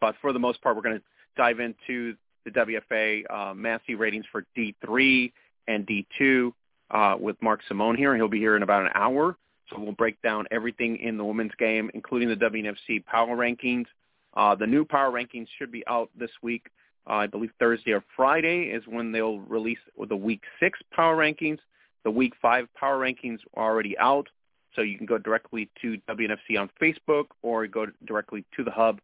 [0.00, 1.04] But for the most part, we're going to
[1.36, 5.32] dive into the WFA uh, Massey ratings for D3
[5.68, 6.52] and D2
[6.90, 8.14] uh, with Mark Simone here.
[8.16, 9.36] He'll be here in about an hour.
[9.70, 13.86] So we'll break down everything in the women's game, including the WNFC power rankings.
[14.34, 16.66] Uh, the new power rankings should be out this week.
[17.08, 21.58] Uh, I believe Thursday or Friday is when they'll release the week six power rankings.
[22.04, 24.28] The week five power rankings are already out.
[24.74, 29.00] So you can go directly to WNFC on Facebook or go directly to the hub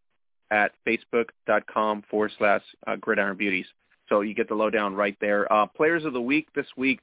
[0.50, 3.66] at facebook.com forward slash uh, gridiron beauties.
[4.08, 5.52] So you get the lowdown right there.
[5.52, 7.00] Uh, players of the week this week,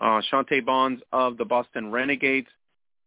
[0.00, 2.48] uh, Shante Bonds of the Boston Renegades.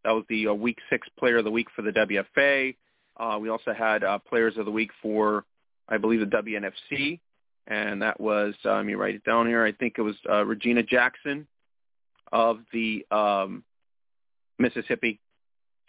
[0.04, 2.76] That was the uh, week six player of the week for the WFA.
[3.18, 5.46] Uh, we also had uh, players of the week for,
[5.88, 7.20] I believe, the WNFC.
[7.68, 9.64] And that was, uh, let me write it down here.
[9.64, 11.48] I think it was Regina Jackson
[12.32, 13.64] of the um,
[14.58, 15.20] Mississippi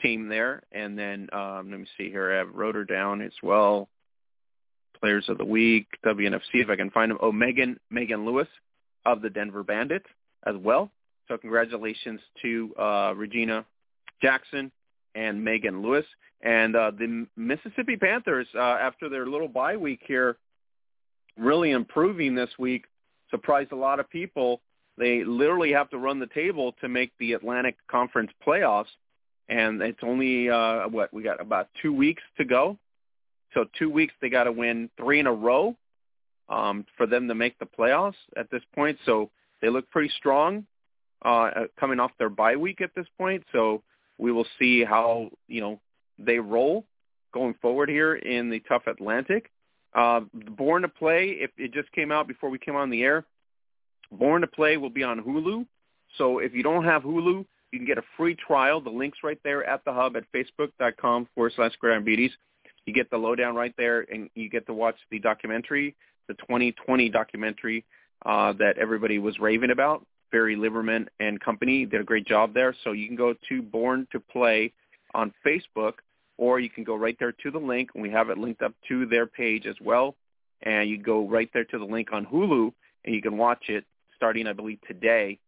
[0.02, 0.62] team there.
[0.72, 2.32] And then um, let me see here.
[2.32, 3.88] I have Rotor down as well.
[5.00, 7.18] Players of the week, WNFC, if I can find them.
[7.20, 8.48] Oh, Megan Megan Lewis
[9.04, 10.06] of the Denver Bandits
[10.46, 10.90] as well.
[11.28, 13.64] So congratulations to uh, Regina
[14.20, 14.70] Jackson
[15.14, 16.04] and Megan Lewis.
[16.42, 20.36] And uh, the Mississippi Panthers, uh, after their little bye week here,
[21.38, 22.84] really improving this week,
[23.30, 24.60] surprised a lot of people.
[24.98, 28.86] They literally have to run the table to make the Atlantic Conference playoffs
[29.52, 32.78] and it's only uh what we got about two weeks to go.
[33.54, 35.76] So two weeks they got to win three in a row
[36.48, 38.98] um, for them to make the playoffs at this point.
[39.04, 39.30] So
[39.60, 40.66] they look pretty strong
[41.22, 43.44] uh, coming off their bye week at this point.
[43.52, 43.82] So
[44.18, 45.80] we will see how you know
[46.18, 46.86] they roll
[47.34, 49.50] going forward here in the tough Atlantic.
[49.94, 53.26] Uh, Born to Play, if it just came out before we came on the air,
[54.10, 55.66] Born to Play will be on Hulu.
[56.16, 58.80] So if you don't have Hulu, you can get a free trial.
[58.80, 62.30] The link's right there at the hub at facebook.com forward slash beauties.
[62.86, 65.96] You get the lowdown right there, and you get to watch the documentary,
[66.28, 67.84] the 2020 documentary
[68.26, 70.04] uh, that everybody was raving about.
[70.30, 72.74] Barry Lieberman and company did a great job there.
[72.84, 74.72] So you can go to Born to Play
[75.14, 75.94] on Facebook,
[76.38, 78.74] or you can go right there to the link, and we have it linked up
[78.88, 80.14] to their page as well.
[80.62, 82.72] And you go right there to the link on Hulu,
[83.04, 83.84] and you can watch it
[84.16, 85.38] starting, I believe, today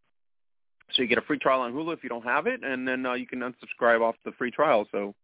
[0.94, 3.04] so you get a free trial on Hulu if you don't have it, and then
[3.04, 4.86] uh, you can unsubscribe off the free trial.
[4.92, 5.14] So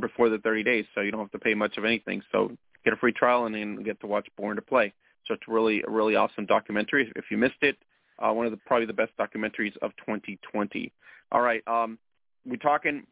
[0.00, 2.22] before the 30 days, so you don't have to pay much of anything.
[2.30, 2.52] So
[2.84, 4.92] get a free trial and then get to watch Born to Play.
[5.26, 7.12] So it's really a really awesome documentary.
[7.16, 7.76] If you missed it,
[8.18, 10.92] uh, one of the probably the best documentaries of 2020.
[11.32, 11.98] All right, um,
[12.46, 13.04] we're talking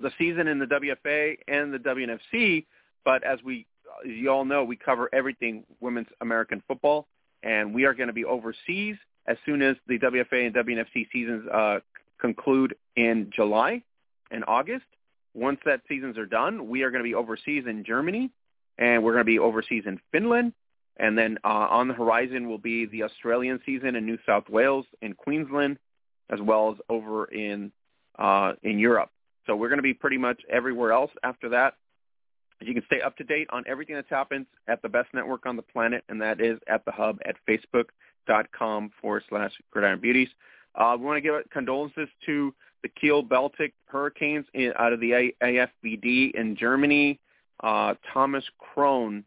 [0.00, 2.66] the season in the WFA and the WNFC,
[3.04, 3.66] but as we
[4.04, 7.06] as you all know, we cover everything women's American football,
[7.42, 8.96] and we are going to be overseas
[9.28, 11.78] as soon as the WFA and WNFC seasons uh,
[12.18, 13.82] conclude in July
[14.30, 14.86] and August.
[15.34, 18.30] Once that seasons are done, we are going to be overseas in Germany,
[18.78, 20.52] and we're going to be overseas in Finland,
[20.96, 24.86] and then uh, on the horizon will be the Australian season in New South Wales
[25.02, 25.78] and Queensland,
[26.30, 27.70] as well as over in
[28.18, 29.10] uh, in Europe.
[29.46, 31.74] So we're going to be pretty much everywhere else after that.
[32.60, 35.54] You can stay up to date on everything that's happened at the best network on
[35.54, 37.36] the planet, and that is at the hub at
[38.28, 40.28] facebook.com forward slash gridiron beauties.
[40.74, 45.32] Uh, we want to give condolences to the Kiel Baltic Hurricanes in, out of the
[45.42, 47.18] AFVD in Germany.
[47.60, 49.24] Uh, Thomas Krohn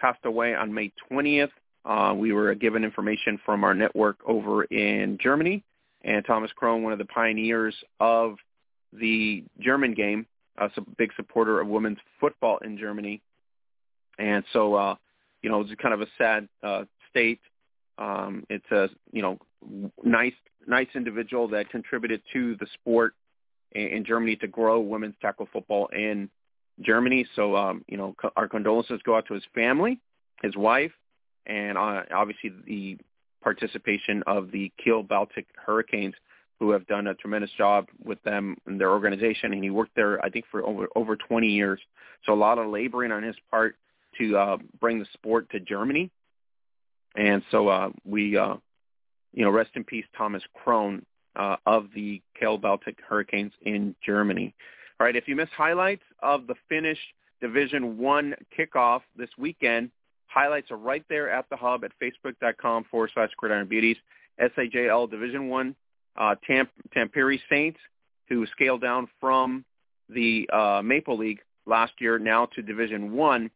[0.00, 1.50] passed away on May 20th.
[1.84, 5.62] Uh, we were given information from our network over in Germany,
[6.02, 8.36] and Thomas Krohn, one of the pioneers of
[8.92, 10.26] the German game,
[10.58, 13.22] a big supporter of women's football in Germany,
[14.18, 14.96] and so uh,
[15.40, 17.40] you know it's kind of a sad uh, state.
[17.98, 19.38] Um, it's a you know
[20.02, 20.34] nice
[20.66, 23.14] nice individual that contributed to the sport
[23.72, 26.30] in, Germany to grow women's tackle football in
[26.80, 27.26] Germany.
[27.34, 29.98] So um, you know co- our condolences go out to his family,
[30.42, 30.92] his wife,
[31.46, 32.98] and uh, obviously the
[33.42, 36.14] participation of the Kiel Baltic Hurricanes,
[36.60, 39.52] who have done a tremendous job with them and their organization.
[39.52, 41.80] And he worked there, I think, for over over 20 years.
[42.24, 43.76] So a lot of laboring on his part
[44.18, 46.10] to uh, bring the sport to Germany.
[47.18, 48.54] And so uh, we, uh,
[49.34, 51.02] you know, rest in peace, Thomas Krohn
[51.34, 54.54] uh, of the Kiel Baltic Hurricanes in Germany.
[55.00, 56.98] All right, if you missed highlights of the Finnish
[57.40, 59.90] Division One kickoff this weekend,
[60.26, 63.96] highlights are right there at the hub at facebook.com forward slash gridiron beauties.
[64.40, 65.74] SAJL Division One
[66.16, 67.80] uh, Tamp- Tampere Saints,
[68.28, 69.64] who scaled down from
[70.08, 73.50] the uh, Maple League last year now to Division One.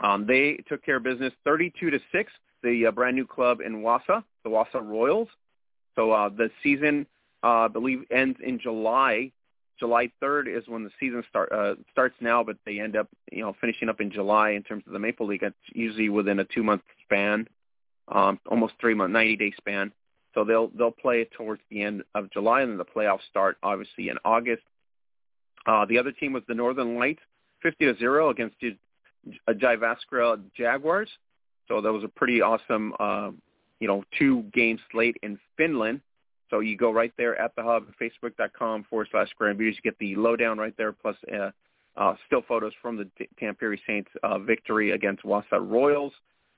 [0.00, 2.32] Um, they took care of business 32 to six.
[2.66, 5.28] The uh, brand new club in Wasa, the Wasa Royals.
[5.94, 7.06] So uh, the season,
[7.44, 9.30] uh, I believe, ends in July.
[9.78, 13.42] July 3rd is when the season start uh, starts now, but they end up, you
[13.42, 15.44] know, finishing up in July in terms of the Maple League.
[15.44, 17.46] It's usually within a two-month span,
[18.08, 19.92] um, almost three-month, 90-day span.
[20.34, 23.58] So they'll they'll play it towards the end of July, and then the playoffs start
[23.62, 24.64] obviously in August.
[25.66, 27.22] Uh, the other team was the Northern Lights,
[27.62, 28.76] 50 to zero against the
[29.48, 31.10] Jyväskylä Jaguars.
[31.68, 33.30] So that was a pretty awesome, uh,
[33.80, 36.00] you know, two game slate in Finland.
[36.50, 39.78] So you go right there at the hub, facebook.com forward slash Grand Beauties.
[39.82, 41.50] You get the lowdown right there, plus uh,
[41.96, 43.08] uh, still photos from the
[43.40, 46.12] Tampere Saints uh, victory against Wasa Royals.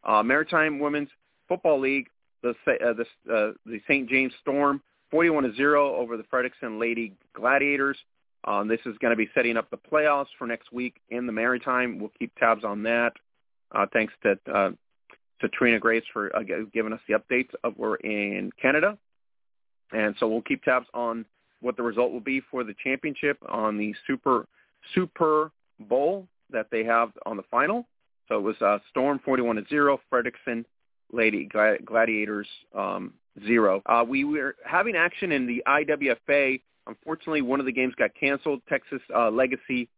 [0.04, 1.08] Uh, Maritime Women's
[1.48, 2.08] Football League,
[2.42, 4.08] the uh, the, uh, the St.
[4.08, 4.82] James Storm,
[5.12, 7.96] 41-0 over the Fredericton Lady Gladiators.
[8.44, 11.32] Um, this is going to be setting up the playoffs for next week in the
[11.32, 11.98] Maritime.
[11.98, 13.12] We'll keep tabs on that.
[13.72, 14.70] Uh, thanks to uh,
[15.40, 16.42] to Trina Grace for uh,
[16.72, 18.98] giving us the updates of we're in Canada.
[19.92, 21.24] And so we'll keep tabs on
[21.60, 24.46] what the result will be for the championship on the Super
[24.94, 25.50] Super
[25.80, 27.86] Bowl that they have on the final.
[28.28, 30.66] So it was uh, Storm 41 to zero, Fredericton
[31.12, 31.48] Lady
[31.84, 33.14] Gladiators um,
[33.46, 33.82] zero.
[33.86, 36.60] Uh, we were having action in the IWFA.
[36.86, 38.60] Unfortunately, one of the games got canceled.
[38.68, 39.88] Texas uh, Legacy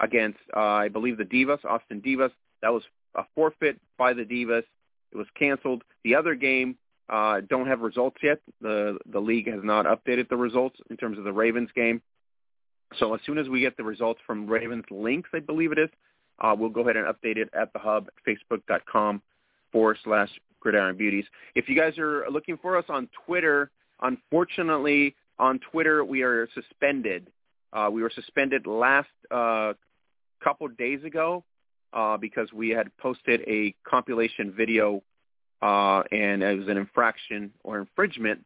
[0.00, 2.30] against, uh, I believe, the Divas, Austin Divas.
[2.62, 2.82] That was
[3.14, 4.64] a forfeit by the Divas.
[5.12, 5.84] It was canceled.
[6.04, 6.76] The other game
[7.08, 8.40] uh, don't have results yet.
[8.60, 12.00] The the league has not updated the results in terms of the Ravens game.
[12.98, 15.88] So as soon as we get the results from Ravens links, I believe it is,
[16.40, 19.22] uh, we'll go ahead and update it at the hub, facebook.com
[19.70, 20.28] forward slash
[20.60, 21.24] gridiron beauties.
[21.54, 23.70] If you guys are looking for us on Twitter,
[24.00, 27.28] unfortunately on Twitter we are suspended.
[27.72, 29.72] Uh, we were suspended last uh,
[30.44, 31.44] couple days ago
[31.92, 35.02] uh, because we had posted a compilation video
[35.60, 38.44] uh, and it was an infraction or infringement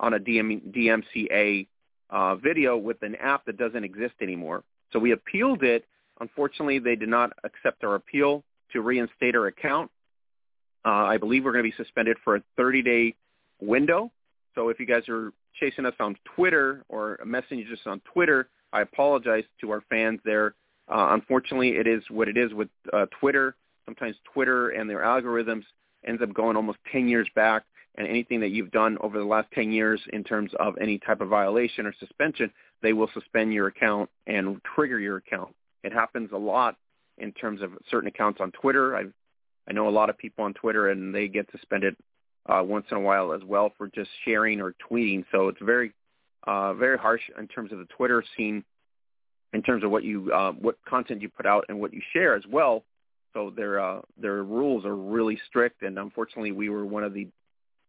[0.00, 1.66] on a DM, DMCA
[2.10, 4.64] uh, video with an app that doesn't exist anymore.
[4.92, 5.84] So we appealed it.
[6.20, 9.90] Unfortunately, they did not accept our appeal to reinstate our account.
[10.84, 13.14] Uh, I believe we're going to be suspended for a 30-day
[13.60, 14.12] window.
[14.54, 18.82] So if you guys are chasing us on Twitter or messaging us on Twitter, I
[18.82, 20.54] apologize to our fans there.
[20.88, 23.54] Uh, unfortunately, it is what it is with uh, Twitter.
[23.84, 25.64] Sometimes Twitter and their algorithms
[26.06, 27.64] ends up going almost 10 years back
[27.96, 31.20] and anything that you've done over the last 10 years in terms of any type
[31.20, 32.50] of violation or suspension,
[32.82, 35.54] they will suspend your account and trigger your account.
[35.82, 36.76] It happens a lot
[37.18, 38.96] in terms of certain accounts on Twitter.
[38.96, 39.04] I
[39.68, 41.96] I know a lot of people on Twitter and they get suspended
[42.48, 45.24] uh, once in a while as well for just sharing or tweeting.
[45.32, 45.92] So it's very
[46.46, 48.64] uh, very harsh in terms of the Twitter scene,
[49.56, 52.36] in terms of what you uh, what content you put out and what you share
[52.36, 52.84] as well.
[53.32, 57.26] So their uh, their rules are really strict, and unfortunately, we were one of the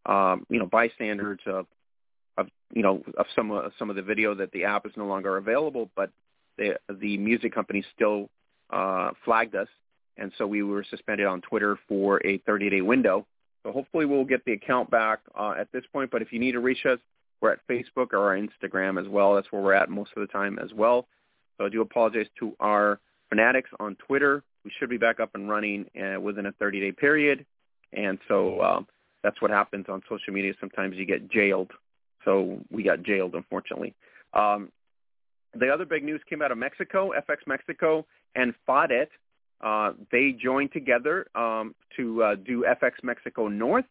[0.05, 1.65] um, you know bystanders of
[2.37, 5.07] of you know of some uh, some of the video that the app is no
[5.07, 6.09] longer available, but
[6.57, 8.29] the the music company still
[8.69, 9.67] uh, flagged us,
[10.15, 13.25] and so we were suspended on Twitter for a 30-day window.
[13.63, 16.11] So hopefully we'll get the account back uh, at this point.
[16.11, 16.99] But if you need to reach us,
[17.41, 19.35] we're at Facebook or our Instagram as well.
[19.35, 21.05] That's where we're at most of the time as well.
[21.57, 22.99] So I do apologize to our
[23.29, 27.45] fanatics on Twitter we should be back up and running uh, within a 30-day period.
[27.93, 28.87] And so um,
[29.23, 30.51] that's what happens on social media.
[30.59, 31.71] Sometimes you get jailed.
[32.25, 33.95] So we got jailed, unfortunately.
[34.33, 34.73] Um,
[35.57, 39.07] the other big news came out of Mexico, FX Mexico and FADET.
[39.61, 43.85] Uh, they joined together um, to uh, do FX Mexico North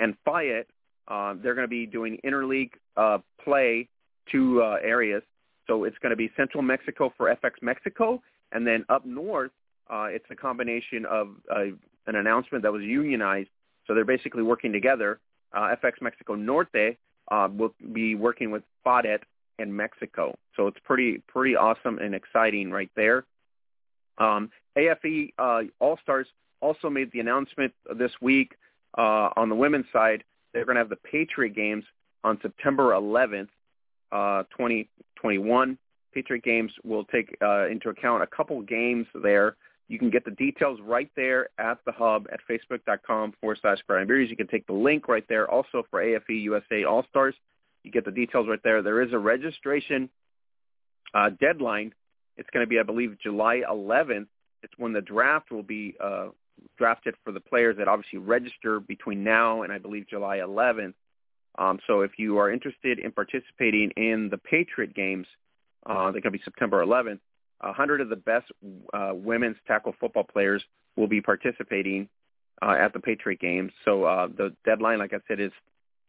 [0.00, 0.64] and FAYET.
[1.06, 3.88] Uh, they're going to be doing interleague uh, play
[4.32, 5.22] two uh, areas.
[5.66, 9.50] So it's going to be Central Mexico for FX Mexico, and then up north
[9.88, 11.66] uh, it's a combination of uh,
[12.06, 13.48] an announcement that was unionized.
[13.86, 15.20] So they're basically working together.
[15.52, 16.96] Uh, FX Mexico Norte
[17.30, 19.22] uh, will be working with FADET
[19.58, 20.36] in Mexico.
[20.56, 23.24] So it's pretty pretty awesome and exciting right there.
[24.18, 26.26] Um, AFE uh, All Stars
[26.60, 28.56] also made the announcement this week
[28.98, 30.24] uh, on the women's side
[30.56, 31.84] they're going to have the Patriot games
[32.24, 33.48] on September 11th,
[34.12, 35.78] uh, 2021.
[36.12, 39.56] Patriot games will take uh, into account a couple games there.
[39.88, 44.30] You can get the details right there at the hub at facebook.com forward slash Bears.
[44.30, 47.34] You can take the link right there also for AFE USA All-Stars.
[47.84, 48.82] You get the details right there.
[48.82, 50.08] There is a registration
[51.14, 51.94] uh, deadline.
[52.36, 54.26] It's going to be, I believe, July 11th.
[54.62, 56.28] It's when the draft will be uh,
[56.76, 60.94] drafted for the players that obviously register between now and I believe July 11th.
[61.58, 65.26] Um, so if you are interested in participating in the Patriot games,
[65.86, 67.20] uh, they're going to be September 11th.
[67.62, 68.50] A hundred of the best
[68.92, 70.62] uh, women's tackle football players
[70.96, 72.08] will be participating
[72.60, 73.72] uh, at the Patriot games.
[73.84, 75.52] So uh, the deadline, like I said, is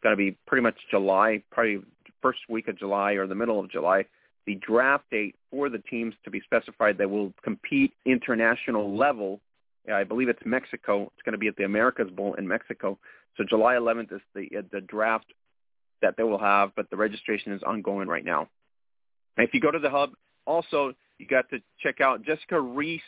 [0.04, 1.80] going to be pretty much July, probably
[2.22, 4.06] first week of July or the middle of July.
[4.46, 9.42] The draft date for the teams to be specified that will compete international level,
[9.92, 11.04] I believe it's Mexico.
[11.04, 12.98] It's going to be at the Americas Bowl in Mexico.
[13.38, 15.28] So July 11th is the the draft
[16.02, 18.48] that they will have, but the registration is ongoing right now.
[19.38, 20.12] And if you go to the hub,
[20.46, 23.02] also you got to check out Jessica Reese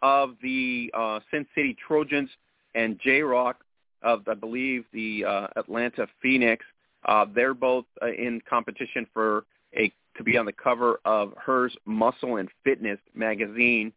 [0.00, 2.30] of the uh, Sin City Trojans
[2.74, 3.64] and J Rock
[4.02, 6.64] of I believe the uh, Atlanta Phoenix.
[7.04, 9.44] Uh, they're both uh, in competition for
[9.76, 13.92] a to be on the cover of hers Muscle and Fitness magazine.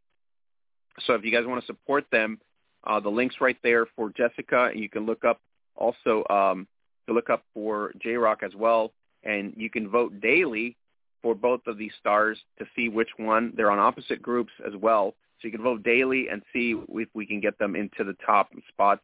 [1.05, 2.39] So if you guys want to support them,
[2.85, 4.69] uh, the link's right there for Jessica.
[4.71, 5.39] And you can look up
[5.75, 6.67] also um,
[7.07, 8.91] to look up for J Rock as well,
[9.23, 10.75] and you can vote daily
[11.21, 13.53] for both of these stars to see which one.
[13.55, 17.25] They're on opposite groups as well, so you can vote daily and see if we
[17.25, 19.01] can get them into the top spots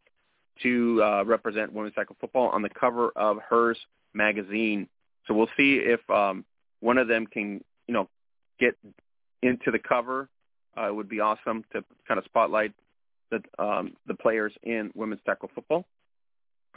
[0.62, 3.78] to uh, represent women's tackle football on the cover of Hers
[4.14, 4.88] magazine.
[5.26, 6.44] So we'll see if um,
[6.80, 8.08] one of them can, you know,
[8.60, 8.76] get
[9.42, 10.28] into the cover.
[10.76, 12.72] Uh, it would be awesome to kind of spotlight
[13.30, 15.84] the um, the players in women's tackle football.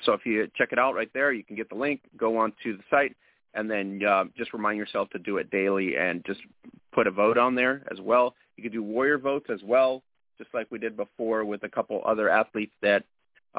[0.03, 2.53] So if you check it out right there, you can get the link, go on
[2.63, 3.15] to the site,
[3.53, 6.41] and then uh, just remind yourself to do it daily and just
[6.93, 8.35] put a vote on there as well.
[8.57, 10.03] You can do warrior votes as well,
[10.37, 13.03] just like we did before with a couple other athletes that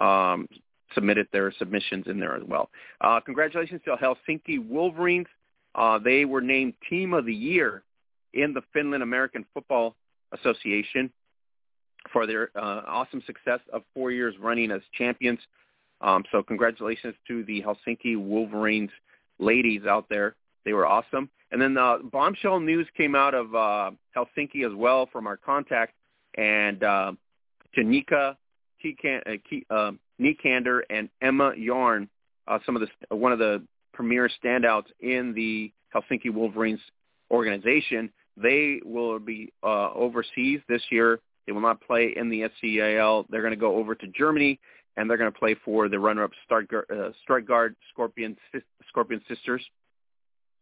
[0.00, 0.46] um,
[0.94, 2.70] submitted their submissions in there as well.
[3.00, 5.26] Uh, congratulations to Helsinki Wolverines.
[5.74, 7.82] Uh, they were named Team of the Year
[8.34, 9.94] in the Finland American Football
[10.32, 11.10] Association
[12.12, 15.40] for their uh, awesome success of four years running as champions.
[16.00, 18.90] Um, so congratulations to the Helsinki Wolverines
[19.38, 20.36] ladies out there.
[20.64, 21.30] They were awesome.
[21.52, 25.94] And then the bombshell news came out of uh, Helsinki as well from our contact,
[26.36, 27.12] and uh,
[27.76, 28.36] Janika
[28.84, 32.08] uh, uh, Nikander and Emma Yarn,
[32.48, 36.80] uh, some of the one of the premier standouts in the Helsinki Wolverines
[37.30, 38.10] organization.
[38.36, 41.20] They will be uh, overseas this year.
[41.46, 43.26] They will not play in the SCAL.
[43.30, 44.58] They're going to go over to Germany
[44.96, 48.36] and they're going to play for the runner-up Stuttgart, uh, Stuttgart Scorpion
[48.88, 49.62] Scorpion Sisters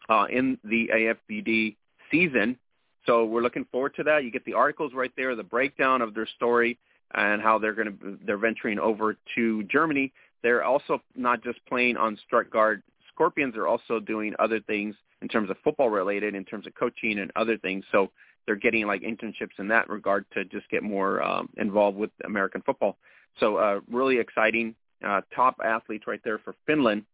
[0.09, 1.77] uh, in the AFVD
[2.11, 2.59] season.
[3.07, 4.25] So we're looking forward to that.
[4.25, 6.79] You get the articles right there, the breakdown of their story
[7.15, 10.13] and how they're going to they're venturing over to Germany.
[10.43, 15.49] They're also not just playing on Stuttgart Scorpions; they're also doing other things in terms
[15.49, 17.83] of football related, in terms of coaching and other things.
[17.91, 18.11] So
[18.45, 22.61] they're getting like internships in that regard to just get more um, involved with American
[22.61, 22.99] football.
[23.41, 24.75] So uh, really exciting.
[25.03, 27.05] Uh, top athletes right there for Finland.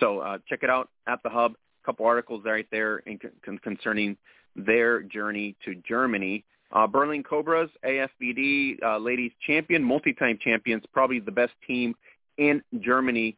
[0.00, 1.52] So uh, check it out at the hub.
[1.82, 4.18] A couple articles right there in, con- concerning
[4.54, 6.44] their journey to Germany.
[6.72, 11.94] Uh, Berlin Cobras, AFVD uh, ladies champion, multi-time champions, probably the best team
[12.36, 13.34] in Germany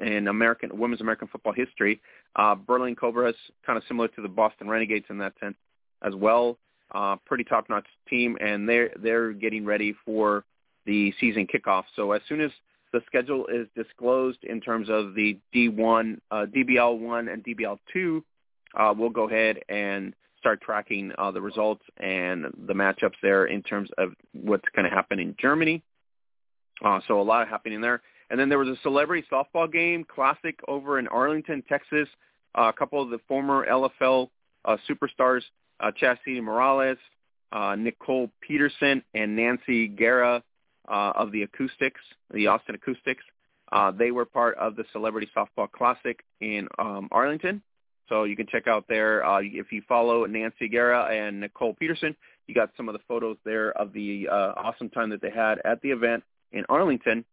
[0.00, 2.00] in American women's American football history.
[2.34, 3.36] Uh, Berlin Cobras,
[3.66, 5.56] kind of similar to the Boston Renegades in that sense
[6.02, 6.58] as well.
[6.94, 10.44] Uh, pretty top-notch team, and they're they're getting ready for
[10.84, 11.84] the season kickoff.
[11.96, 12.50] So as soon as
[12.92, 18.22] the schedule is disclosed in terms of the D1, uh, DBL1 and DBL2,
[18.74, 23.62] uh, we'll go ahead and start tracking uh, the results and the matchups there in
[23.62, 25.82] terms of what's going to happen in Germany.
[26.84, 28.02] Uh, so a lot happening there.
[28.32, 32.08] And then there was a celebrity softball game, classic over in Arlington, Texas.
[32.54, 34.30] Uh, a couple of the former LFL
[34.64, 35.42] uh, superstars,
[35.80, 36.96] uh, Chastity Morales,
[37.52, 40.42] uh, Nicole Peterson, and Nancy Guerra
[40.88, 42.00] uh, of the Acoustics,
[42.32, 43.22] the Austin Acoustics.
[43.70, 47.62] Uh, they were part of the Celebrity Softball Classic in um, Arlington.
[48.08, 49.22] So you can check out there.
[49.26, 53.36] Uh, if you follow Nancy Guerra and Nicole Peterson, you got some of the photos
[53.44, 57.26] there of the uh, awesome time that they had at the event in Arlington,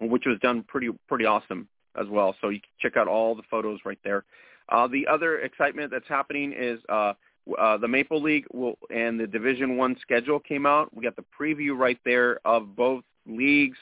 [0.00, 1.68] which was done pretty pretty awesome
[2.00, 2.34] as well.
[2.40, 4.24] So you can check out all the photos right there.
[4.68, 7.12] Uh, the other excitement that's happening is uh,
[7.58, 10.94] uh, the Maple League will, and the Division One schedule came out.
[10.94, 13.78] We got the preview right there of both leagues.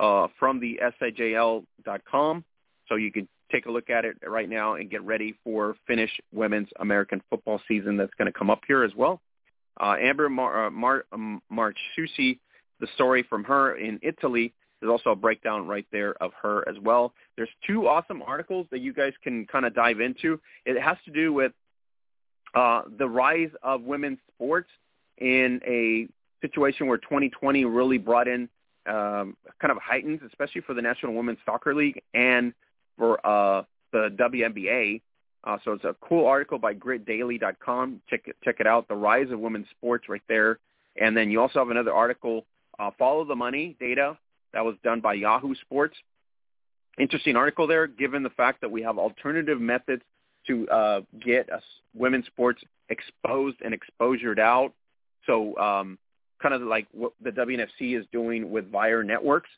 [0.00, 2.44] uh, from the SIJL.com.
[2.88, 6.10] So you can take a look at it right now and get ready for Finnish
[6.32, 9.20] women's American football season that's going to come up here as well.
[9.80, 12.38] Uh, Amber Mar- uh, Mar- um, Marchusi,
[12.80, 14.52] the story from her in Italy,
[14.84, 17.14] there's also a breakdown right there of her as well.
[17.36, 20.38] There's two awesome articles that you guys can kind of dive into.
[20.66, 21.52] It has to do with
[22.54, 24.68] uh, the rise of women's sports
[25.16, 26.06] in a
[26.46, 28.42] situation where 2020 really brought in
[28.86, 32.52] um, kind of heightened, especially for the National Women's Soccer League and
[32.98, 33.62] for uh,
[33.92, 35.00] the WNBA.
[35.44, 38.02] Uh, so it's a cool article by gritdaily.com.
[38.10, 38.86] Check it, check it out.
[38.88, 40.58] The rise of women's sports right there.
[41.00, 42.44] And then you also have another article,
[42.78, 44.18] uh, Follow the Money Data,
[44.54, 45.96] that was done by Yahoo Sports.
[46.98, 50.02] Interesting article there, given the fact that we have alternative methods
[50.46, 51.62] to uh, get us
[51.94, 54.72] women's sports exposed and exposured out.
[55.26, 55.98] So um,
[56.40, 59.50] kind of like what the WNFC is doing with Vyre Networks.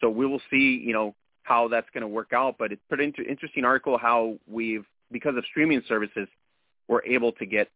[0.00, 2.56] So we will see, you know, how that's going to work out.
[2.58, 6.28] But it's pretty interesting article how we've, because of streaming services,
[6.88, 7.68] we're able to get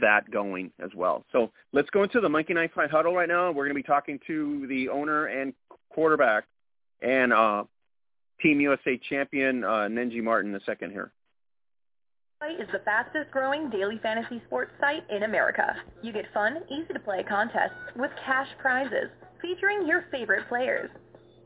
[0.00, 1.24] that going as well.
[1.32, 3.48] So let's go into the Monkey Knife Fight Huddle right now.
[3.48, 5.52] We're going to be talking to the owner and
[5.94, 6.44] quarterback
[7.00, 7.64] and uh,
[8.40, 11.12] Team USA champion uh, Knengi Martin in a second here
[12.50, 15.76] is the fastest growing daily fantasy sports site in America.
[16.02, 20.90] You get fun, easy to play contests with cash prizes featuring your favorite players.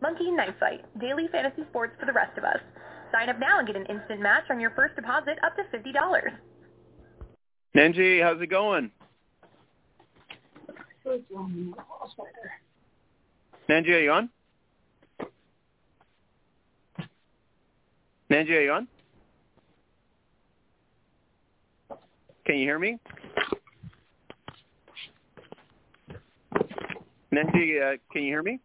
[0.00, 2.58] Monkey Knife Fight, daily fantasy sports for the rest of us.
[3.12, 5.92] Sign up now and get an instant match on your first deposit up to $50.
[7.74, 8.90] Knengi, how's it going?
[13.68, 14.30] Knengi, are you on?
[18.30, 18.88] Knengi, are you on?
[22.44, 22.98] Can you hear me?
[27.30, 28.60] Nancy, uh, can you hear me?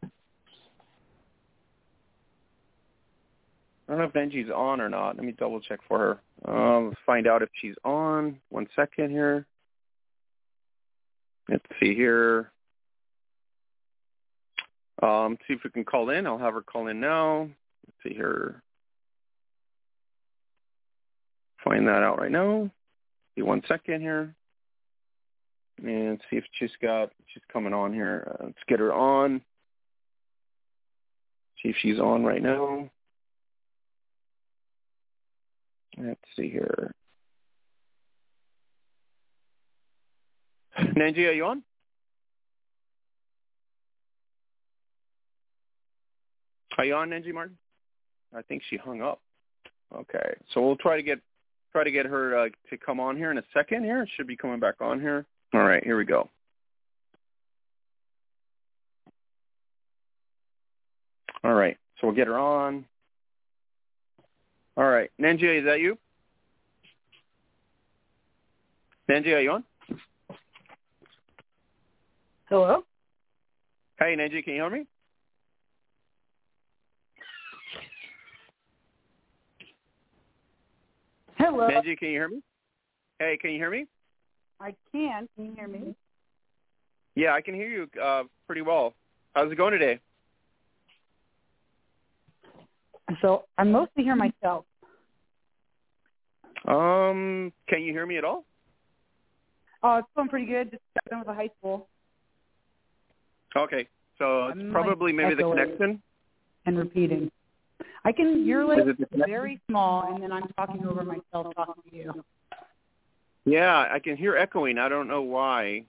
[3.88, 5.18] I don't know if Benji's on or not.
[5.18, 6.52] Let me double check for her.
[6.52, 8.40] Um, find out if she's on.
[8.50, 9.46] One second here.
[11.50, 12.52] Let's see here.
[15.04, 16.26] Um, see if we can call in.
[16.26, 17.50] I'll have her call in now.
[17.86, 18.62] Let's see here.
[21.64, 22.70] Find that out right now
[23.44, 24.34] one second here.
[25.84, 28.38] And see if she's got, she's coming on here.
[28.40, 29.42] Uh, let's get her on.
[31.62, 32.90] See if she's on right now.
[35.98, 36.94] Let's see here.
[40.80, 41.64] Knengi, are you on?
[46.78, 47.58] Are you on, Knengi Martin?
[48.36, 49.20] I think she hung up.
[49.94, 51.20] Okay, so we'll try to get
[51.72, 54.04] try to get her uh, to come on here in a second here.
[54.04, 55.26] It should be coming back on here.
[55.54, 56.30] All right, here we go.
[61.44, 62.86] All right, so we'll get her on.
[64.78, 65.98] All right, Knengi, is that you?
[69.10, 69.64] Knengi, are you on?
[72.48, 72.84] Hello?
[73.98, 74.86] Hey, Knengi, can you hear me?
[81.42, 81.68] Hello.
[81.68, 82.42] Benji, can you hear me?
[83.18, 83.88] Hey, can you hear me?
[84.60, 85.28] I can.
[85.36, 85.96] Can you hear me?
[87.16, 88.94] Yeah, I can hear you uh, pretty well.
[89.34, 90.00] How's it going today?
[93.24, 94.66] So I mostly hear myself.
[96.68, 98.46] Um, can you hear me at all?
[99.82, 100.70] Oh, it's going pretty good.
[100.70, 101.88] Just got done with the high school.
[103.58, 103.88] Okay,
[104.20, 106.04] so it's I'm, probably like, maybe the connection.
[106.68, 107.32] And repeating.
[108.06, 108.46] I can.
[108.46, 109.34] You're like Is it the connection?
[109.34, 112.26] very small, and then I'm talking over myself talking to you.
[113.46, 114.78] Yeah, I can hear echoing.
[114.78, 115.84] I don't know why.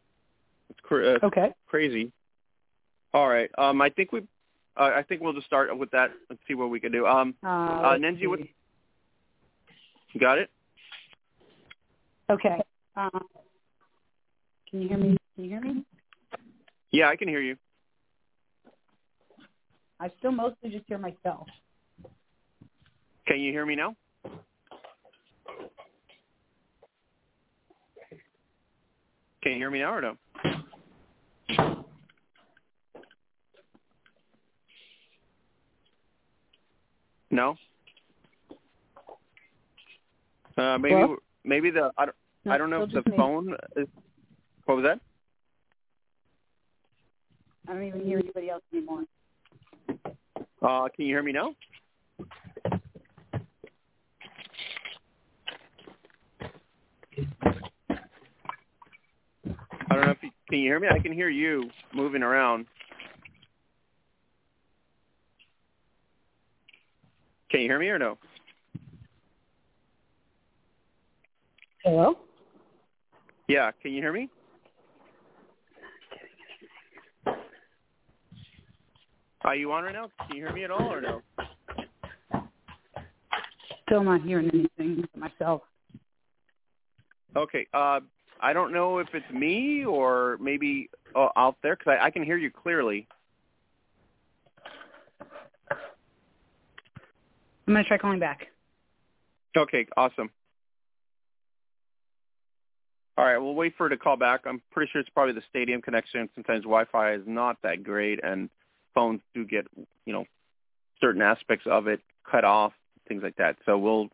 [0.70, 1.52] It's cr- uh, Okay.
[1.66, 2.12] crazy.
[3.12, 3.50] All right.
[3.58, 4.20] Um, I think we.
[4.76, 6.12] Uh, I think we'll just start with that.
[6.30, 7.06] Let's see what we can do.
[7.06, 8.40] Um, Uh, uh, what?
[10.12, 10.50] You got it?
[12.30, 12.60] Okay.
[12.96, 13.26] Um,
[14.70, 15.16] can you hear me?
[15.34, 15.84] Can you hear me?
[16.90, 17.56] Yeah, I can hear you.
[20.00, 21.46] I still mostly just hear myself.
[23.26, 23.94] Can you hear me now?
[29.42, 30.16] Can you hear me now or no?
[37.30, 37.56] No.
[40.56, 41.16] Uh, maybe Hello?
[41.44, 43.16] maybe the I don't No, I don't know if the just me.
[43.16, 43.88] phone is.
[44.66, 45.00] What was that?
[47.68, 49.04] I don't even hear anybody else anymore.
[50.60, 51.54] Uh, can you hear me now?
[59.92, 60.88] I don't know if you can you hear me.
[60.90, 62.64] I can hear you moving around.
[67.50, 68.16] Can you hear me or no?
[71.84, 72.16] Hello?
[73.48, 74.30] Yeah, can you hear me?
[79.44, 80.08] Are you on right now?
[80.26, 81.20] Can you hear me at all or no?
[83.82, 85.60] Still not hearing anything myself.
[87.36, 87.66] Okay.
[87.74, 88.00] Uh,
[88.42, 92.24] I don't know if it's me or maybe uh, out there because I, I can
[92.24, 93.06] hear you clearly.
[95.70, 98.48] I'm going to try calling back.
[99.56, 100.30] Okay, awesome.
[103.16, 104.40] All right, we'll wait for her to call back.
[104.46, 106.28] I'm pretty sure it's probably the stadium connection.
[106.34, 108.50] Sometimes Wi-Fi is not that great, and
[108.94, 109.66] phones do get,
[110.04, 110.24] you know,
[111.00, 112.72] certain aspects of it cut off,
[113.06, 113.56] things like that.
[113.66, 114.08] So we'll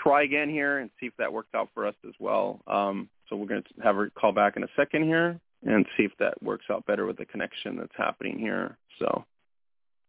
[0.00, 2.60] try again here and see if that worked out for us as well.
[2.68, 6.04] Um, so we're going to have her call back in a second here and see
[6.04, 8.76] if that works out better with the connection that's happening here.
[8.98, 9.24] So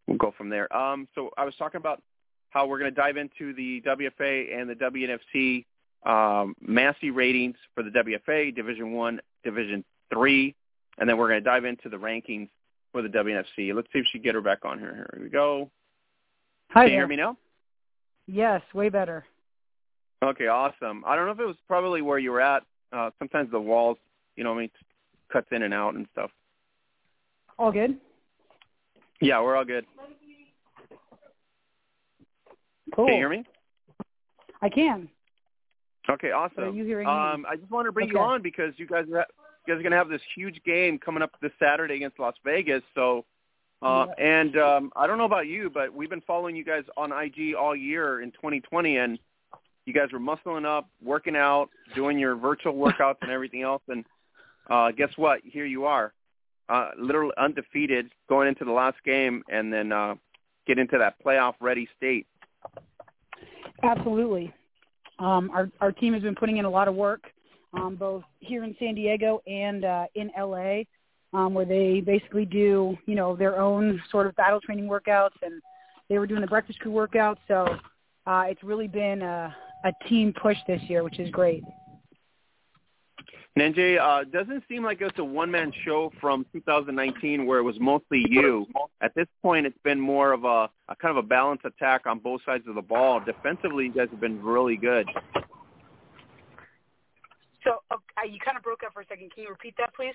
[0.08, 0.74] we'll go from there.
[0.76, 2.02] Um, so I was talking about
[2.50, 5.66] how we're going to dive into the WFA and the WNFC
[6.06, 10.56] um, Massey ratings for the WFA, Division One, Division Three,
[10.98, 12.50] and then we're going to dive into the rankings
[12.92, 13.74] for the WNFC.
[13.74, 15.08] Let's see if she can get her back on here.
[15.14, 15.70] Here we go.
[16.70, 17.00] Hi Can you there.
[17.00, 17.38] hear me now?
[18.28, 19.26] Yes, way better.
[20.24, 21.04] Okay, awesome.
[21.06, 22.64] I don't know if it was probably where you were at.
[22.92, 23.98] Uh, sometimes the walls,
[24.36, 24.70] you know, I mean,
[25.32, 26.32] cuts in and out and stuff.
[27.58, 27.98] All good?
[29.22, 29.86] Yeah, we're all good.
[32.96, 33.08] Cool.
[33.08, 33.46] Can you hear me?
[34.62, 35.10] I can.
[36.10, 36.64] Okay, awesome.
[36.64, 37.12] are you hearing me?
[37.12, 39.26] um, I just want to bring you on because you guys are,
[39.66, 42.36] you guys are going to have this huge game coming up this Saturday against Las
[42.44, 42.84] Vegas.
[42.94, 43.26] So,
[43.82, 47.12] uh, and um, I don't know about you, but we've been following you guys on
[47.12, 49.20] IG all year in 2020, and
[49.86, 53.82] you guys were muscling up, working out, doing your virtual workouts and everything else.
[53.88, 54.04] And
[54.70, 55.42] uh, guess what?
[55.44, 56.14] Here you are,
[56.70, 60.16] uh, literally undefeated, going into the last game, and then uh,
[60.66, 62.26] get into that playoff-ready state.
[63.84, 64.54] Absolutely.
[65.20, 67.32] Um, our our team has been putting in a lot of work,
[67.74, 70.82] um, both here in San Diego and uh, in LA,
[71.34, 75.62] um, where they basically do you know their own sort of battle training workouts, and
[76.10, 77.38] they were doing the breakfast crew workouts.
[77.48, 77.78] So
[78.28, 81.64] uh, it's really been a, a team push this year, which is great.
[83.58, 88.26] Knengi, uh, doesn't seem like it's a one-man show from 2019 where it was mostly
[88.28, 88.66] you.
[89.00, 92.20] At this point, it's been more of a, a kind of a balanced attack on
[92.20, 93.22] both sides of the ball.
[93.22, 95.08] Defensively, you guys have been really good.
[97.64, 97.96] So uh,
[98.30, 99.32] you kind of broke up for a second.
[99.34, 100.14] Can you repeat that, please?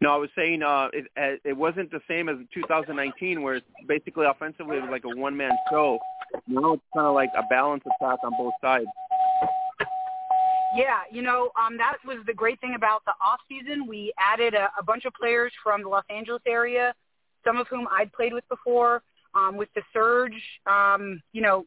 [0.00, 3.66] No, I was saying uh, it uh, it wasn't the same as 2019 where it's
[3.86, 5.98] basically offensively it was like a one-man show.
[6.46, 8.86] Now it's kind of like a balanced attack on both sides.
[10.76, 13.86] Yeah, you know, um, that was the great thing about the off season.
[13.86, 16.94] We added a, a bunch of players from the Los Angeles area,
[17.44, 19.02] some of whom I'd played with before.
[19.32, 20.34] Um, with the surge,
[20.66, 21.64] um, you know,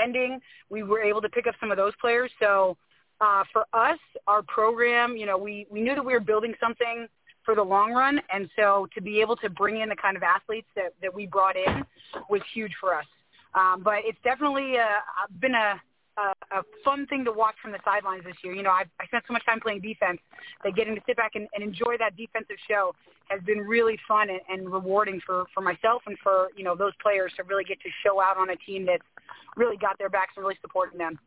[0.00, 2.30] ending, we were able to pick up some of those players.
[2.38, 2.76] So
[3.20, 7.08] uh, for us, our program, you know, we we knew that we were building something
[7.44, 10.22] for the long run, and so to be able to bring in the kind of
[10.22, 11.84] athletes that that we brought in
[12.28, 13.06] was huge for us.
[13.54, 15.80] Um, but it's definitely uh, been a
[16.16, 18.54] a, a fun thing to watch from the sidelines this year.
[18.54, 20.18] You know, I, I spent so much time playing defense
[20.64, 22.94] that getting to sit back and, and enjoy that defensive show
[23.28, 26.92] has been really fun and, and rewarding for, for myself and for, you know, those
[27.02, 29.04] players to really get to show out on a team that's
[29.56, 31.18] really got their backs and really supporting them.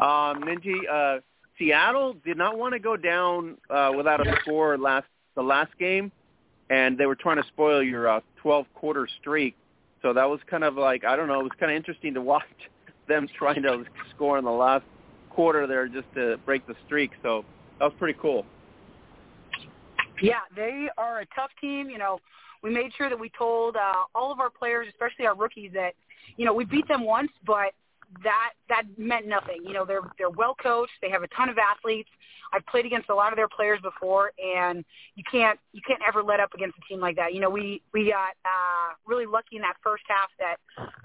[0.00, 1.20] Um, Knengi, uh,
[1.58, 6.10] Seattle did not want to go down uh, without a score last the last game,
[6.70, 9.54] and they were trying to spoil your uh, 12 quarter streak.
[10.02, 11.40] So that was kind of like I don't know.
[11.40, 12.44] It was kind of interesting to watch
[13.08, 13.84] them trying to
[14.14, 14.84] score in the last
[15.30, 17.10] quarter there just to break the streak.
[17.22, 17.44] So
[17.78, 18.44] that was pretty cool.
[20.22, 21.88] Yeah, they are a tough team.
[21.88, 22.18] You know,
[22.62, 25.94] we made sure that we told uh, all of our players, especially our rookies, that
[26.36, 27.72] you know we beat them once, but
[28.22, 29.62] that that meant nothing.
[29.64, 30.92] You know, they're they're well coached.
[31.02, 32.08] They have a ton of athletes.
[32.52, 36.22] I've played against a lot of their players before, and you can't you can't ever
[36.22, 37.32] let up against a team like that.
[37.32, 40.56] You know, we we got uh, really lucky in that first half that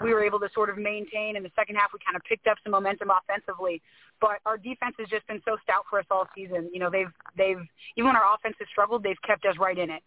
[0.03, 1.35] we were able to sort of maintain.
[1.35, 3.81] In the second half, we kind of picked up some momentum offensively,
[4.19, 6.69] but our defense has just been so stout for us all season.
[6.73, 7.61] You know, they've they've
[7.95, 10.01] even when our offense has struggled, they've kept us right in it.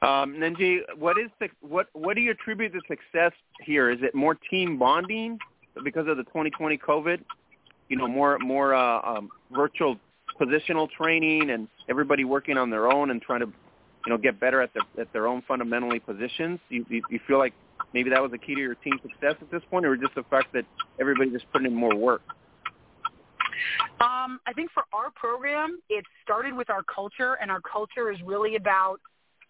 [0.00, 3.90] Um, Knengi, what is the, what what do you attribute the success here?
[3.90, 5.38] Is it more team bonding
[5.82, 7.20] because of the 2020 COVID?
[7.88, 9.98] You know, more more uh, um, virtual
[10.40, 14.62] positional training and everybody working on their own and trying to, you know, get better
[14.62, 16.60] at their at their own fundamentally positions.
[16.68, 17.54] You, you you feel like
[17.92, 20.22] maybe that was the key to your team success at this point, or just the
[20.24, 20.64] fact that
[21.00, 22.22] everybody just putting in more work?
[24.00, 28.18] Um, I think for our program, it started with our culture, and our culture is
[28.22, 29.00] really about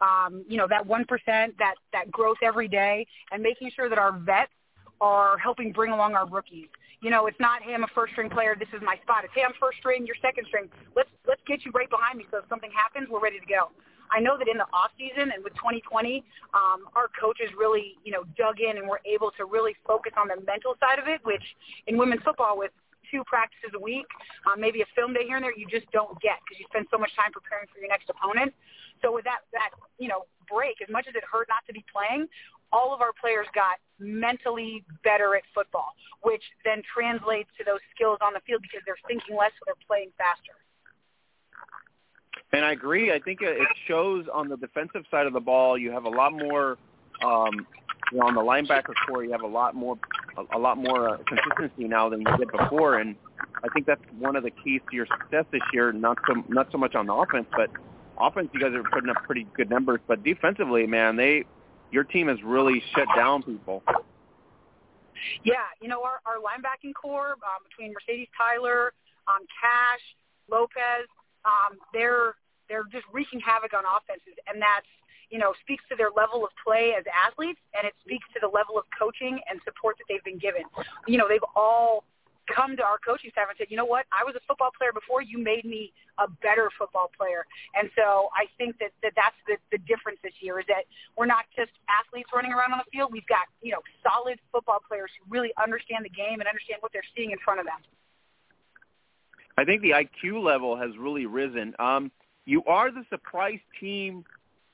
[0.01, 4.13] um, you know, that 1%, that, that growth every day, and making sure that our
[4.13, 4.53] vets
[5.01, 6.69] are helping bring along our rookies.
[7.01, 8.57] You know, it's not, hey, I'm a first string player.
[8.59, 9.23] This is my spot.
[9.25, 10.05] It's, hey, I'm first string.
[10.05, 10.69] You're second string.
[10.97, 12.27] Let's let's get you right behind me.
[12.31, 13.71] So if something happens, we're ready to go.
[14.11, 18.11] I know that in the off season and with 2020, um, our coaches really, you
[18.11, 21.21] know, dug in and were able to really focus on the mental side of it,
[21.25, 21.45] which
[21.87, 22.73] in women's football with
[23.11, 24.07] two practices a week,
[24.47, 26.87] um, maybe a film day here and there, you just don't get because you spend
[26.91, 28.53] so much time preparing for your next opponent.
[29.03, 31.85] So with that, that you know, break, as much as it hurt not to be
[31.89, 32.27] playing,
[32.73, 38.19] all of our players got mentally better at football, which then translates to those skills
[38.21, 40.57] on the field because they're thinking less, so they're playing faster.
[42.53, 43.13] And I agree.
[43.13, 45.77] I think it shows on the defensive side of the ball.
[45.77, 46.79] You have a lot more.
[47.23, 47.67] Um,
[48.13, 49.99] you know, on the linebacker corps, you have a lot more,
[50.55, 53.17] a, lot more uh, consistency now than you did before, and
[53.65, 55.93] I think that's one of the keys to your success this year.
[55.93, 57.71] Not so, not so much on the offense, but
[58.19, 60.01] offense, you guys are putting up pretty good numbers.
[60.07, 61.45] But defensively, man, they,
[61.91, 63.83] your team has really shut down people.
[65.43, 68.93] Yeah, you know our our linebacking corps um, between Mercedes Tyler,
[69.27, 70.03] um, Cash,
[70.51, 71.11] Lopez,
[71.45, 72.35] um, they're
[72.69, 74.87] they're just wreaking havoc on offenses, and that's
[75.31, 78.49] you know speaks to their level of play as athletes, and it speaks to the
[78.49, 80.63] level of coaching and support that they've been given.
[81.07, 82.05] You know, they've all
[82.49, 84.93] come to our coaching staff and said, you know what, I was a football player
[84.93, 85.23] before.
[85.23, 87.45] You made me a better football player.
[87.77, 91.29] And so I think that, that that's the, the difference this year is that we're
[91.29, 93.13] not just athletes running around on the field.
[93.13, 96.93] We've got, you know, solid football players who really understand the game and understand what
[96.93, 97.81] they're seeing in front of them.
[99.57, 101.75] I think the IQ level has really risen.
[101.79, 102.11] Um,
[102.47, 104.25] you are the surprise team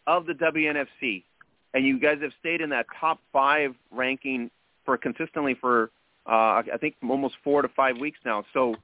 [0.07, 1.25] of the WNFC,
[1.73, 4.51] and you guys have stayed in that top five ranking
[4.85, 5.90] for consistently for
[6.27, 8.45] uh, I think almost four to five weeks now.
[8.53, 8.77] So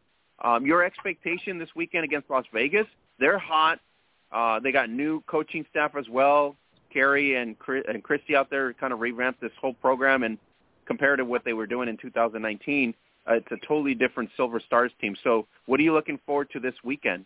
[0.42, 2.87] um, your expectation this weekend against Las Vegas?
[3.18, 3.80] They're hot.
[4.30, 6.56] Uh, they got new coaching staff as well.
[6.92, 10.38] Kerry and Chris, and Christy out there kind of revamped this whole program and
[10.87, 12.94] compared to what they were doing in 2019
[13.28, 15.16] uh, it's a totally different Silver Stars team.
[15.22, 17.24] So what are you looking forward to this weekend?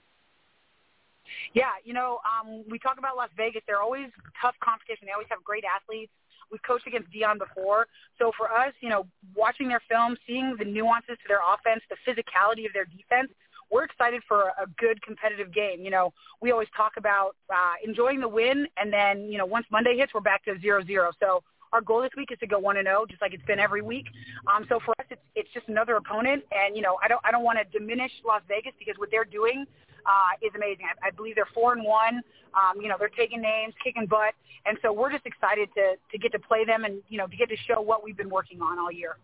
[1.54, 3.62] Yeah, you know, um, we talk about Las Vegas.
[3.66, 4.08] They're always
[4.40, 5.06] tough competition.
[5.06, 6.12] They always have great athletes.
[6.50, 7.86] We've coached against Dion before.
[8.18, 11.96] So for us, you know, watching their film, seeing the nuances to their offense, the
[12.06, 13.30] physicality of their defense,
[13.70, 15.80] we're excited for a good competitive game.
[15.80, 19.66] You know, we always talk about uh, enjoying the win, and then, you know, once
[19.70, 21.10] Monday hits, we're back to zero zero.
[21.18, 23.44] So our goal this week is to go one and zero, oh, just like it's
[23.44, 24.06] been every week.
[24.46, 27.32] Um, so for us, it's it's just another opponent, and you know, I don't I
[27.32, 29.66] don't want to diminish Las Vegas because what they're doing
[30.06, 30.86] uh, is amazing.
[30.86, 32.22] I, I believe they're four and one.
[32.54, 34.34] Um, you know, they're taking names, kicking butt,
[34.66, 37.36] and so we're just excited to to get to play them and you know to
[37.36, 39.16] get to show what we've been working on all year.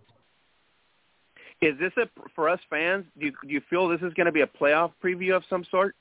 [1.61, 3.05] Is this a for us fans?
[3.19, 5.65] Do you, do you feel this is going to be a playoff preview of some
[5.71, 5.95] sort?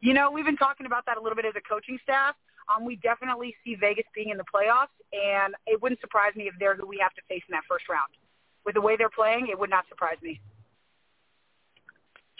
[0.00, 2.34] You know, we've been talking about that a little bit as a coaching staff.
[2.68, 6.54] Um, we definitely see Vegas being in the playoffs, and it wouldn't surprise me if
[6.58, 8.10] they're who we have to face in that first round.
[8.66, 10.40] With the way they're playing, it would not surprise me.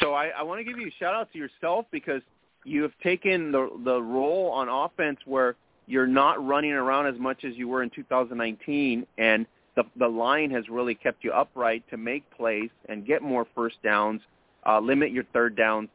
[0.00, 2.22] So I, I want to give you a shout out to yourself because
[2.64, 7.44] you have taken the the role on offense where you're not running around as much
[7.44, 11.96] as you were in 2019, and the the line has really kept you upright to
[11.96, 14.20] make plays and get more first downs,
[14.66, 15.88] uh, limit your third downs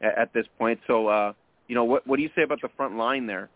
[0.00, 0.78] at, at this point.
[0.86, 1.32] So, uh,
[1.68, 3.48] you know, what what do you say about the front line there?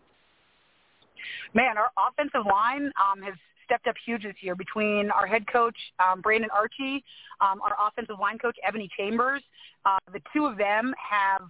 [1.53, 3.35] man, our offensive line um, has
[3.71, 7.03] stepped up huge this year between our head coach, um, Brandon Archie,
[7.39, 9.41] um, our offensive line coach, Ebony Chambers.
[9.85, 11.41] Uh, the two of them have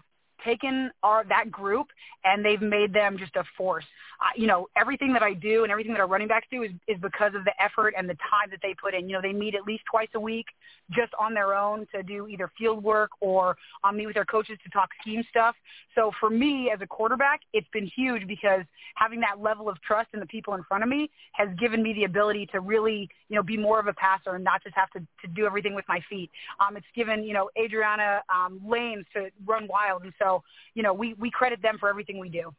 [0.46, 1.88] taken our that group
[2.24, 3.86] and they've made them just a force.
[4.22, 6.72] Uh, you know, everything that I do and everything that our running backs do is
[6.88, 9.10] is because of the effort and the time that they put in.
[9.10, 10.46] You know, they meet at least twice a week
[10.92, 14.58] just on their own to do either field work or um, meet with their coaches
[14.64, 15.56] to talk scheme stuff.
[15.96, 18.62] So for me as a quarterback, it's been huge because
[18.96, 21.94] having that level of trust in the people in front of me has given me
[21.94, 24.90] the ability to really, you know, be more of a passer and not just have
[24.92, 26.30] to, to do everything with my feet.
[26.60, 30.04] Um, it's given, you know, Adriana um, lanes to run wild.
[30.04, 30.31] And so,
[30.74, 32.54] you know, we, we credit them for everything we do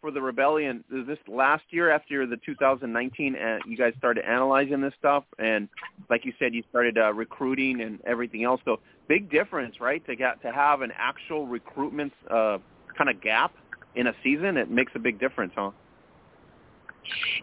[0.00, 4.80] for the rebellion is this last year after the 2019 uh, you guys started analyzing
[4.80, 5.68] this stuff and
[6.10, 8.78] like you said you started uh, recruiting and everything else so
[9.08, 12.58] big difference right to get to have an actual recruitment uh,
[12.96, 13.54] kind of gap
[13.94, 15.70] in a season it makes a big difference huh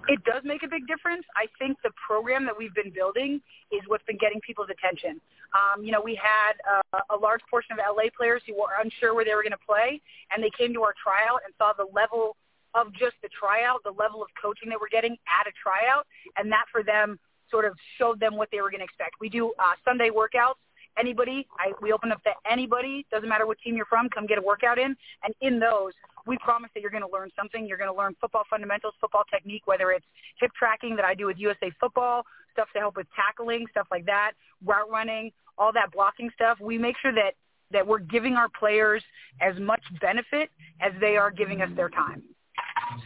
[0.07, 1.23] it does make a big difference.
[1.35, 5.21] I think the program that we've been building is what's been getting people's attention.
[5.53, 9.13] Um, you know, we had uh, a large portion of LA players who were unsure
[9.13, 11.87] where they were going to play, and they came to our tryout and saw the
[11.93, 12.35] level
[12.73, 16.51] of just the tryout, the level of coaching they were getting at a tryout, and
[16.51, 17.19] that for them
[17.51, 19.15] sort of showed them what they were going to expect.
[19.21, 20.57] We do uh, Sunday workouts.
[20.97, 23.05] Anybody, I, we open up to anybody.
[23.11, 24.95] Doesn't matter what team you're from, come get a workout in.
[25.23, 25.93] And in those,
[26.25, 27.67] we promise that you're going to learn something.
[27.67, 30.05] You're going to learn football fundamentals, football technique, whether it's
[30.39, 34.05] hip tracking that I do with USA Football, stuff to help with tackling, stuff like
[34.05, 34.31] that,
[34.65, 36.59] route running, all that blocking stuff.
[36.61, 37.33] We make sure that
[37.71, 39.03] that we're giving our players
[39.41, 42.21] as much benefit as they are giving us their time.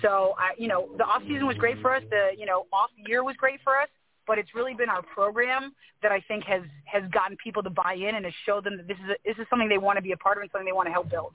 [0.01, 2.03] So, I, you know, the off season was great for us.
[2.09, 3.89] The you know off year was great for us
[4.27, 7.93] but it's really been our program that I think has has gotten people to buy
[7.93, 10.01] in and has showed them that this is a, this is something they want to
[10.03, 11.33] be a part of and something they want to help build.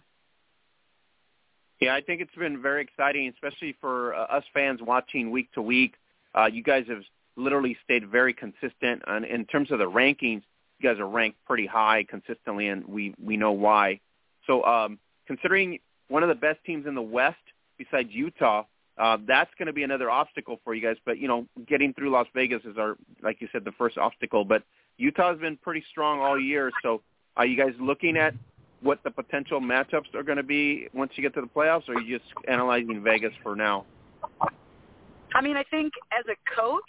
[1.83, 5.62] Yeah, I think it's been very exciting, especially for uh, us fans watching week to
[5.62, 5.95] week.
[6.33, 7.03] Uh, you guys have
[7.35, 10.42] literally stayed very consistent, and in terms of the rankings,
[10.79, 13.99] you guys are ranked pretty high consistently, and we we know why.
[14.47, 17.42] So, um, considering one of the best teams in the West
[17.79, 18.62] besides Utah,
[18.97, 20.99] uh, that's going to be another obstacle for you guys.
[21.05, 24.45] But you know, getting through Las Vegas is our, like you said, the first obstacle.
[24.45, 24.62] But
[24.99, 26.71] Utah's been pretty strong all year.
[26.81, 27.03] So,
[27.37, 28.35] are you guys looking at
[28.83, 31.95] what the potential matchups are going to be once you get to the playoffs, or
[31.95, 33.87] are you just analyzing Vegas for now?
[35.35, 36.83] I mean, I think as a coach,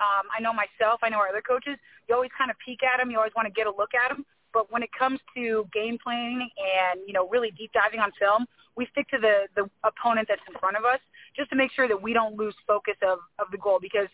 [0.00, 1.76] um, I know myself, I know our other coaches.
[2.08, 3.10] You always kind of peek at them.
[3.10, 4.24] You always want to get a look at them.
[4.52, 8.46] But when it comes to game planning and you know really deep diving on film,
[8.76, 11.00] we stick to the the opponent that's in front of us
[11.36, 13.78] just to make sure that we don't lose focus of of the goal.
[13.80, 14.08] Because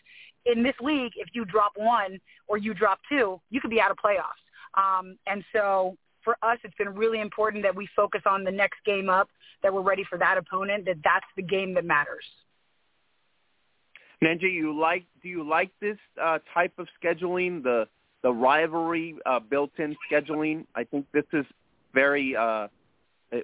[0.45, 3.91] in this league, if you drop one or you drop two, you could be out
[3.91, 4.41] of playoffs.
[4.73, 8.83] Um, and so for us, it's been really important that we focus on the next
[8.85, 9.29] game up,
[9.63, 12.25] that we're ready for that opponent, that that's the game that matters.
[14.23, 15.05] Knengi, you like?
[15.23, 17.63] Do you like this uh, type of scheduling?
[17.63, 17.87] The
[18.21, 20.65] the rivalry uh, built-in scheduling.
[20.75, 21.45] I think this is
[21.93, 22.67] very uh,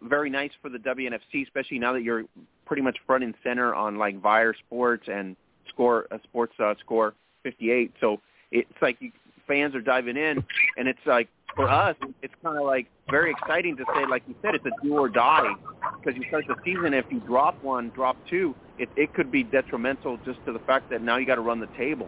[0.03, 2.25] very nice for the WNFC, especially now that you're
[2.65, 5.35] pretty much front and center on like Vyre Sports and
[5.69, 7.13] Score uh, Sports uh, Score
[7.43, 7.93] 58.
[7.99, 8.19] So
[8.51, 9.11] it's like you,
[9.47, 10.43] fans are diving in,
[10.77, 14.35] and it's like for us, it's kind of like very exciting to say, like you
[14.41, 15.51] said, it's a do or die
[15.99, 16.93] because you start the season.
[16.93, 20.89] If you drop one, drop two, it, it could be detrimental just to the fact
[20.91, 22.07] that now you got to run the table.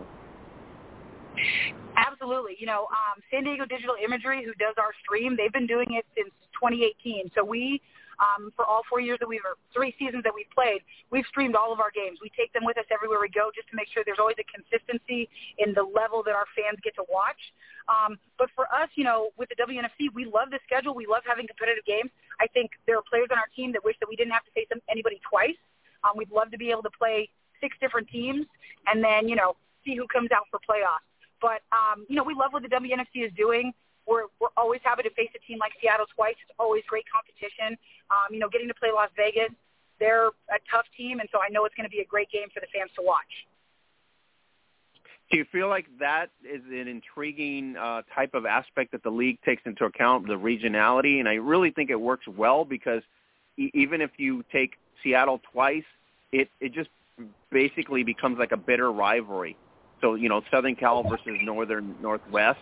[1.98, 2.56] Absolutely.
[2.60, 6.06] You know, um, San Diego Digital Imagery, who does our stream, they've been doing it
[6.16, 6.30] since
[6.62, 7.32] 2018.
[7.36, 7.82] So we,
[8.20, 11.56] um, for all four years that we've, or three seasons that we've played, we've streamed
[11.56, 12.20] all of our games.
[12.22, 14.48] We take them with us everywhere we go just to make sure there's always a
[14.48, 17.40] consistency in the level that our fans get to watch.
[17.88, 20.94] Um, but for us, you know, with the WNFC, we love the schedule.
[20.94, 22.12] We love having competitive games.
[22.40, 24.52] I think there are players on our team that wish that we didn't have to
[24.52, 25.58] face anybody twice.
[26.04, 27.30] Um, we'd love to be able to play
[27.60, 28.46] six different teams
[28.88, 31.08] and then, you know, see who comes out for playoffs.
[31.42, 33.74] But um, you know, we love what the WNFC is doing.
[34.10, 36.36] We're we're always happy to face a team like Seattle twice.
[36.42, 37.78] It's always great competition.
[38.10, 39.54] Um, you know, getting to play Las Vegas,
[40.00, 42.50] they're a tough team, and so I know it's going to be a great game
[42.54, 43.46] for the fans to watch.
[45.32, 49.38] Do you feel like that is an intriguing uh, type of aspect that the league
[49.44, 51.20] takes into account, the regionality?
[51.20, 53.04] And I really think it works well because
[53.58, 55.84] e- even if you take Seattle twice,
[56.32, 56.90] it it just
[57.52, 59.56] basically becomes like a bitter rivalry.
[60.02, 62.60] So you know, Southern Cal versus Northern Northwest.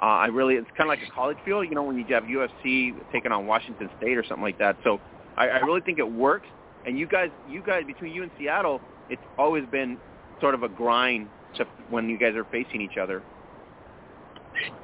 [0.00, 2.24] Uh, I really, it's kind of like a college feel, you know, when you have
[2.24, 4.76] USC taking on Washington State or something like that.
[4.84, 5.00] So
[5.36, 6.46] I, I really think it works.
[6.84, 9.96] And you guys, you guys, between you and Seattle, it's always been
[10.40, 13.22] sort of a grind to when you guys are facing each other.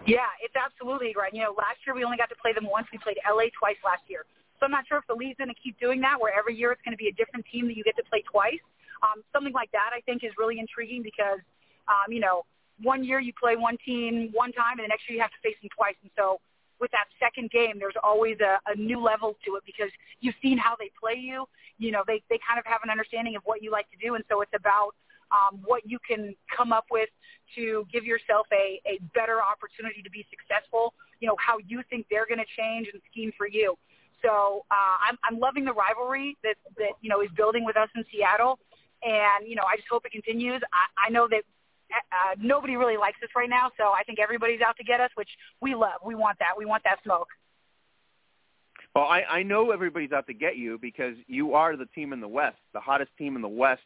[0.07, 1.35] Yeah, it's absolutely grind.
[1.35, 2.87] You know, last year we only got to play them once.
[2.91, 4.25] We played LA twice last year.
[4.59, 6.73] So I'm not sure if the league's going to keep doing that, where every year
[6.73, 8.63] it's going to be a different team that you get to play twice.
[9.03, 11.41] Um, something like that, I think, is really intriguing because
[11.89, 12.45] um, you know,
[12.81, 15.43] one year you play one team one time, and the next year you have to
[15.43, 15.97] face them twice.
[16.03, 16.41] And so
[16.81, 20.59] with that second game, there's always a, a new level to it because you've seen
[20.59, 21.47] how they play you.
[21.79, 24.15] You know, they they kind of have an understanding of what you like to do,
[24.15, 24.95] and so it's about
[25.31, 27.09] um, what you can come up with
[27.57, 30.95] to give yourself a, a better opportunity to be successful.
[31.21, 33.77] You know, how you think they're going to change and scheme for you.
[34.23, 37.89] So uh, I'm, I'm loving the rivalry that, that, you know, is building with us
[37.97, 38.59] in Seattle.
[39.03, 40.63] And, you know, I just hope it continues.
[40.73, 41.43] I, I know that
[41.93, 45.11] uh, nobody really likes us right now, so I think everybody's out to get us,
[45.15, 45.29] which
[45.61, 46.01] we love.
[46.05, 46.53] We want that.
[46.57, 47.29] We want that smoke.
[48.95, 52.21] Well, I, I know everybody's out to get you because you are the team in
[52.21, 53.83] the West, the hottest team in the West,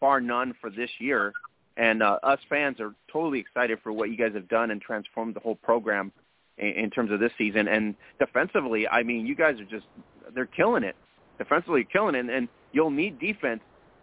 [0.00, 1.32] bar none for this year.
[1.76, 5.34] And uh, us fans are totally excited for what you guys have done and transformed
[5.34, 6.12] the whole program
[6.58, 7.68] in, in terms of this season.
[7.68, 9.86] And defensively, I mean, you guys are just,
[10.34, 10.96] they're killing it.
[11.38, 12.20] Defensively, you're killing it.
[12.20, 13.60] And, and you'll need defense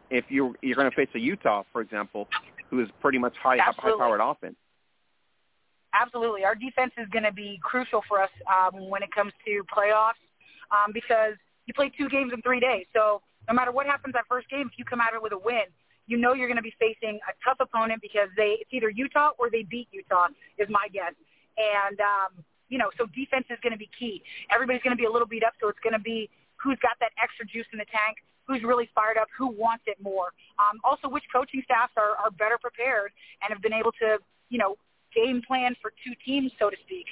[0.10, 2.28] if you're, you're going to face a Utah, for example,
[2.70, 4.56] who is pretty much high high powered offense.
[5.94, 9.64] Absolutely, our defense is going to be crucial for us um, when it comes to
[9.74, 10.20] playoffs
[10.72, 11.36] um, because
[11.66, 12.86] you play two games in three days.
[12.94, 15.34] So no matter what happens that first game, if you come out of it with
[15.34, 15.66] a win,
[16.08, 19.32] you know you're going to be facing a tough opponent because they it's either Utah
[19.40, 21.14] or they beat Utah is my guess.
[21.58, 24.22] And um, you know, so defense is going to be key.
[24.52, 26.98] Everybody's going to be a little beat up, so it's going to be who's got
[27.00, 30.32] that extra juice in the tank, who's really fired up, who wants it more.
[30.58, 34.18] Um, also, which coaching staffs are, are better prepared and have been able to,
[34.50, 34.78] you know,
[35.14, 37.08] game plan for two teams, so to speak.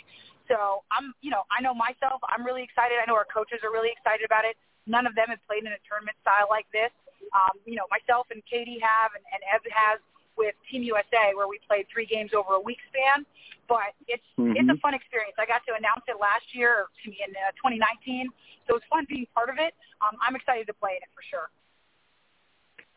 [0.48, 2.20] So I'm, you know, I know myself.
[2.28, 3.00] I'm really excited.
[3.00, 4.60] I know our coaches are really excited about it.
[4.86, 6.92] None of them have played in a tournament style like this.
[7.32, 9.98] Um, you know, myself and Katie have, and, and Ev has
[10.38, 13.26] with Team USA, where we played three games over a week span.
[13.68, 14.58] But it's mm-hmm.
[14.58, 15.36] it's a fun experience.
[15.40, 18.30] I got to announce it last year, to me in uh, 2019,
[18.68, 19.74] so it's fun being part of it.
[20.02, 21.50] Um, I'm excited to play in it for sure.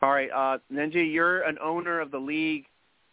[0.02, 2.64] All right, uh, Knengi, you're an owner of the league.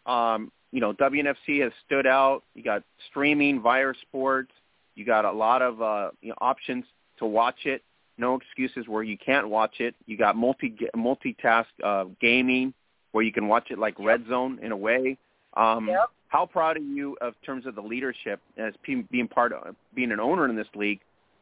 [0.05, 2.43] Um, you know, WNFC has stood out.
[2.55, 4.51] You got streaming, Vyre Sports.
[4.95, 6.86] You got a lot of uh, you know, options
[7.19, 7.84] to watch it.
[8.17, 9.95] No excuses where you can't watch it.
[10.05, 12.74] You got multi multitask uh, gaming
[13.14, 15.18] where you can watch it like Red Zone in a way.
[15.55, 16.09] Um, yep.
[16.28, 20.20] How proud are you of terms of the leadership as being part of being an
[20.20, 20.99] owner in this league,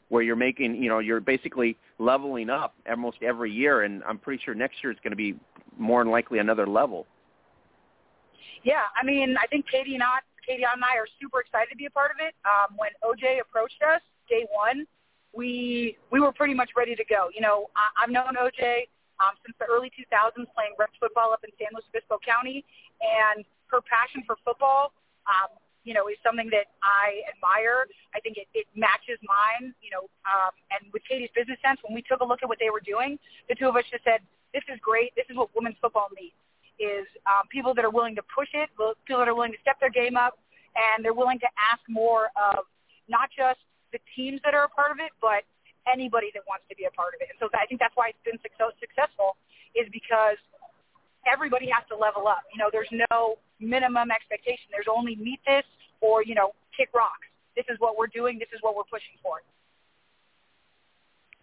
[0.10, 4.44] where you're making you know you're basically leveling up almost every year, and I'm pretty
[4.44, 5.36] sure next year is going to be
[5.78, 7.08] more than likely another level.
[8.64, 11.78] Yeah, I mean, I think Katie and I, Katie and I are super excited to
[11.78, 12.36] be a part of it.
[12.46, 14.86] Um, when OJ approached us day one,
[15.34, 17.30] we we were pretty much ready to go.
[17.34, 18.88] You know, I, I've known OJ
[19.22, 22.66] um, since the early 2000s playing reps football up in San Luis Obispo County,
[22.98, 24.92] and her passion for football,
[25.30, 25.54] um,
[25.86, 27.86] you know, is something that I admire.
[28.14, 31.94] I think it, it matches mine, you know, um, and with Katie's business sense, when
[31.94, 33.18] we took a look at what they were doing,
[33.50, 34.22] the two of us just said,
[34.54, 35.16] this is great.
[35.16, 36.36] This is what women's football needs,
[36.78, 38.70] is um, people that are willing to push it,
[39.06, 40.38] people that are willing to step their game up,
[40.76, 42.68] and they're willing to ask more of
[43.08, 43.60] not just
[43.92, 45.44] the teams that are a part of it, but
[45.88, 47.30] anybody that wants to be a part of it.
[47.34, 49.38] And so I think that's why it's been so successful
[49.74, 50.38] is because
[51.26, 52.44] everybody has to level up.
[52.54, 54.70] You know, there's no minimum expectation.
[54.72, 55.66] There's only meet this
[56.02, 57.28] or, you know, kick rocks.
[57.56, 58.40] This is what we're doing.
[58.40, 59.42] This is what we're pushing for.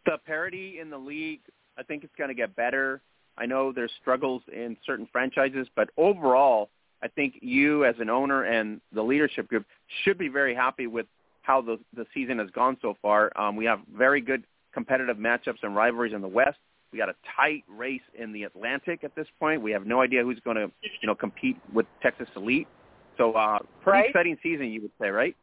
[0.06, 1.40] The parity in the league,
[1.76, 3.00] I think it's going to get better.
[3.36, 6.70] I know there's struggles in certain franchises, but overall,
[7.02, 9.64] I think you as an owner and the leadership group
[10.02, 11.06] should be very happy with
[11.48, 13.32] how the the season has gone so far.
[13.36, 16.58] Um, we have very good competitive matchups and rivalries in the West.
[16.92, 19.62] We got a tight race in the Atlantic at this point.
[19.62, 20.70] We have no idea who's going to,
[21.00, 22.68] you know, compete with Texas Elite.
[23.16, 24.08] So, uh, pretty right.
[24.08, 25.36] exciting season, you would say, right?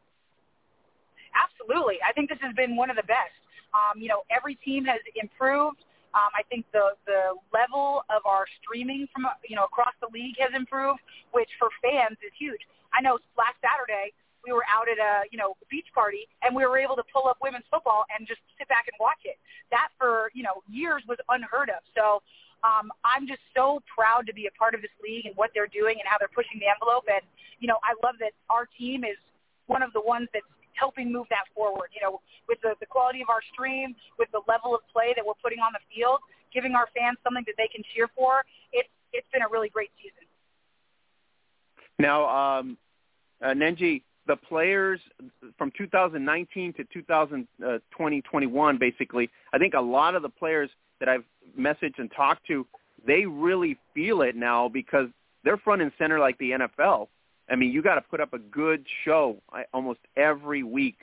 [1.36, 1.96] Absolutely.
[2.08, 3.36] I think this has been one of the best.
[3.74, 5.78] Um, you know, every team has improved.
[6.14, 10.36] Um, I think the the level of our streaming from you know across the league
[10.40, 11.02] has improved,
[11.34, 12.62] which for fans is huge.
[12.94, 14.14] I know last Saturday
[14.46, 17.28] we were out at a you know beach party and we were able to pull
[17.28, 19.38] up women's football and just sit back and watch it.
[19.72, 21.82] That for you know years was unheard of.
[21.98, 22.22] So
[22.64, 25.70] um, I'm just so proud to be a part of this league and what they're
[25.70, 27.10] doing and how they're pushing the envelope.
[27.10, 27.26] And
[27.60, 29.18] you know I love that our team is
[29.66, 30.46] one of the ones that's
[30.78, 31.90] helping move that forward.
[31.96, 35.26] You know with the, the quality of our stream, with the level of play that
[35.26, 36.22] we're putting on the field,
[36.54, 38.46] giving our fans something that they can cheer for.
[38.72, 40.26] It's it's been a really great season.
[41.98, 42.78] Now, um,
[43.42, 45.00] uh, Knengi, the players
[45.58, 50.70] from 2019 to 2020, 21, basically, I think a lot of the players
[51.00, 51.24] that I've
[51.60, 52.66] messaged and talked to,
[53.06, 55.08] they really feel it now because
[55.44, 57.08] they're front and center like the NFL.
[57.50, 59.38] I mean, you got to put up a good show
[59.74, 60.98] almost every week.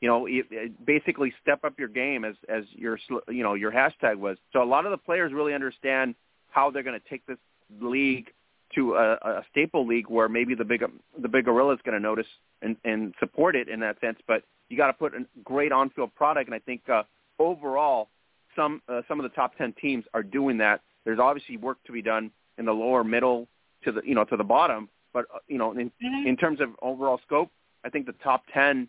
[0.00, 2.98] You know, it, it basically step up your game as as your
[3.28, 4.36] you know your hashtag was.
[4.52, 6.14] So a lot of the players really understand
[6.50, 7.38] how they're going to take this
[7.80, 8.28] league
[8.74, 10.84] to a, a staple league where maybe the big
[11.20, 12.26] the big gorilla is going to notice
[12.62, 14.18] and, and support it in that sense.
[14.26, 17.02] But you got to put a great on-field product, and I think uh,
[17.38, 18.08] overall,
[18.56, 20.80] some uh, some of the top ten teams are doing that.
[21.04, 23.48] There's obviously work to be done in the lower middle
[23.84, 26.26] to the you know to the bottom, but uh, you know in mm-hmm.
[26.26, 27.50] in terms of overall scope,
[27.84, 28.88] I think the top ten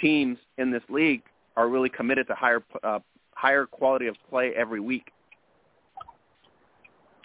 [0.00, 1.22] teams in this league
[1.56, 3.00] are really committed to higher uh,
[3.34, 5.10] higher quality of play every week.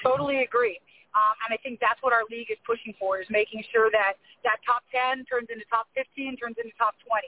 [0.03, 0.79] Totally agree.
[1.15, 4.19] Um, and I think that's what our league is pushing for, is making sure that
[4.43, 7.23] that top 10 turns into top 15, turns into top 20,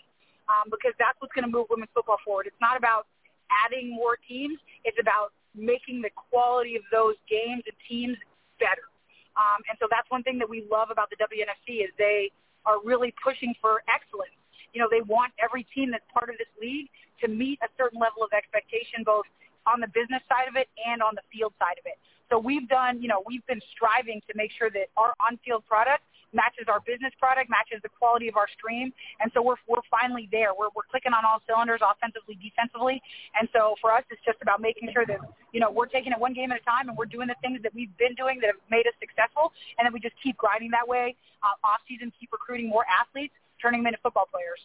[0.51, 2.51] um, because that's what's going to move women's football forward.
[2.51, 3.07] It's not about
[3.47, 4.59] adding more teams.
[4.83, 8.19] It's about making the quality of those games and teams
[8.59, 8.91] better.
[9.39, 12.29] Um, and so that's one thing that we love about the WNFC is they
[12.67, 14.35] are really pushing for excellence.
[14.75, 16.91] You know, they want every team that's part of this league
[17.23, 19.25] to meet a certain level of expectation, both
[19.63, 21.97] on the business side of it and on the field side of it.
[22.29, 26.03] So we've done, you know, we've been striving to make sure that our on-field product
[26.33, 30.27] matches our business product, matches the quality of our stream, and so we're we're finally
[30.31, 30.51] there.
[30.51, 33.01] We're we're clicking on all cylinders, offensively, defensively,
[33.39, 35.19] and so for us, it's just about making sure that
[35.53, 37.63] you know we're taking it one game at a time, and we're doing the things
[37.63, 40.71] that we've been doing that have made us successful, and then we just keep grinding
[40.71, 41.15] that way.
[41.43, 44.59] Uh, off season, keep recruiting more athletes, turning them into football players.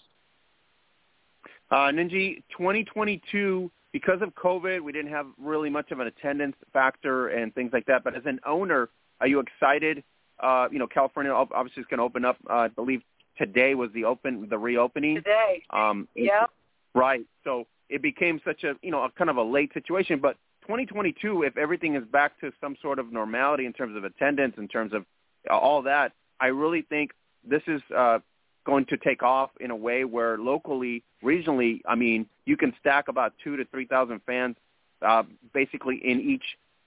[1.71, 7.29] Uh, Knengi, 2022 because of COVID, we didn't have really much of an attendance factor
[7.29, 8.03] and things like that.
[8.05, 8.89] But as an owner,
[9.21, 10.03] are you excited?
[10.41, 12.39] Uh, you know, California obviously is going to open up.
[12.49, 13.03] Uh, I believe
[13.37, 15.17] today was the open, the reopening.
[15.17, 15.63] Today.
[15.71, 16.51] Um, yep.
[16.95, 17.25] Right.
[17.45, 20.21] So it became such a, you know, a kind of a late situation.
[20.21, 24.55] But 2022, if everything is back to some sort of normality in terms of attendance,
[24.57, 25.05] in terms of
[25.51, 27.13] all that, I really think
[27.45, 28.21] this is uh,
[28.65, 33.09] going to take off in a way where locally, regionally, I mean, you can stack
[33.09, 34.57] about two to three thousand fans,
[35.01, 36.45] uh, basically in each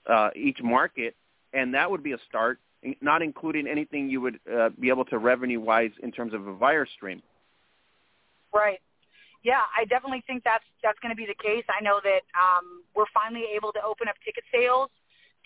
[0.10, 1.16] uh, each market,
[1.54, 2.60] and that would be a start.
[3.02, 6.54] Not including anything you would uh, be able to revenue wise in terms of a
[6.54, 7.24] virus stream.
[8.54, 8.80] Right.
[9.44, 11.64] Yeah, I definitely think that's that's going to be the case.
[11.70, 14.90] I know that um, we're finally able to open up ticket sales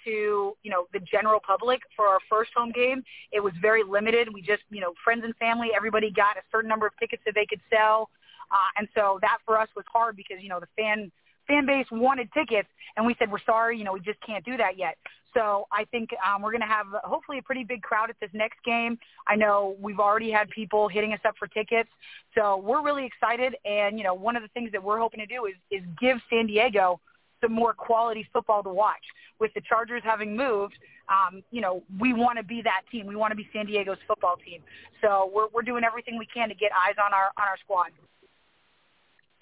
[0.06, 3.04] to you know the general public for our first home game.
[3.32, 4.30] It was very limited.
[4.34, 7.36] We just you know friends and family, everybody got a certain number of tickets that
[7.36, 8.10] they could sell,
[8.52, 11.12] uh, and so that for us was hard because you know the fan
[11.48, 14.58] fan base wanted tickets, and we said we're sorry, you know we just can't do
[14.58, 14.98] that yet.
[15.34, 18.32] So I think um, we're going to have hopefully a pretty big crowd at this
[18.34, 18.98] next game.
[19.28, 21.90] I know we've already had people hitting us up for tickets,
[22.36, 23.56] so we're really excited.
[23.66, 26.18] And you know, one of the things that we're hoping to do is is give
[26.30, 27.00] San Diego
[27.42, 29.04] some more quality football to watch.
[29.40, 30.76] With the Chargers having moved,
[31.08, 33.08] um, you know, we want to be that team.
[33.08, 34.62] We want to be San Diego's football team.
[35.02, 37.92] So we're we're doing everything we can to get eyes on our on our squad.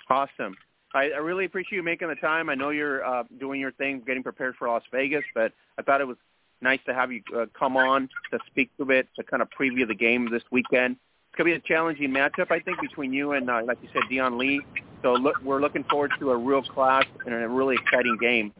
[0.09, 0.55] Awesome.
[0.93, 2.49] I, I really appreciate you making the time.
[2.49, 5.99] I know you're uh, doing your thing, getting prepared for Las Vegas, but I thought
[5.99, 6.17] it was
[6.61, 9.87] nice to have you uh, come on to speak to it, to kind of preview
[9.87, 10.95] the game this weekend.
[11.37, 13.89] It's going to be a challenging matchup, I think, between you and, uh, like you
[13.93, 14.59] said, Dion Lee.
[15.03, 18.51] So look, we're looking forward to a real clash and a really exciting game.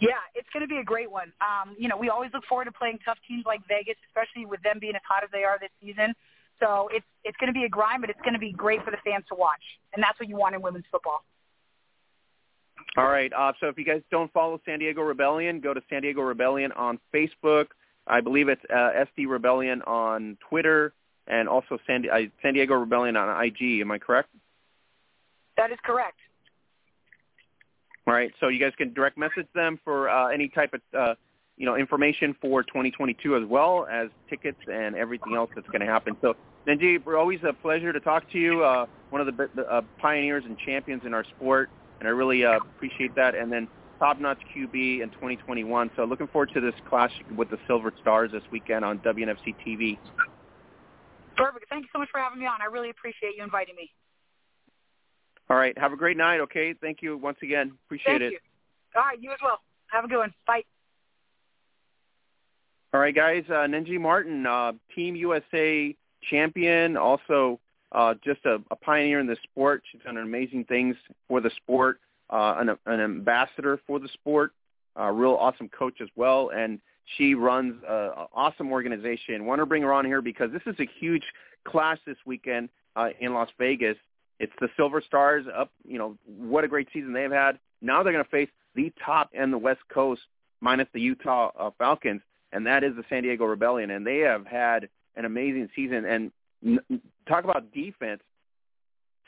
[0.00, 1.32] Yeah, it's going to be a great one.
[1.40, 4.60] Um, you know, we always look forward to playing tough teams like Vegas, especially with
[4.62, 6.12] them being as hot as they are this season.
[6.58, 8.90] So it's it's going to be a grind, but it's going to be great for
[8.90, 9.62] the fans to watch,
[9.94, 11.22] and that's what you want in women's football.
[12.96, 13.32] All right.
[13.32, 16.72] Uh, so if you guys don't follow San Diego Rebellion, go to San Diego Rebellion
[16.72, 17.66] on Facebook.
[18.08, 20.92] I believe it's uh, SD Rebellion on Twitter,
[21.26, 23.80] and also San, uh, San Diego Rebellion on IG.
[23.80, 24.30] Am I correct?
[25.56, 26.18] That is correct.
[28.06, 28.32] All right.
[28.40, 31.14] So you guys can direct message them for uh, any type of uh,
[31.58, 35.86] you know information for 2022 as well as tickets and everything else that's going to
[35.86, 36.16] happen.
[36.22, 36.34] So
[36.66, 38.64] Knengi, we're always a pleasure to talk to you.
[38.64, 42.44] Uh, one of the, the uh, pioneers and champions in our sport, and I really
[42.44, 43.34] uh, appreciate that.
[43.34, 43.68] And then
[43.98, 45.90] top-notch QB in 2021.
[45.96, 49.98] So looking forward to this clash with the Silver Stars this weekend on WNFC TV.
[51.36, 51.66] Perfect.
[51.68, 52.60] Thank you so much for having me on.
[52.60, 53.90] I really appreciate you inviting me.
[55.50, 55.76] All right.
[55.78, 56.74] Have a great night, okay?
[56.80, 57.72] Thank you once again.
[57.86, 58.32] Appreciate Thank it.
[58.32, 58.38] You.
[58.96, 59.20] All right.
[59.20, 59.60] You as well.
[59.88, 60.34] Have a good one.
[60.46, 60.62] Bye.
[62.92, 63.44] All right, guys.
[63.48, 65.94] Uh, Knengi Martin, uh, Team USA
[66.30, 67.60] champion, also
[67.92, 69.82] uh, just a, a pioneer in the sport.
[69.90, 70.96] She's done amazing things
[71.28, 72.00] for the sport,
[72.30, 74.52] uh, an, an ambassador for the sport,
[74.96, 76.80] a real awesome coach as well, and
[77.16, 79.46] she runs an awesome organization.
[79.46, 81.24] Want to bring her on here because this is a huge
[81.64, 83.96] class this weekend uh, in Las Vegas.
[84.40, 85.70] It's the Silver Stars up.
[85.86, 87.58] You know what a great season they've had.
[87.80, 90.22] Now they're going to face the top and the West Coast,
[90.60, 92.20] minus the Utah uh, Falcons,
[92.52, 93.90] and that is the San Diego Rebellion.
[93.90, 96.04] And they have had an amazing season.
[96.04, 96.32] And
[96.64, 98.20] n- talk about defense.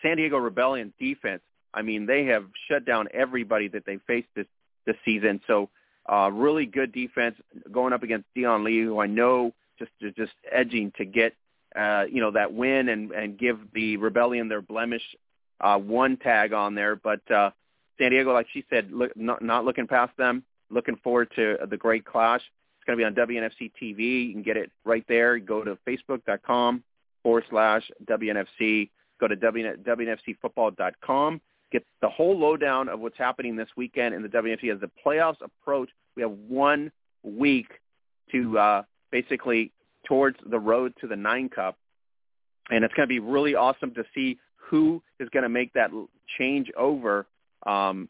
[0.02, 1.42] San Diego Rebellion defense.
[1.72, 4.46] I mean, they have shut down everybody that they faced this
[4.86, 5.40] this season.
[5.46, 5.68] So,
[6.10, 7.36] uh, really good defense
[7.70, 11.34] going up against Dion Lee, who I know just just edging to get
[11.76, 15.02] uh, you know that win and and give the Rebellion their blemish
[15.60, 16.96] uh, one tag on there.
[16.96, 17.50] But uh,
[17.98, 20.42] San Diego, like she said, look, not, not looking past them.
[20.70, 22.42] Looking forward to the great clash.
[22.78, 24.26] It's going to be on WNFC TV.
[24.28, 25.38] You can get it right there.
[25.38, 26.82] Go to facebook.com
[27.22, 28.90] forward slash WNFC.
[29.20, 31.40] Go to WNFCfootball.com.
[31.72, 35.40] Get the whole lowdown of what's happening this weekend in the WNFC as the playoffs
[35.42, 35.88] approach.
[36.16, 36.90] We have one
[37.22, 37.68] week
[38.32, 39.72] to uh, basically
[40.06, 41.76] towards the road to the Nine Cup,
[42.70, 45.90] and it's going to be really awesome to see who is going to make that
[46.38, 47.26] change over.
[47.66, 48.08] Um,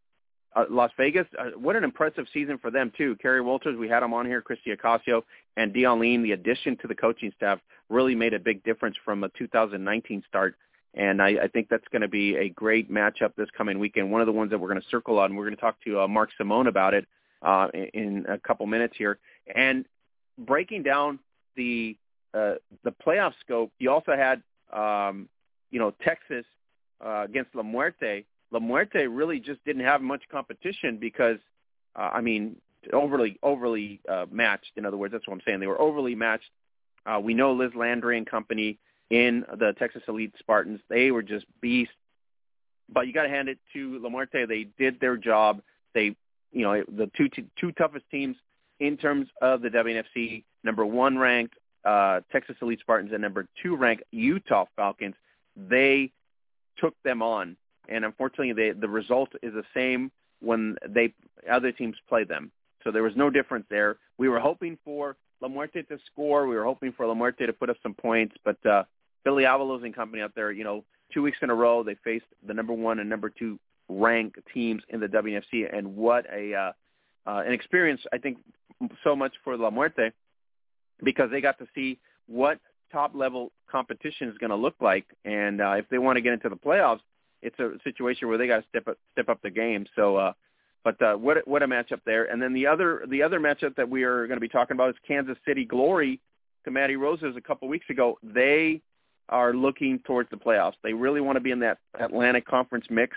[0.54, 3.16] uh, Las Vegas, uh, what an impressive season for them too.
[3.22, 5.22] Kerry Walters, we had him on here, Christy Ocasio,
[5.56, 6.22] and Dion Lean.
[6.22, 10.56] The addition to the coaching staff really made a big difference from a 2019 start,
[10.94, 14.10] and I, I think that's going to be a great matchup this coming weekend.
[14.10, 15.36] One of the ones that we're going to circle on.
[15.36, 17.06] We're going to talk to uh, Mark Simon about it
[17.42, 19.18] uh, in, in a couple minutes here,
[19.54, 19.84] and
[20.38, 21.18] breaking down
[21.56, 21.96] the
[22.34, 23.72] uh, the playoff scope.
[23.78, 25.28] You also had um,
[25.70, 26.44] you know Texas
[27.04, 31.38] uh, against La Muerte La Muerte really just didn't have much competition because,
[31.96, 32.56] uh, I mean,
[32.92, 34.72] overly overly uh, matched.
[34.76, 35.60] In other words, that's what I'm saying.
[35.60, 36.50] They were overly matched.
[37.06, 38.78] Uh, we know Liz Landry and company
[39.10, 40.80] in the Texas Elite Spartans.
[40.88, 41.94] They were just beasts.
[42.88, 44.46] but you got to hand it to La Muerte.
[44.46, 45.62] They did their job.
[45.94, 46.16] They,
[46.52, 47.28] you know, the two
[47.60, 48.36] two toughest teams
[48.78, 51.54] in terms of the WNFC, number one ranked
[51.84, 55.14] uh, Texas Elite Spartans and number two ranked Utah Falcons.
[55.56, 56.12] They
[56.78, 57.56] took them on,
[57.88, 61.12] and unfortunately, they, the result is the same when they
[61.50, 62.50] other teams play them.
[62.84, 63.96] So there was no difference there.
[64.18, 66.46] We were hoping for La Muerte to score.
[66.46, 68.84] We were hoping for La Muerte to put up some points, but uh,
[69.24, 72.26] Billy Avalos and company out there, you know, two weeks in a row they faced
[72.46, 73.58] the number one and number two
[73.88, 76.72] ranked teams in the WNFC, and what a uh,
[77.26, 78.38] uh, an experience I think
[79.04, 80.10] so much for La Muerte
[81.02, 82.60] because they got to see what
[82.92, 86.32] top level competition is going to look like, and uh, if they want to get
[86.32, 87.00] into the playoffs,
[87.42, 89.86] it's a situation where they got to step up step up the game.
[89.96, 90.32] So, uh,
[90.84, 92.24] but uh, what what a matchup there.
[92.24, 94.90] And then the other the other matchup that we are going to be talking about
[94.90, 96.20] is Kansas City Glory
[96.64, 98.18] to Matty Roses a couple weeks ago.
[98.22, 98.82] They
[99.30, 100.74] are looking towards the playoffs.
[100.82, 103.16] They really want to be in that Atlantic Conference mix,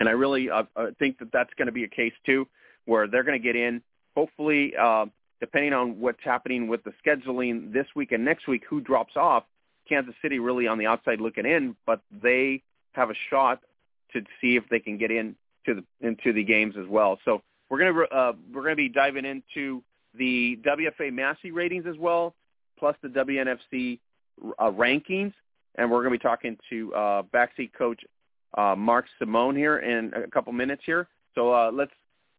[0.00, 0.64] and I really uh,
[0.98, 2.48] think that that's going to be a case too,
[2.86, 3.82] where they're going to get in.
[4.16, 5.06] Hopefully, uh,
[5.40, 9.44] depending on what's happening with the scheduling this week and next week, who drops off.
[9.88, 13.60] Kansas City really on the outside looking in, but they have a shot
[14.14, 15.36] to see if they can get in
[15.66, 17.18] to the into the games as well.
[17.24, 19.82] So we're gonna uh, we're gonna be diving into
[20.14, 22.34] the WFA Massey ratings as well,
[22.78, 23.98] plus the WNFC
[24.58, 25.32] uh, rankings,
[25.76, 28.00] and we're gonna be talking to uh, backseat coach
[28.56, 31.08] uh, Mark Simon here in a couple minutes here.
[31.34, 31.92] So uh, let's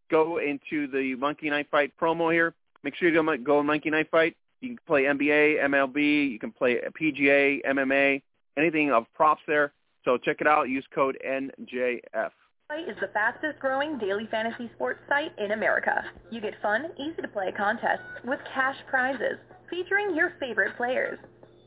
[0.09, 2.53] go into the Monkey Knife Fight promo here.
[2.83, 4.35] Make sure you go go Monkey Knife Fight.
[4.61, 8.21] You can play NBA, MLB, you can play PGA, MMA,
[8.57, 9.73] anything of props there.
[10.05, 10.69] So check it out.
[10.69, 12.31] Use code NJF
[12.73, 16.03] is the fastest growing daily fantasy sports site in America.
[16.31, 19.37] You get fun, easy to play contests with cash prizes
[19.69, 21.19] featuring your favorite players.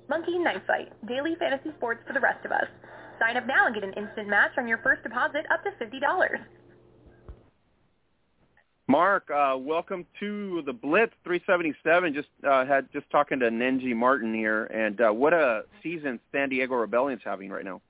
[0.09, 2.67] Monkey Knife Fight, daily fantasy sports for the rest of us.
[3.19, 6.01] Sign up now and get an instant match on your first deposit up to $50.
[8.87, 12.15] Mark, uh, welcome to the Blitz 377.
[12.15, 16.49] Just uh, had just talking to Knengi Martin here, and uh, what a season San
[16.49, 17.83] Diego Rebellion's having right now.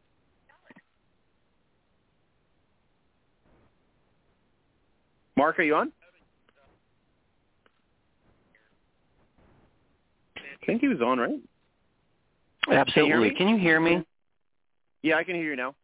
[5.37, 5.93] Mark, are you on?
[10.37, 11.39] I think he was on, right?
[12.71, 13.31] Absolutely.
[13.31, 14.05] Can you, can you hear me?
[15.03, 15.75] Yeah, I can hear you now.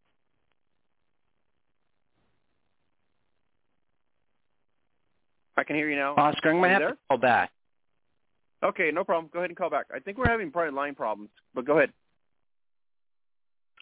[5.57, 6.15] I can hear you now.
[6.17, 6.91] Oscar, I'm going to have there?
[6.91, 7.51] to call back.
[8.63, 9.31] Okay, no problem.
[9.33, 9.87] Go ahead and call back.
[9.95, 11.93] I think we're having probably line problems, but go ahead.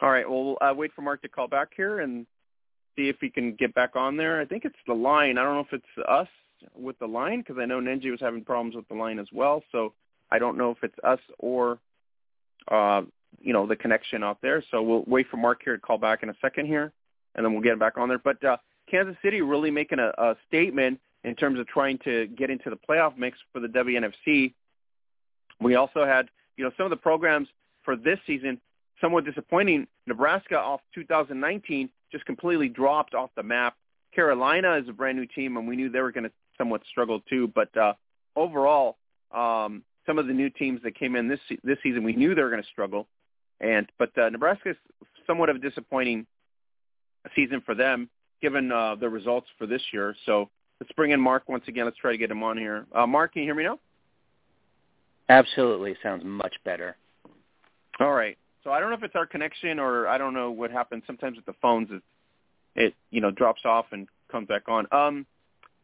[0.01, 2.27] All right, well, we'll uh, wait for Mark to call back here, and
[2.97, 4.41] see if he can get back on there.
[4.41, 5.39] I think it's the line.
[5.39, 6.29] I don't know if it's us
[6.75, 9.63] with the line because I know Knengi was having problems with the line as well.
[9.73, 9.95] So
[10.31, 11.79] I don't know if it's us or
[12.69, 13.03] uh,
[13.41, 14.63] you know the connection out there.
[14.71, 16.93] So we'll wait for Mark here to call back in a second here,
[17.35, 18.19] and then we'll get him back on there.
[18.19, 18.57] But uh,
[18.91, 22.77] Kansas City really making a, a statement in terms of trying to get into the
[22.77, 24.53] playoff mix for the WNFC.
[25.61, 27.49] We also had you know some of the programs
[27.85, 28.61] for this season
[29.01, 29.87] somewhat disappointing.
[30.07, 33.75] Nebraska off 2019 just completely dropped off the map.
[34.15, 37.21] Carolina is a brand new team, and we knew they were going to somewhat struggle
[37.29, 37.49] too.
[37.49, 37.95] But uh,
[38.37, 38.97] overall,
[39.33, 42.43] um, some of the new teams that came in this this season, we knew they
[42.43, 43.07] were going to struggle.
[43.61, 44.77] And but uh, Nebraska is
[45.27, 46.27] somewhat of a disappointing
[47.35, 48.09] season for them,
[48.41, 50.15] given uh, the results for this year.
[50.27, 50.51] So
[50.81, 51.85] let's bring in Mark once again.
[51.85, 52.87] Let's try to get him on here.
[52.93, 53.79] Uh, Mark, can you hear me now?
[55.29, 56.97] Absolutely, sounds much better.
[58.01, 58.37] All right.
[58.65, 61.03] So I don't know if it's our connection or I don't know what happens.
[61.07, 62.03] Sometimes with the phones, it,
[62.75, 64.87] it you know drops off and comes back on.
[64.93, 65.27] Um,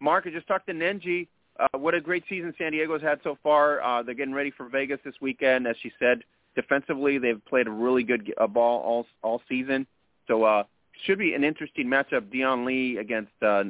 [0.01, 1.29] Mark, I just talked to Knengi.
[1.59, 3.83] Uh, what a great season San Diego's had so far.
[3.83, 5.67] Uh, they're getting ready for Vegas this weekend.
[5.67, 6.23] As she said,
[6.55, 9.87] defensively they've played a really good uh, ball all all season.
[10.29, 10.65] So uh,
[11.05, 12.31] should be an interesting matchup.
[12.31, 13.65] Dion Lee against uh,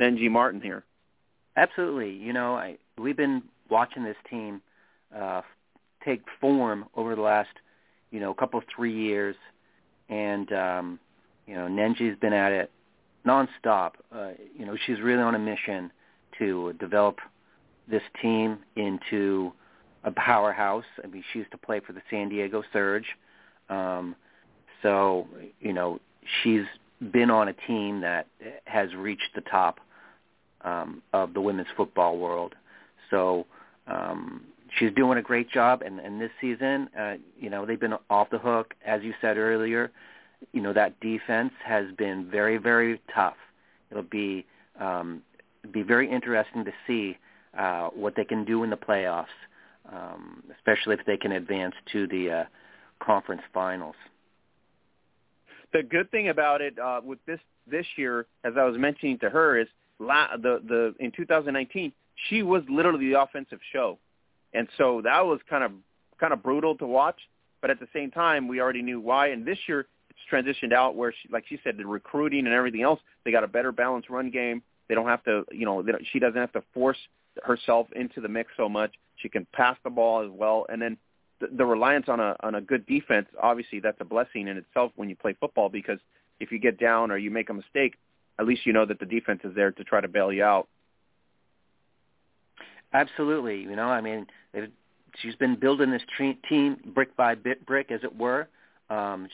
[0.00, 0.84] Knengi Martin here.
[1.56, 2.14] Absolutely.
[2.14, 4.60] You know, I, we've been watching this team
[5.14, 5.42] uh,
[6.04, 7.50] take form over the last
[8.12, 9.34] you know, couple three years,
[10.08, 11.00] and um,
[11.46, 12.70] you know, Knengi's been at it
[13.26, 13.92] nonstop.
[14.14, 15.90] Uh, you know, she's really on a mission
[16.38, 17.18] to develop
[17.88, 19.52] this team into
[20.04, 20.84] a powerhouse.
[21.02, 23.06] I mean, she used to play for the San Diego Surge,
[23.68, 24.16] um,
[24.82, 25.28] so
[25.60, 26.00] you know,
[26.42, 26.64] she's
[27.12, 28.26] been on a team that
[28.64, 29.80] has reached the top
[30.62, 32.54] um, of the women's football world.
[33.10, 33.46] So
[33.86, 34.42] um,
[34.78, 35.82] she's doing a great job.
[35.82, 39.36] And, and this season, uh, you know, they've been off the hook, as you said
[39.36, 39.90] earlier.
[40.52, 43.36] You know, that defense has been very, very tough.
[43.90, 44.44] It'll be
[44.80, 45.22] um,
[45.70, 47.16] be very interesting to see
[47.56, 49.26] uh, what they can do in the playoffs,
[49.92, 52.44] um, especially if they can advance to the uh,
[53.04, 53.96] conference finals.
[55.72, 57.40] The good thing about it uh, with this
[57.70, 61.92] this year, as I was mentioning to her, is la- the the in 2019
[62.28, 63.98] she was literally the offensive show,
[64.52, 65.72] and so that was kind of
[66.20, 67.18] kind of brutal to watch.
[67.60, 69.28] But at the same time, we already knew why.
[69.28, 72.82] And this year, it's transitioned out where, she, like she said, the recruiting and everything
[72.82, 74.62] else, they got a better balanced run game.
[74.88, 76.98] They don't have to, you know, she doesn't have to force
[77.42, 78.92] herself into the mix so much.
[79.16, 80.96] She can pass the ball as well, and then
[81.40, 83.26] the, the reliance on a on a good defense.
[83.40, 85.98] Obviously, that's a blessing in itself when you play football because
[86.40, 87.94] if you get down or you make a mistake,
[88.38, 90.68] at least you know that the defense is there to try to bail you out.
[92.92, 94.26] Absolutely, you know, I mean,
[95.20, 96.02] she's been building this
[96.48, 98.48] team brick by bit, brick, as it were,
[98.90, 99.28] um,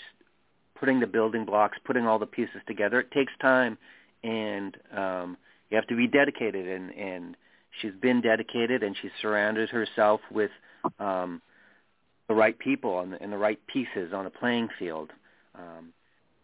[0.79, 3.01] putting the building blocks, putting all the pieces together.
[3.01, 3.77] It takes time,
[4.23, 5.37] and um,
[5.71, 6.69] you have to be dedicated.
[6.69, 7.37] And, and
[7.81, 10.51] she's been dedicated, and she's surrounded herself with
[10.99, 11.43] um,
[12.29, 15.11] the right people and the, and the right pieces on a playing field.
[15.55, 15.93] Um,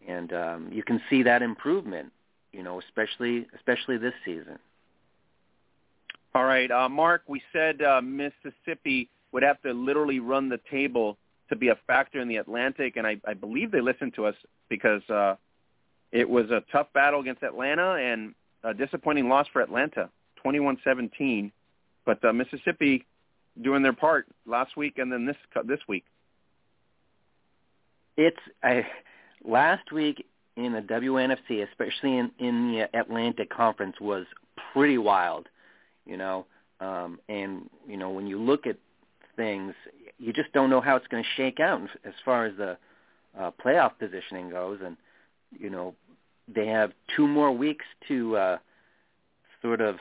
[0.07, 2.13] and um, you can see that improvement,
[2.53, 4.59] you know, especially especially this season.
[6.35, 7.23] All right, uh, Mark.
[7.29, 11.17] We said uh, Mississippi would have to literally run the table
[11.49, 14.35] to be a factor in the Atlantic, and I, I believe they listened to us
[14.69, 15.37] because uh,
[16.15, 20.09] it was a tough battle against Atlanta and a disappointing loss for Atlanta,
[20.47, 21.51] 21-17.
[22.07, 23.05] But uh, Mississippi
[23.61, 25.37] doing their part last week and then this
[25.67, 26.05] this week.
[28.17, 28.87] It's I,
[29.45, 30.25] last week
[30.57, 34.25] in the WNFC, especially in in the Atlantic Conference, was
[34.73, 35.49] pretty wild.
[36.07, 36.47] You know,
[36.79, 38.77] um, and you know when you look at
[39.35, 39.75] things,
[40.19, 42.77] you just don't know how it's going to shake out as far as the
[43.37, 44.79] uh, playoff positioning goes.
[44.85, 44.97] And
[45.59, 45.95] you know,
[46.53, 48.59] they have two more weeks to uh,
[49.63, 49.97] sort of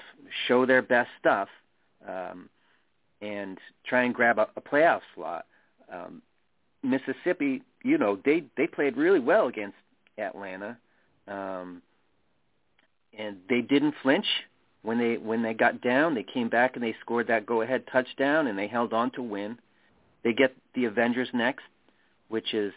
[0.47, 1.47] show their best stuff
[2.07, 2.49] um,
[3.21, 5.45] and try and grab a, a playoff slot.
[5.91, 6.21] Um,
[6.81, 9.77] Mississippi, you know, they they played really well against
[10.17, 10.77] Atlanta,
[11.27, 11.81] um,
[13.17, 14.25] and they didn't flinch
[14.83, 18.47] when they when they got down, they came back and they scored that go-ahead touchdown,
[18.47, 19.57] and they held on to win.
[20.23, 21.63] They get the Avengers next,
[22.27, 22.73] which is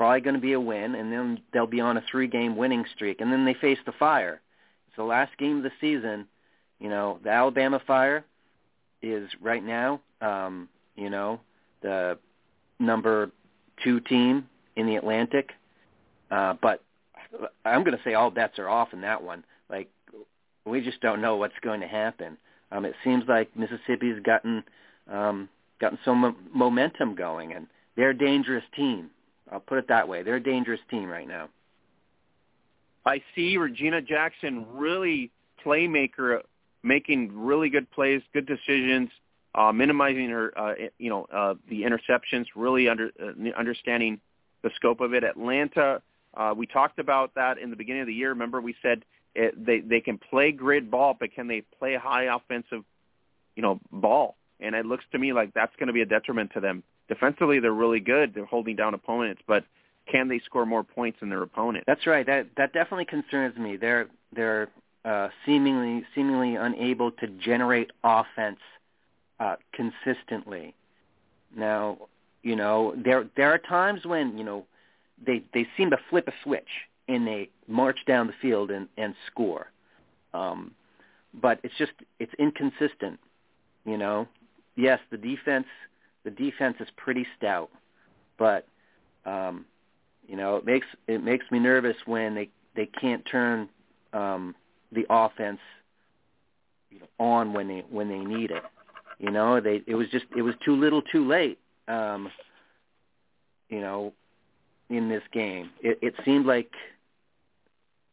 [0.00, 3.20] probably going to be a win, and then they'll be on a three-game winning streak,
[3.20, 4.40] and then they face the Fire.
[4.88, 6.26] It's the last game of the season.
[6.78, 8.24] You know, the Alabama Fire
[9.02, 11.40] is right now, um, you know,
[11.82, 12.16] the
[12.78, 13.30] number
[13.84, 15.50] two team in the Atlantic,
[16.30, 16.82] uh, but
[17.66, 19.44] I'm going to say all bets are off in that one.
[19.68, 19.90] Like
[20.64, 22.38] we just don't know what's going to happen.
[22.72, 24.64] Um, it seems like Mississippi's gotten
[25.12, 29.10] um, gotten some momentum going, and they're a dangerous team.
[29.50, 30.22] I'll put it that way.
[30.22, 31.48] They're a dangerous team right now.
[33.04, 35.30] I see Regina Jackson really
[35.64, 36.42] playmaker,
[36.82, 39.10] making really good plays, good decisions,
[39.54, 44.20] uh, minimizing her, uh, you know, uh, the interceptions, really under uh, understanding
[44.62, 45.24] the scope of it.
[45.24, 46.02] Atlanta,
[46.34, 48.30] uh, we talked about that in the beginning of the year.
[48.30, 52.34] Remember, we said it, they they can play grid ball, but can they play high
[52.34, 52.84] offensive,
[53.56, 54.36] you know, ball?
[54.60, 56.82] And it looks to me like that's going to be a detriment to them.
[57.10, 58.32] Defensively, they're really good.
[58.34, 59.64] They're holding down opponents, but
[60.10, 61.82] can they score more points than their opponent?
[61.86, 62.24] That's right.
[62.24, 63.76] That that definitely concerns me.
[63.76, 64.68] They're they're
[65.04, 68.60] uh, seemingly seemingly unable to generate offense
[69.40, 70.72] uh, consistently.
[71.56, 71.98] Now,
[72.44, 74.66] you know, there there are times when you know
[75.26, 76.68] they they seem to flip a switch
[77.08, 79.72] and they march down the field and, and score.
[80.32, 80.70] Um,
[81.34, 83.18] but it's just it's inconsistent,
[83.84, 84.28] you know.
[84.76, 85.66] Yes, the defense
[86.24, 87.70] the defense is pretty stout,
[88.38, 88.66] but
[89.26, 89.64] um,
[90.26, 93.68] you know it makes it makes me nervous when they they can't turn
[94.12, 94.54] um,
[94.92, 95.60] the offense
[96.90, 98.62] you know, on when they when they need it.
[99.18, 101.58] You know, they it was just it was too little, too late.
[101.88, 102.30] Um,
[103.68, 104.12] you know,
[104.88, 106.70] in this game, it, it seemed like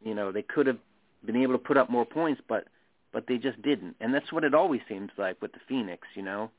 [0.04, 0.78] you know, they could have
[1.26, 2.66] been able to put up more points, but
[3.14, 3.96] but they just didn't.
[4.00, 6.08] And that's what it always seems like with the Phoenix.
[6.16, 6.52] You know,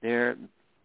[0.00, 0.36] their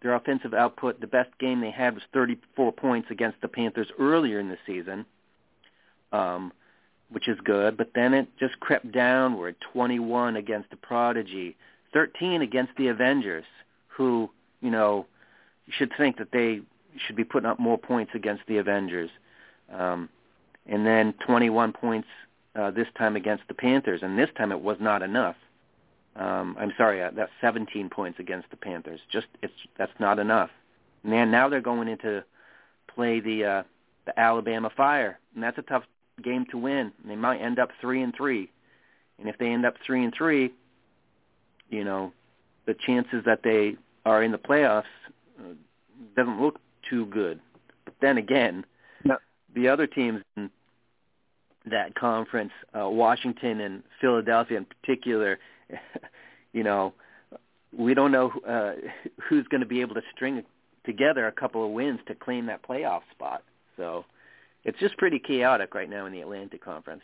[0.04, 4.40] their offensive output, the best game they had was 34 points against the Panthers earlier
[4.40, 5.06] in the season,
[6.12, 6.52] um,
[7.10, 7.78] which is good.
[7.78, 9.56] But then it just crept downward.
[9.74, 11.56] 21 against the Prodigy,
[11.94, 13.46] 13 against the Avengers,
[13.88, 14.30] who
[14.62, 15.06] you know
[15.66, 16.62] you should think that they
[17.08, 19.10] should be putting up more points against the Avengers.
[19.74, 20.10] Um,
[20.66, 22.08] and then 21 points
[22.56, 25.36] uh, this time against the Panthers, and this time it was not enough.
[26.16, 29.00] Um, I'm sorry, uh, that's 17 points against the Panthers.
[29.12, 30.52] Just it's that's not enough.
[31.04, 32.24] Man, now they're going into
[32.94, 33.64] play the uh,
[34.06, 35.84] the Alabama Fire, and that's a tough
[36.24, 36.92] game to win.
[37.06, 38.52] They might end up three and three,
[39.20, 40.54] and if they end up three and three,
[41.70, 42.14] you know,
[42.68, 44.84] the chances that they are in the playoffs
[45.40, 45.54] uh,
[46.16, 46.60] doesn't look
[46.90, 47.40] too good.
[47.86, 48.66] But then again,
[49.56, 50.50] the other teams in
[51.66, 55.40] that conference, uh, Washington and Philadelphia in particular,
[56.54, 56.94] you know,
[57.76, 58.74] we don't know uh,
[59.28, 60.44] who's going to be able to string
[60.86, 63.44] together a couple of wins to claim that playoff spot.
[63.78, 64.06] So
[64.64, 67.02] it's just pretty chaotic right now in the Atlantic Conference.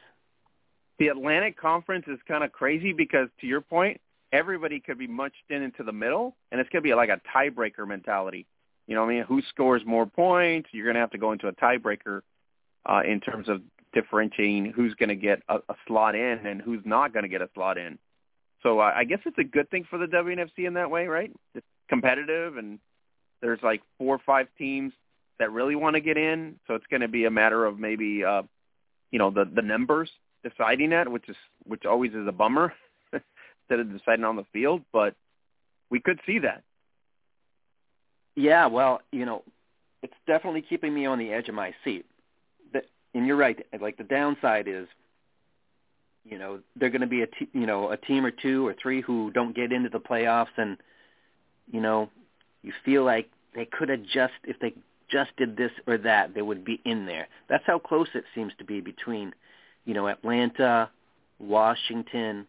[0.99, 3.99] The Atlantic Conference is kind of crazy because, to your point,
[4.31, 7.21] everybody could be munched in into the middle, and it's going to be like a
[7.35, 8.45] tiebreaker mentality.
[8.87, 10.69] You know, what I mean, who scores more points?
[10.71, 12.21] You're going to have to go into a tiebreaker
[12.85, 13.61] uh, in terms of
[13.93, 17.41] differentiating who's going to get a, a slot in and who's not going to get
[17.41, 17.97] a slot in.
[18.63, 21.31] So uh, I guess it's a good thing for the WNFC in that way, right?
[21.55, 22.79] It's competitive, and
[23.41, 24.93] there's like four or five teams
[25.39, 26.55] that really want to get in.
[26.67, 28.43] So it's going to be a matter of maybe, uh,
[29.11, 30.09] you know, the the numbers
[30.43, 32.73] deciding that, which is which always is a bummer
[33.13, 34.81] instead of deciding on the field.
[34.91, 35.15] But
[35.89, 36.63] we could see that.
[38.35, 39.43] Yeah, well, you know,
[40.01, 42.05] it's definitely keeping me on the edge of my seat.
[43.13, 43.65] And you're right.
[43.81, 44.87] Like the downside is
[46.29, 48.75] you know they're going to be a t- you know a team or two or
[48.81, 50.77] three who don't get into the playoffs and
[51.71, 52.09] you know
[52.61, 54.73] you feel like they could have just if they
[55.09, 58.53] just did this or that they would be in there that's how close it seems
[58.57, 59.33] to be between
[59.85, 60.89] you know Atlanta
[61.39, 62.45] Washington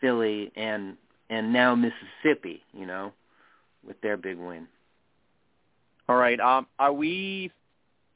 [0.00, 0.96] Philly and
[1.30, 3.12] and now Mississippi you know
[3.86, 4.66] with their big win
[6.08, 7.50] all right um are we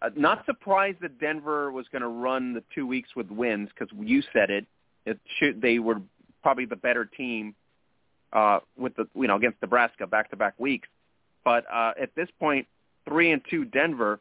[0.01, 3.93] uh, not surprised that Denver was going to run the two weeks with wins because
[4.01, 4.67] you said it.
[5.09, 6.01] It should they were
[6.43, 7.55] probably the better team
[8.33, 10.89] uh, with the you know against Nebraska back to back weeks.
[11.45, 12.67] But uh, at this point,
[13.09, 14.21] three and two Denver,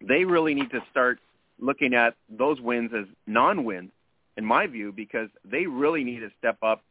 [0.00, 1.18] they really need to start
[1.58, 3.92] looking at those wins as non-wins,
[4.36, 6.82] in my view, because they really need to step up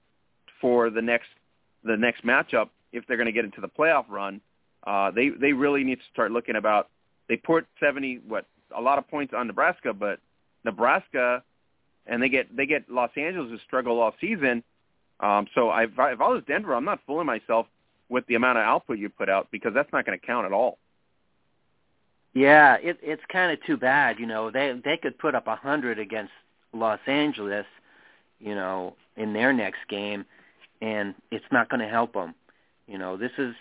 [0.62, 1.28] for the next
[1.84, 4.42] the next matchup if they're going to get into the playoff run.
[4.86, 6.90] Uh, they they really need to start looking about
[7.28, 8.46] they put 70 what
[8.76, 10.20] a lot of points on Nebraska, but
[10.64, 11.44] Nebraska
[12.12, 14.64] and they get they get Los Angeles who struggle all season.
[15.20, 17.66] Um, so I, if I was Denver, I'm not fooling myself
[18.10, 20.52] with the amount of output you put out because that's not going to count at
[20.52, 20.78] all.
[22.34, 24.20] Yeah, it, it's kind of too bad.
[24.20, 26.34] You know, they they could put up a hundred against
[26.74, 27.66] Los Angeles,
[28.40, 30.26] you know, in their next game,
[30.82, 32.36] and it's not going to help them.
[32.88, 33.56] You know, this is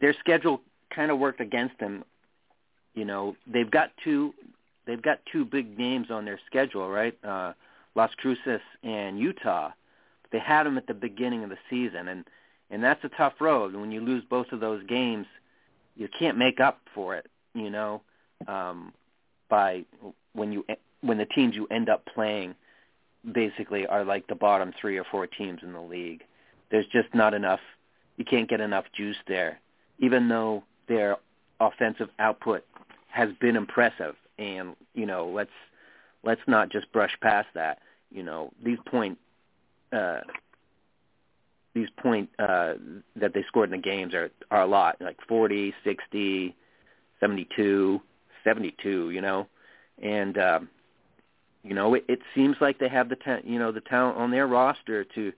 [0.00, 0.60] their schedule
[0.94, 2.04] kind of worked against them
[2.94, 4.34] you know they've got two
[4.90, 7.16] they've got two big names on their schedule, right?
[7.24, 7.52] Uh,
[7.94, 9.70] Las Cruces and Utah.
[10.32, 12.24] They had them at the beginning of the season, and
[12.70, 13.72] and that's a tough road.
[13.72, 15.26] And when you lose both of those games,
[15.96, 18.02] you can't make up for it, you know,
[18.46, 18.92] um,
[19.48, 19.84] by
[20.32, 20.64] when you
[21.02, 22.54] when the teams you end up playing
[23.32, 26.22] basically are like the bottom three or four teams in the league.
[26.70, 27.60] There's just not enough.
[28.16, 29.60] You can't get enough juice there,
[29.98, 31.16] even though their
[31.60, 32.64] offensive output
[33.08, 35.50] has been impressive, and you know let's
[36.24, 37.78] let's not just brush past that.
[38.10, 39.18] You know these point
[39.92, 40.20] uh,
[41.74, 42.74] these point uh,
[43.16, 46.56] that they scored in the games are are a lot, like 40, 60,
[47.20, 48.00] 72,
[48.42, 49.10] 72.
[49.10, 49.46] You know,
[50.02, 50.68] and um,
[51.62, 54.30] you know it, it seems like they have the ta- you know the talent on
[54.30, 55.32] their roster to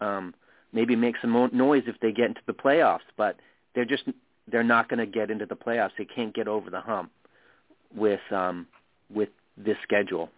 [0.00, 0.34] um,
[0.72, 3.36] maybe make some mo- noise if they get into the playoffs, but
[3.74, 4.04] they're just
[4.50, 5.92] they're not going to get into the playoffs.
[5.96, 7.12] They can't get over the hump
[7.94, 8.66] with um,
[9.12, 10.30] with this schedule.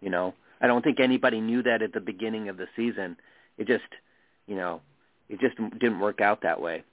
[0.00, 3.16] You know, I don't think anybody knew that at the beginning of the season.
[3.58, 3.84] It just,
[4.46, 4.80] you know,
[5.28, 6.84] it just didn't work out that way.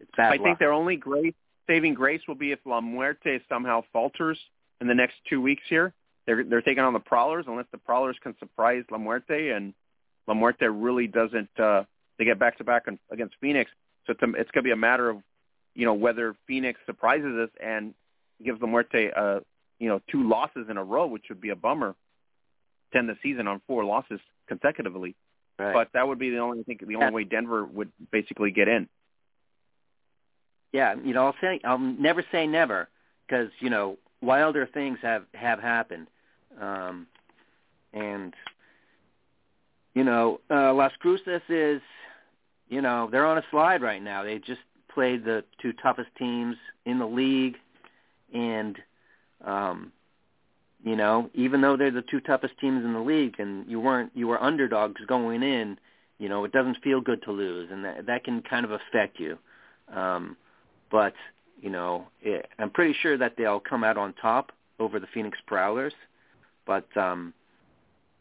[0.00, 0.44] It's bad I luck.
[0.44, 1.34] think their only grace,
[1.66, 4.38] saving grace will be if La Muerte somehow falters
[4.80, 5.92] in the next two weeks here.
[6.26, 9.72] They're they're taking on the Prowlers unless the Prowlers can surprise La Muerte and
[10.26, 11.48] La Muerte really doesn't.
[11.58, 11.84] uh
[12.18, 13.70] They get back to back against Phoenix,
[14.06, 15.22] so it's, a, it's going to be a matter of
[15.74, 17.94] you know whether Phoenix surprises us and
[18.44, 19.40] gives La Muerte uh
[19.78, 21.94] you know two losses in a row, which would be a bummer.
[22.92, 24.18] To end the season on four losses
[24.48, 25.14] consecutively,
[25.58, 25.74] right.
[25.74, 27.10] but that would be the only I think the only Yeah.
[27.10, 28.88] way Denver would basically get in.
[30.72, 32.88] yeah, you know, I'll say I'll never say never
[33.26, 36.06] because you know wilder things have have happened,
[36.60, 37.06] um,
[37.92, 38.34] and
[39.94, 41.82] you know uh, Las Cruces is,
[42.68, 44.22] you know, they're on a slide right now.
[44.22, 44.60] They just
[44.92, 47.56] played the two toughest teams in the league,
[48.32, 48.76] and
[49.44, 49.92] um,
[50.84, 54.12] you know, even though they're the two toughest teams in the league, and you weren't
[54.14, 55.78] you were underdogs going in,
[56.18, 59.18] you know, it doesn't feel good to lose, and that that can kind of affect
[59.18, 59.38] you.
[59.92, 60.36] Um,
[60.90, 61.14] but
[61.60, 65.38] you know, it, I'm pretty sure that they'll come out on top over the Phoenix
[65.46, 65.94] Prowlers.
[66.66, 67.34] But um,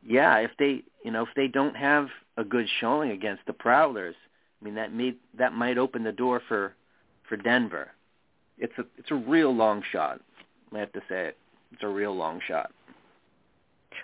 [0.05, 4.15] yeah, if they you know if they don't have a good showing against the Prowlers,
[4.61, 6.73] I mean that may that might open the door for
[7.29, 7.91] for Denver.
[8.57, 10.21] It's a it's a real long shot,
[10.73, 11.37] I have to say it.
[11.71, 12.71] It's a real long shot.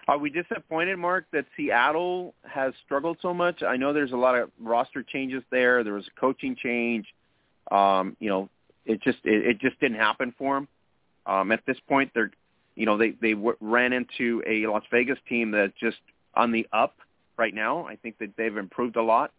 [0.07, 3.63] Are we disappointed, Mark, that Seattle has struggled so much?
[3.63, 5.83] I know there's a lot of roster changes there.
[5.83, 7.05] There was a coaching change.
[7.71, 8.49] Um, you know,
[8.85, 10.67] it just it, it just didn't happen for them.
[11.25, 12.31] Um, at this point, they're,
[12.75, 15.97] you know, they they w- ran into a Las Vegas team that's just
[16.33, 16.95] on the up
[17.37, 17.85] right now.
[17.85, 19.31] I think that they've improved a lot,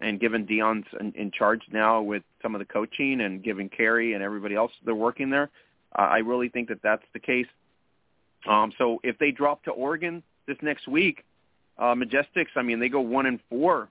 [0.00, 4.14] and given Deion's in, in charge now with some of the coaching and giving Carey
[4.14, 5.50] and everybody else they're working there,
[5.96, 7.46] uh, I really think that that's the case.
[8.48, 11.24] Um, so if they drop to Oregon this next week,
[11.78, 13.88] uh, Majestics, I mean, they go one and four,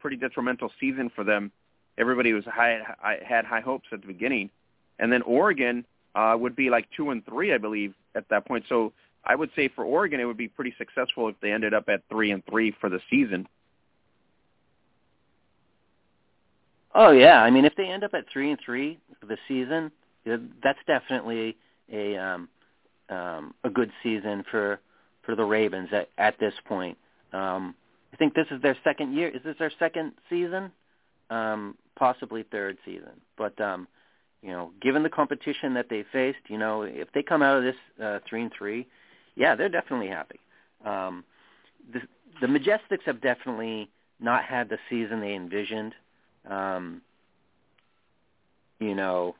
[0.00, 1.50] pretty detrimental season for them.
[1.96, 4.50] Everybody was high, i had high hopes at the beginning,
[4.98, 8.64] and then Oregon uh, would be like two and three, I believe, at that point.
[8.68, 8.92] So
[9.24, 12.02] I would say for Oregon, it would be pretty successful if they ended up at
[12.08, 13.48] three and three for the season.
[16.94, 19.90] Oh yeah, I mean, if they end up at three and three for the season,
[20.62, 21.56] that's definitely
[21.92, 22.48] a um,
[23.10, 24.80] um, a good season for
[25.22, 26.96] for the Ravens at, at this point.
[27.32, 27.74] Um,
[28.12, 29.28] I think this is their second year.
[29.28, 30.70] Is this their second season?
[31.30, 33.20] Um, possibly third season.
[33.36, 33.88] But um,
[34.42, 37.64] you know, given the competition that they faced, you know, if they come out of
[37.64, 38.86] this uh, three and three,
[39.36, 40.38] yeah, they're definitely happy.
[40.84, 41.24] Um,
[41.92, 42.00] the,
[42.40, 43.90] the Majestics have definitely
[44.20, 45.94] not had the season they envisioned.
[46.48, 47.02] Um,
[48.80, 49.34] you know,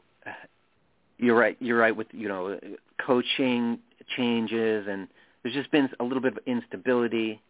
[1.18, 1.56] you're right.
[1.60, 2.58] You're right with you know
[3.04, 3.78] coaching
[4.16, 5.08] changes, and
[5.42, 7.40] there's just been a little bit of instability.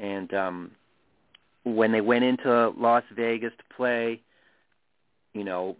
[0.00, 0.70] And um,
[1.64, 4.20] when they went into Las Vegas to play,
[5.32, 5.76] you know,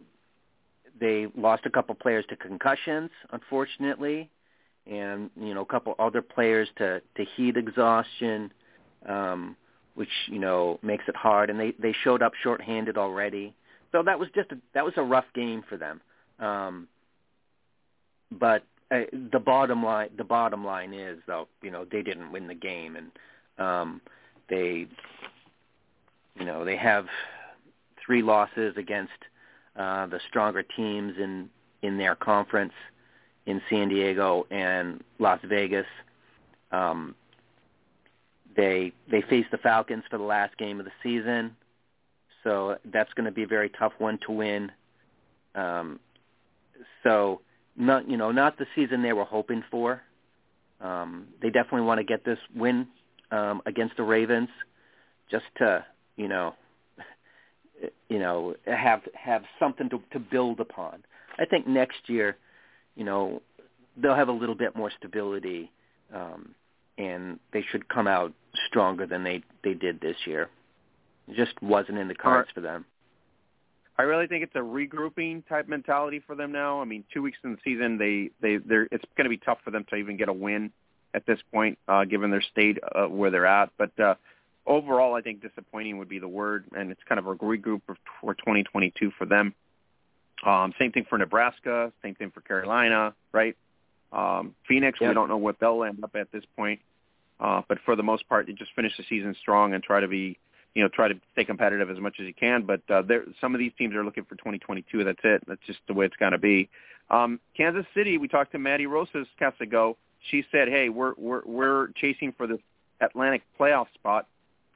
[1.00, 4.30] they lost a couple players to concussions, unfortunately,
[4.86, 8.52] and you know a couple other players to to heat exhaustion,
[9.06, 9.56] um,
[9.94, 11.50] which you know makes it hard.
[11.50, 13.54] And they they showed up shorthanded already,
[13.92, 16.00] so that was just a, that was a rough game for them.
[16.38, 16.88] Um,
[18.30, 19.00] but uh,
[19.32, 22.96] the bottom line the bottom line is though you know they didn't win the game
[22.96, 23.10] and
[23.58, 24.00] um
[24.50, 24.86] they
[26.38, 27.06] you know they have
[28.04, 29.12] three losses against
[29.76, 31.48] uh the stronger teams in
[31.82, 32.72] in their conference
[33.46, 35.86] in San Diego and Las Vegas
[36.72, 37.14] um
[38.56, 41.56] they they face the Falcons for the last game of the season
[42.42, 44.70] so that's going to be a very tough one to win
[45.54, 45.98] um
[47.02, 47.40] so
[47.76, 50.02] not you know not the season they were hoping for.
[50.80, 52.86] Um, they definitely want to get this win
[53.30, 54.48] um, against the Ravens,
[55.30, 55.84] just to
[56.16, 56.54] you know,
[58.08, 61.04] you know have have something to, to build upon.
[61.38, 62.36] I think next year,
[62.96, 63.42] you know,
[63.96, 65.72] they'll have a little bit more stability,
[66.14, 66.54] um,
[66.96, 68.32] and they should come out
[68.66, 70.48] stronger than they they did this year.
[71.28, 72.84] It just wasn't in the cards for them.
[73.96, 76.80] I really think it's a regrouping type mentality for them now.
[76.80, 79.58] I mean, two weeks in the season, they they they're it's going to be tough
[79.64, 80.72] for them to even get a win
[81.14, 83.70] at this point, uh, given their state uh, where they're at.
[83.78, 84.16] But uh,
[84.66, 87.82] overall, I think disappointing would be the word, and it's kind of a regroup
[88.20, 89.54] for 2022 for them.
[90.44, 93.56] Um, same thing for Nebraska, same thing for Carolina, right?
[94.12, 95.10] Um, Phoenix, yep.
[95.10, 96.80] we don't know what they'll end up at this point,
[97.40, 100.08] uh, but for the most part, they just finish the season strong and try to
[100.08, 100.38] be
[100.74, 102.66] you know, try to stay competitive as much as you can.
[102.66, 105.04] But uh, there, some of these teams are looking for 2022.
[105.04, 105.42] That's it.
[105.46, 106.68] That's just the way it's going to be.
[107.10, 109.96] Um, Kansas City, we talked to Maddie Rosas cast ago.
[110.30, 112.58] She said, "Hey, we're we're we're chasing for this
[113.00, 114.26] Atlantic playoff spot,"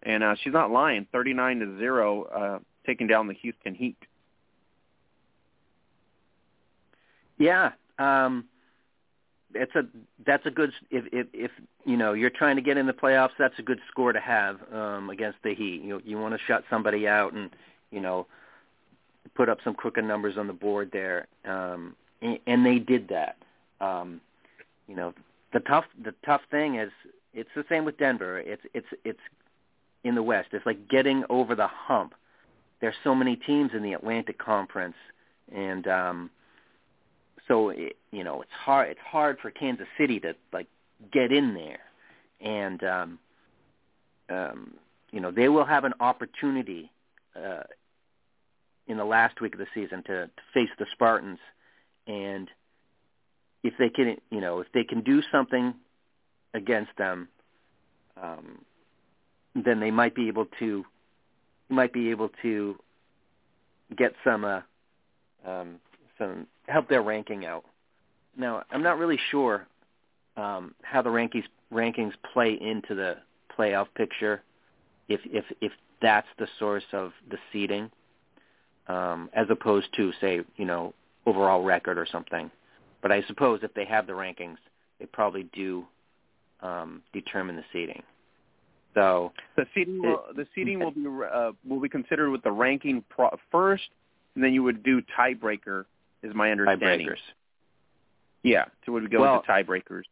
[0.03, 1.07] and uh, she's not lying.
[1.11, 3.97] 39 to zero, uh, taking down the Houston Heat.
[7.39, 8.45] Yeah, um,
[9.55, 9.83] it's a
[10.27, 11.51] that's a good if if if
[11.85, 14.59] you know you're trying to get in the playoffs that's a good score to have
[14.73, 15.83] um against the heat.
[15.83, 17.51] You you want to shut somebody out and
[17.91, 18.27] you know
[19.35, 21.27] put up some crooked numbers on the board there.
[21.45, 23.37] Um and, and they did that.
[23.81, 24.21] Um
[24.87, 25.15] you know
[25.53, 26.91] the tough the tough thing is
[27.35, 28.39] it's the same with Denver.
[28.39, 29.21] It's it's it's
[30.05, 30.49] in the west.
[30.53, 32.15] It's like getting over the hump.
[32.81, 34.97] There's so many teams in the Atlantic conference
[35.55, 36.31] and um
[37.49, 40.69] so it, you know it's hard it's hard for Kansas City to like
[41.13, 41.81] get in there.
[42.41, 43.19] And um
[44.29, 44.75] um
[45.11, 46.91] you know they will have an opportunity
[47.35, 47.65] uh
[48.87, 51.39] in the last week of the season to, to face the Spartans.
[52.07, 52.49] And
[53.65, 55.75] if they can you know if they can do something
[56.55, 57.29] against them
[58.23, 58.59] um
[59.55, 60.85] then they might be able to
[61.69, 62.77] might be able to
[63.97, 64.61] get some uh
[65.47, 65.81] um
[66.19, 67.65] some help their ranking out.
[68.37, 69.67] Now, I'm not really sure
[70.37, 73.17] um, how the rankings rankings play into the
[73.57, 74.43] playoff picture.
[75.09, 77.91] If if if that's the source of the seeding,
[78.87, 80.95] um, as opposed to say you know
[81.27, 82.51] overall record or something.
[83.03, 84.57] but I suppose if they have the rankings,
[84.99, 85.85] they probably do
[86.61, 88.03] um, determine the seeding.
[88.95, 93.05] So the seeding will, the seeding will be uh, will be considered with the ranking
[93.09, 93.85] pro- first,
[94.35, 95.85] and then you would do tiebreaker.
[96.23, 97.07] Is my understanding?
[97.07, 97.19] Tiebreakers.
[98.43, 100.05] Yeah, so would we go well, with the tiebreakers?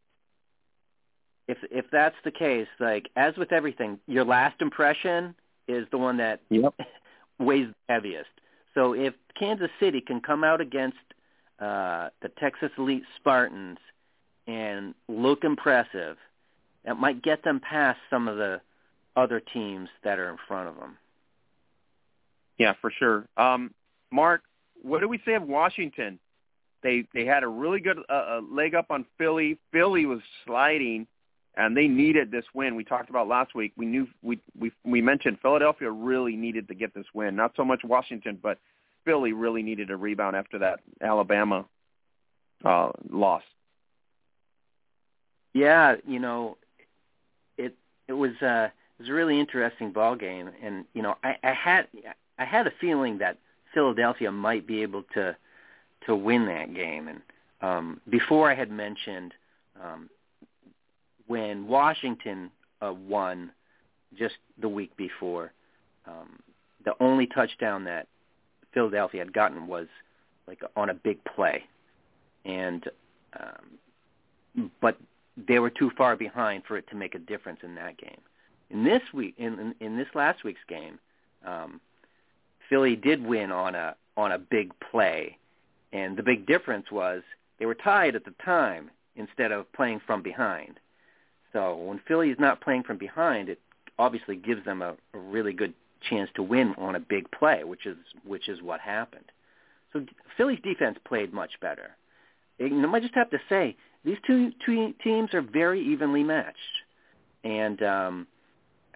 [1.48, 5.34] If if that's the case, like as with everything, your last impression
[5.68, 6.74] is the one that yep.
[7.38, 8.30] weighs the heaviest.
[8.74, 10.98] So if Kansas City can come out against
[11.58, 13.78] uh, the Texas Elite Spartans
[14.46, 16.16] and look impressive,
[16.84, 18.60] that might get them past some of the
[19.16, 20.96] other teams that are in front of them.
[22.58, 23.26] Yeah, for sure.
[23.36, 23.72] Um,
[24.10, 24.42] Mark,
[24.82, 26.18] what do we say of Washington?
[26.82, 29.58] They they had a really good uh, uh, leg up on Philly.
[29.72, 31.06] Philly was sliding,
[31.56, 32.76] and they needed this win.
[32.76, 33.72] We talked about last week.
[33.76, 37.34] We knew we we we mentioned Philadelphia really needed to get this win.
[37.34, 38.58] Not so much Washington, but
[39.04, 41.64] Philly really needed a rebound after that Alabama
[42.64, 43.42] uh, loss.
[45.54, 46.58] Yeah, you know,
[47.56, 47.74] it
[48.08, 51.52] it was uh, it was a really interesting ball game, and you know, I, I
[51.52, 51.88] had
[52.38, 53.38] I had a feeling that
[53.76, 55.36] Philadelphia might be able to
[56.06, 57.08] to win that game.
[57.08, 57.20] And
[57.60, 59.34] um, before I had mentioned
[59.82, 60.08] um,
[61.26, 62.50] when Washington
[62.80, 63.50] uh, won
[64.18, 65.52] just the week before,
[66.06, 66.38] um,
[66.86, 68.06] the only touchdown that
[68.72, 69.88] Philadelphia had gotten was
[70.48, 71.62] like on a big play,
[72.46, 72.88] and
[73.38, 74.96] um, but
[75.48, 78.20] they were too far behind for it to make a difference in that game.
[78.70, 80.98] In this week, in in, in this last week's game,
[81.44, 81.78] um,
[82.68, 85.36] Philly did win on a on a big play,
[85.92, 87.22] and the big difference was
[87.58, 90.78] they were tied at the time instead of playing from behind.
[91.52, 93.60] So when Philly is not playing from behind, it
[93.98, 95.74] obviously gives them a, a really good
[96.08, 99.24] chance to win on a big play, which is which is what happened.
[99.92, 100.04] So
[100.36, 101.96] Philly's defense played much better.
[102.58, 106.56] And I just have to say these two, two teams are very evenly matched,
[107.44, 108.26] and um,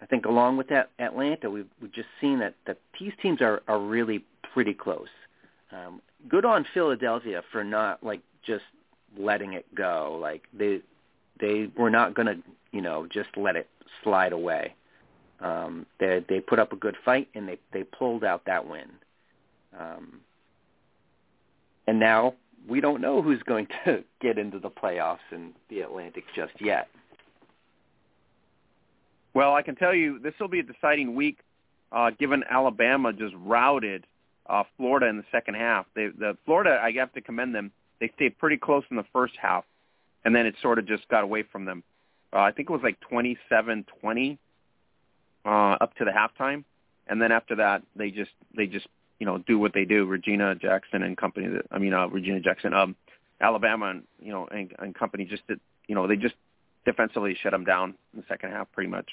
[0.01, 3.63] I think along with that Atlanta, we've, we've just seen that that these teams are
[3.69, 4.25] are really
[4.55, 5.09] pretty close.
[5.73, 8.65] Um, good on Philadelphia for not like just
[9.19, 10.19] letting it go.
[10.21, 10.81] Like they
[11.41, 12.39] they were not going to
[12.73, 13.69] you know just let it
[14.03, 14.75] slide away.
[15.41, 18.91] Um, they they put up a good fight and they they pulled out that win.
[19.79, 20.21] Um,
[21.87, 22.35] and now
[22.69, 26.89] we don't know who's going to get into the playoffs in the Atlantic just yet.
[29.35, 31.39] Well, I can tell you this will be a deciding week,
[31.93, 34.07] uh, given Alabama just routed
[34.47, 35.87] uh, Florida in the second half.
[35.95, 37.71] They, the Florida, I have to commend them.
[38.01, 39.65] They stayed pretty close in the first half,
[40.25, 41.85] and then it sort of just got away from them.
[42.33, 44.39] Uh, I think it was like 27-20
[45.45, 46.65] uh, up to the halftime,
[47.07, 48.87] and then after that, they just they just
[49.19, 50.07] you know do what they do.
[50.07, 51.49] Regina Jackson and company.
[51.71, 52.97] I mean, uh, Regina Jackson, um,
[53.41, 55.61] Alabama, and you know, and, and company just did.
[55.89, 56.35] You know, they just
[56.85, 59.11] defensively shut them down in the second half, pretty much.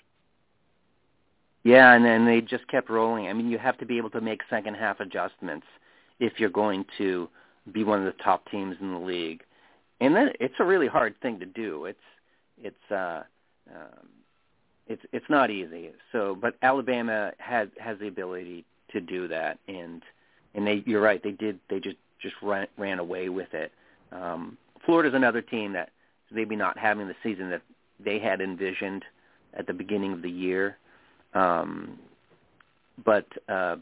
[1.64, 3.28] Yeah, and then they just kept rolling.
[3.28, 5.66] I mean, you have to be able to make second half adjustments
[6.20, 7.28] if you're going to
[7.72, 9.42] be one of the top teams in the league,
[10.00, 11.86] and then it's a really hard thing to do.
[11.86, 12.00] It's
[12.62, 13.24] it's uh,
[13.70, 14.08] um,
[14.88, 15.92] it's it's not easy.
[16.12, 20.02] So, but Alabama has has the ability to do that, and
[20.56, 21.22] and they you're right.
[21.22, 21.60] They did.
[21.70, 23.72] They just just ran ran away with it.
[24.12, 25.90] Um, Florida's another team that
[26.32, 27.62] maybe not having the season that
[28.04, 29.04] they had envisioned
[29.54, 30.78] at the beginning of the year.
[31.34, 32.00] Um,
[33.04, 33.78] but uh,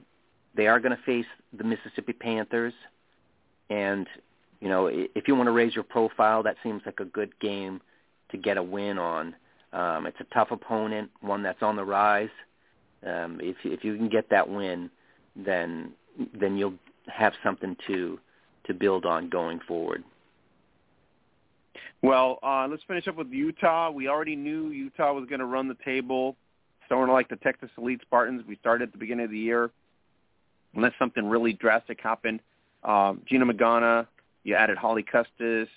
[0.56, 1.26] they are going to face
[1.58, 2.74] the Mississippi Panthers,
[3.70, 4.08] and
[4.60, 7.82] you know if you want to raise your profile, that seems like a good game
[8.32, 9.36] to get a win on.
[9.74, 12.30] Um, it's a tough opponent, one that's on the rise.
[13.06, 14.90] Um, if if you can get that win,
[15.36, 15.92] then
[16.40, 16.76] then you'll
[17.08, 18.20] have something to
[18.66, 20.04] to build on going forward.
[22.02, 23.92] Well, uh, let's finish up with Utah.
[23.92, 26.36] We already knew Utah was going to run the table,
[26.90, 28.44] sort like the Texas Elite Spartans.
[28.48, 29.72] We started at the beginning of the year,
[30.76, 32.42] unless something really drastic happened.
[32.84, 34.08] Um, Gina Magana,
[34.44, 35.68] you added Holly Custis.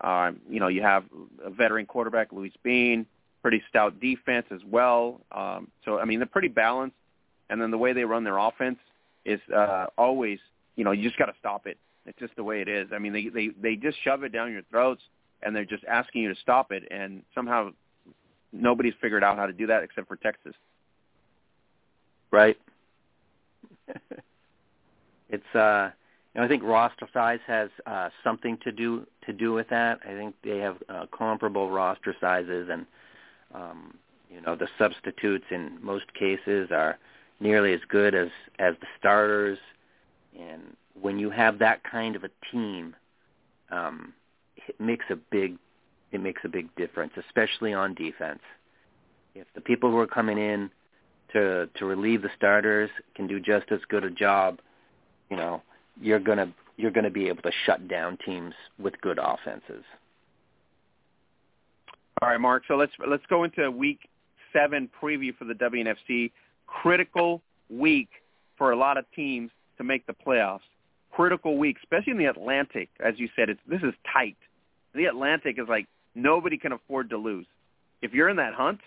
[0.00, 1.04] Um, you know, you have
[1.44, 3.06] a veteran quarterback, Luis Bean,
[3.42, 5.20] pretty stout defense as well.
[5.32, 6.96] Um, so, I mean, they're pretty balanced.
[7.50, 8.78] And then the way they run their offense
[9.24, 10.38] is uh, always,
[10.76, 11.78] you know, you just got to stop it.
[12.06, 12.88] It's just the way it is.
[12.92, 15.02] I mean, they they they just shove it down your throats,
[15.42, 16.84] and they're just asking you to stop it.
[16.90, 17.70] And somehow,
[18.52, 20.54] nobody's figured out how to do that except for Texas.
[22.30, 22.58] Right.
[25.30, 25.90] it's uh,
[26.38, 30.00] know, I think roster size has uh, something to do to do with that.
[30.04, 32.86] I think they have uh, comparable roster sizes, and
[33.54, 33.94] um,
[34.30, 36.98] you know, the substitutes in most cases are
[37.40, 38.28] nearly as good as
[38.58, 39.58] as the starters.
[40.38, 42.94] And when you have that kind of a team,
[43.70, 44.12] um,
[44.66, 45.56] it makes a big
[46.10, 48.40] it makes a big difference, especially on defense.
[49.34, 50.70] If the people who are coming in
[51.32, 54.58] to to relieve the starters can do just as good a job,
[55.30, 55.62] you know,
[56.00, 59.84] you're gonna you're gonna be able to shut down teams with good offenses.
[62.20, 62.64] All right, Mark.
[62.66, 64.08] So let's let's go into week
[64.52, 66.32] seven preview for the WNFC.
[66.66, 68.08] Critical week
[68.56, 70.60] for a lot of teams to make the playoffs.
[71.12, 73.50] Critical week, especially in the Atlantic, as you said.
[73.50, 74.36] It's this is tight.
[74.98, 77.46] The Atlantic is like nobody can afford to lose.
[78.02, 78.80] If you're in that hunt,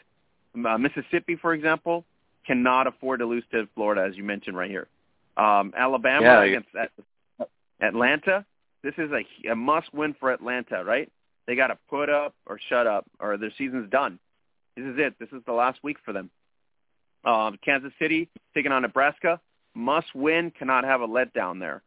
[0.54, 2.04] uh, Mississippi, for example,
[2.46, 4.88] cannot afford to lose to Florida, as you mentioned right here.
[5.38, 6.68] Um, Alabama yeah, against
[7.80, 8.46] Atlanta.
[8.84, 11.10] This is a, a must-win for Atlanta, right?
[11.48, 14.20] They got to put up or shut up, or their season's done.
[14.76, 15.14] This is it.
[15.18, 16.30] This is the last week for them.
[17.24, 19.40] Um, Kansas City taking on Nebraska.
[19.76, 20.52] Must win.
[20.52, 21.82] Cannot have a letdown there.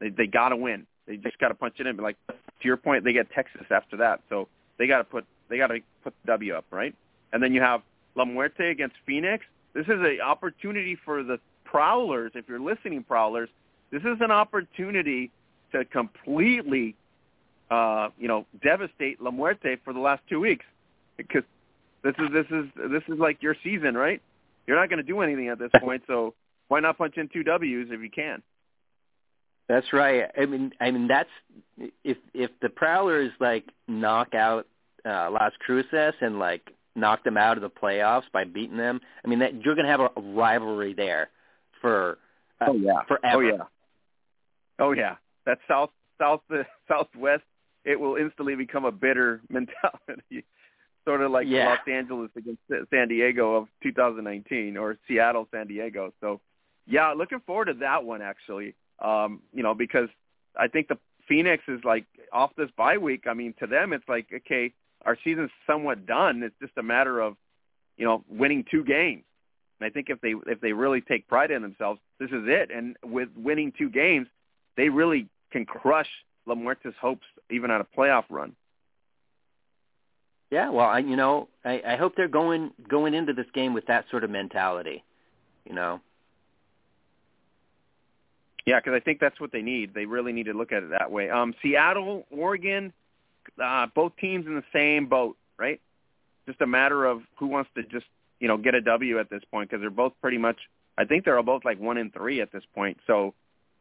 [0.00, 0.88] They they got to win.
[1.06, 1.94] They just got to punch it in.
[1.94, 2.16] But like
[2.60, 4.48] to your point, they get Texas after that, so
[4.78, 6.94] they got to put they got to put the W up, right?
[7.32, 7.82] And then you have
[8.14, 9.44] La Muerte against Phoenix.
[9.74, 12.32] This is an opportunity for the Prowlers.
[12.34, 13.48] If you're listening, Prowlers,
[13.90, 15.30] this is an opportunity
[15.72, 16.94] to completely,
[17.70, 20.64] uh, you know, devastate La Muerte for the last two weeks
[21.16, 21.44] because
[22.02, 24.20] this is this is this is like your season, right?
[24.66, 26.34] You're not going to do anything at this point, so
[26.68, 28.42] why not punch in two W's if you can?
[29.68, 30.24] That's right.
[30.36, 31.28] I mean, I mean that's
[32.04, 34.66] if if the Prowlers like knock out
[35.04, 39.00] uh, Las Cruces and like knock them out of the playoffs by beating them.
[39.24, 41.30] I mean, that you're going to have a, rivalry there
[41.80, 42.18] for
[42.60, 43.36] uh, oh yeah forever.
[43.36, 43.62] Oh yeah.
[44.78, 45.16] Oh yeah.
[45.46, 47.44] That south south the southwest
[47.84, 50.44] it will instantly become a bitter mentality
[51.04, 51.70] sort of like yeah.
[51.70, 56.12] Los Angeles against San Diego of 2019 or Seattle San Diego.
[56.20, 56.40] So
[56.86, 58.74] yeah, looking forward to that one actually.
[59.00, 60.08] Um, you know, because
[60.56, 60.98] I think the
[61.28, 63.24] Phoenix is like off this bye week.
[63.28, 64.72] I mean, to them it's like okay,
[65.04, 66.42] our season's somewhat done.
[66.42, 67.36] It's just a matter of
[67.96, 69.24] you know winning two games.
[69.80, 72.70] And I think if they if they really take pride in themselves, this is it.
[72.70, 74.26] And with winning two games,
[74.76, 76.08] they really can crush
[76.46, 76.54] La
[77.00, 78.56] hopes even on a playoff run.
[80.50, 83.86] Yeah, well, I, you know, I, I hope they're going going into this game with
[83.86, 85.04] that sort of mentality.
[85.66, 86.00] You know.
[88.68, 89.94] Yeah, because I think that's what they need.
[89.94, 91.30] They really need to look at it that way.
[91.30, 92.92] Um, Seattle, Oregon,
[93.62, 95.80] uh, both teams in the same boat, right?
[96.46, 98.04] Just a matter of who wants to just
[98.40, 100.58] you know get a W at this point because they're both pretty much.
[100.98, 102.98] I think they're both like one in three at this point.
[103.06, 103.32] So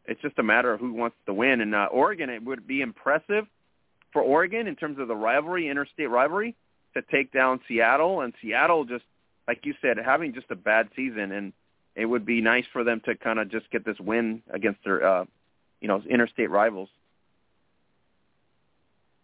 [0.06, 1.60] it's just a matter of who wants to win.
[1.60, 3.46] And uh, Oregon, it would be impressive
[4.14, 6.56] for Oregon in terms of the rivalry, interstate rivalry,
[6.94, 8.22] to take down Seattle.
[8.22, 9.04] And Seattle just,
[9.48, 11.52] like you said, having just a bad season, and
[11.98, 15.06] it would be nice for them to kind of just get this win against their,
[15.06, 15.26] uh,
[15.82, 16.90] you know, interstate rivals.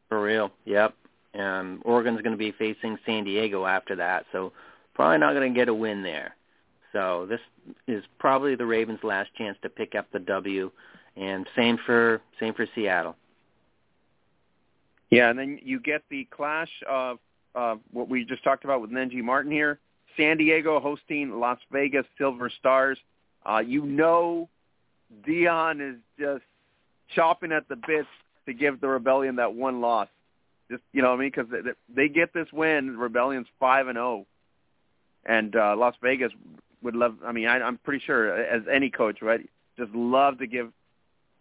[0.10, 0.96] For real, yep.
[1.40, 4.52] Um, Oregon's going to be facing San Diego after that, so
[4.96, 6.36] probably not going to get a win there.
[6.92, 7.40] So this
[7.88, 10.72] is probably the Ravens' last chance to pick up the W,
[11.16, 13.16] and same for same for Seattle.
[15.12, 17.20] Yeah, and then you get the clash of
[17.56, 19.80] uh, what we just talked about with Knengi Martin here.
[20.18, 22.98] San Diego hosting Las Vegas Silver Stars.
[23.46, 24.50] Uh, you know,
[25.26, 26.44] Dion is just
[27.16, 28.08] chopping at the bits
[28.46, 30.08] to give the Rebellion that one loss.
[30.70, 31.32] Just you know what I mean?
[31.36, 34.26] Because they, they get this win, Rebellion's five and zero,
[35.26, 36.32] and uh, Las Vegas
[36.82, 37.16] would love.
[37.26, 40.72] I mean, I, I'm pretty sure as any coach, right, just love to give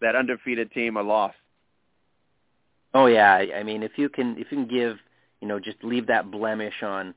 [0.01, 1.35] that undefeated team a loss.
[2.95, 4.99] Oh yeah, I mean if you can if you can give
[5.41, 7.15] you know just leave that blemish on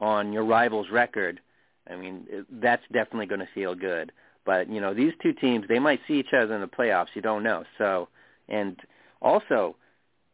[0.00, 1.40] on your rival's record,
[1.88, 4.12] I mean that's definitely going to feel good.
[4.44, 7.08] But you know these two teams they might see each other in the playoffs.
[7.14, 7.64] You don't know.
[7.78, 8.08] So
[8.48, 8.76] and
[9.20, 9.76] also,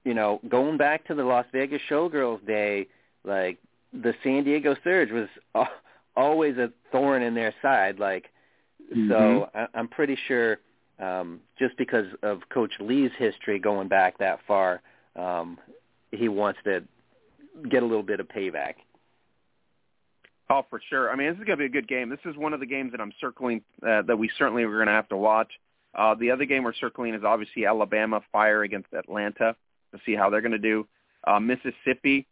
[0.05, 2.89] you know going back to the Las Vegas Showgirls day,
[3.25, 3.59] like
[3.93, 5.29] the San Diego Surge was
[6.17, 7.99] always a thorn in their side.
[7.99, 8.31] Like
[8.95, 9.11] mm-hmm.
[9.11, 10.59] so, I, I'm pretty sure
[10.99, 14.81] um, just because of Coach Lee's history going back that far,
[15.17, 15.59] um,
[16.11, 16.83] he wants to
[17.69, 18.75] get a little bit of payback.
[20.51, 21.11] Oh, for sure.
[21.11, 22.11] I mean, this is going to be a good game.
[22.11, 24.87] This is one of the games that I'm circling uh, that we certainly are going
[24.87, 25.51] to have to watch.
[25.95, 29.57] Uh, the other game we're circling is obviously Alabama Fire against Atlanta
[29.95, 30.87] to see how they're going to do.
[31.25, 32.27] Uh, Mississippi,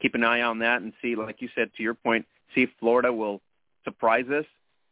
[0.00, 2.70] keep an eye on that and see, like you said, to your point, see if
[2.78, 3.40] Florida will
[3.84, 4.44] surprise us.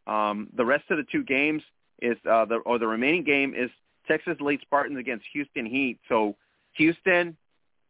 [0.06, 1.62] Um, the rest of the two games,
[2.02, 3.70] is uh, the or the remaining game is
[4.08, 6.00] Texas Elite Spartans against Houston Heat.
[6.08, 6.36] So
[6.72, 7.36] Houston,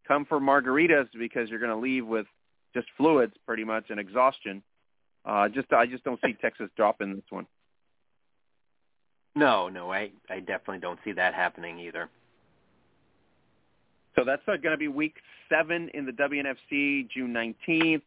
[0.06, 2.27] come for margaritas because you're going to leave with
[2.74, 4.62] just fluids pretty much and exhaustion.
[5.24, 7.47] Uh, just I just don't see Texas dropping this one.
[9.35, 12.09] No, no, I I definitely don't see that happening either.
[14.16, 15.16] So that's uh, going to be week
[15.49, 18.03] seven in the WNFC, June 19th.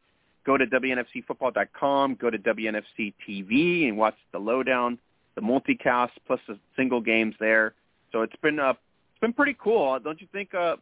[0.45, 4.99] Go to WNFCfootball.com, go to WNFC TV and watch the lowdown,
[5.33, 7.73] the multicast plus the single games there.
[8.11, 10.75] So it's been uh, it's been pretty cool, don't you think, uh,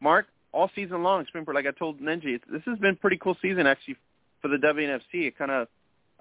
[0.00, 0.26] Mark?
[0.54, 3.66] All season long, it's been like I told Knengi, this has been pretty cool season
[3.66, 3.96] actually
[4.40, 5.26] for the WNFC.
[5.26, 5.68] It kind of,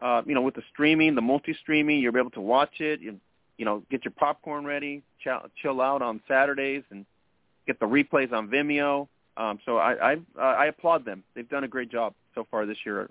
[0.02, 3.00] uh, you know, with the streaming, the multi-streaming, you're able to watch it.
[3.00, 3.20] You,
[3.58, 7.06] you know, get your popcorn ready, chill, chill out on Saturdays, and
[7.68, 9.08] get the replays on Vimeo.
[9.38, 11.24] Um, so I I, uh, I applaud them.
[11.36, 13.10] They've done a great job so far this year.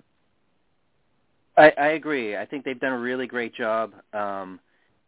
[1.55, 2.35] I, I agree.
[2.35, 3.93] I think they've done a really great job.
[4.11, 4.59] Um,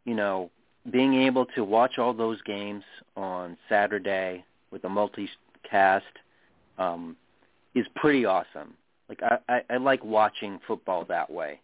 [0.06, 0.52] you know,
[0.90, 2.84] being able to watch all those games
[3.18, 4.90] on Saturday with a
[5.72, 6.02] multicast
[6.78, 7.16] um,
[7.74, 8.74] is pretty awesome.
[9.10, 11.60] Like I, I, I like watching football that way,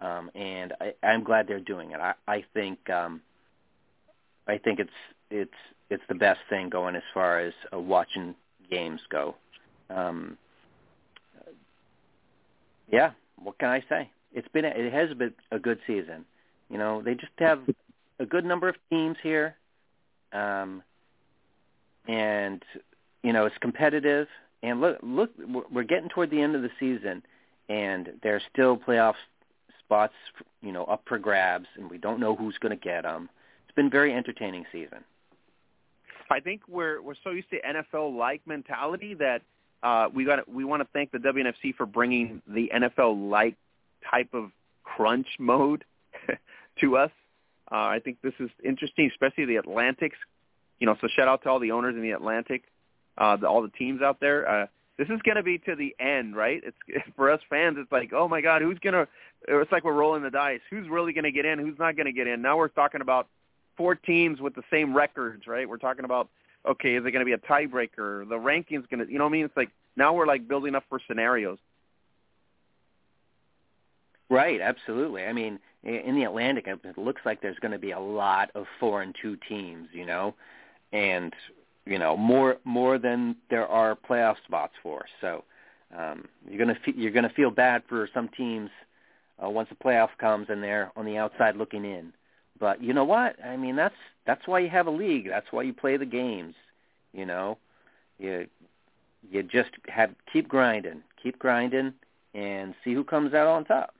[0.00, 2.00] um, and I, I'm glad they're doing it.
[2.00, 3.20] I, I think um,
[4.46, 4.90] I think it's
[5.30, 5.50] it's
[5.90, 8.34] it's the best thing going as far as uh, watching
[8.70, 9.34] games go.
[9.90, 10.38] Um,
[12.90, 13.10] yeah,
[13.42, 14.10] what can I say?
[14.32, 16.24] It's been a, it has been a good season.
[16.70, 17.60] You know, they just have
[18.18, 19.56] a good number of teams here,
[20.32, 20.82] um,
[22.06, 22.62] and
[23.24, 24.28] you know it's competitive.
[24.62, 25.30] And look, look,
[25.70, 27.22] we're getting toward the end of the season,
[27.68, 29.14] and there's still playoff
[29.80, 30.14] spots,
[30.62, 33.28] you know, up for grabs, and we don't know who's going to get them.
[33.66, 35.04] It's been a very entertaining season.
[36.30, 39.42] I think we're we're so used to NFL like mentality that
[39.82, 43.56] uh, we got we want to thank the WNFC for bringing the NFL like
[44.10, 44.50] type of
[44.82, 45.84] crunch mode
[46.80, 47.10] to us.
[47.70, 50.16] Uh, I think this is interesting, especially the Atlantics.
[50.80, 52.64] You know, so shout out to all the owners in the Atlantic,
[53.18, 54.48] uh, the, all the teams out there.
[54.48, 54.66] Uh,
[54.98, 56.62] this is going to be to the end, right?
[56.64, 56.76] It's
[57.16, 57.76] for us fans.
[57.78, 59.08] It's like, oh my God, who's gonna?
[59.46, 60.60] It's like we're rolling the dice.
[60.70, 61.58] Who's really going to get in?
[61.58, 62.40] Who's not going to get in?
[62.40, 63.28] Now we're talking about
[63.76, 65.68] four teams with the same records, right?
[65.68, 66.28] We're talking about
[66.66, 68.28] okay, is it going to be a tiebreaker?
[68.28, 69.44] The rankings going to, you know what I mean?
[69.44, 71.58] It's like now we're like building up for scenarios.
[74.30, 75.24] Right, absolutely.
[75.24, 78.64] I mean, in the Atlantic, it looks like there's going to be a lot of
[78.80, 80.34] four and two teams, you know,
[80.92, 81.34] and
[81.86, 85.04] you know more more than there are playoff spots for.
[85.20, 85.44] So
[85.96, 88.70] um, you're to fe- you're to feel bad for some teams
[89.42, 92.12] uh, once the playoff comes and they're on the outside looking in.
[92.58, 93.42] But you know what?
[93.44, 93.94] I mean, that's
[94.26, 95.28] that's why you have a league.
[95.28, 96.54] That's why you play the games.
[97.12, 97.58] You know,
[98.18, 98.46] you
[99.30, 101.94] you just have keep grinding, keep grinding,
[102.34, 103.94] and see who comes out on top.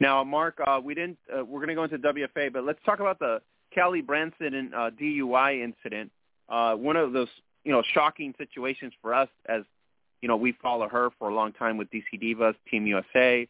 [0.00, 1.18] Now, Mark, uh, we didn't.
[1.32, 3.40] Uh, we're going to go into WFA, but let's talk about the
[3.74, 6.10] Callie Brownson and uh, DUI incident.
[6.48, 7.28] Uh, one of those,
[7.64, 9.62] you know, shocking situations for us as,
[10.20, 13.48] you know, we follow her for a long time with DC Divas, Team USA.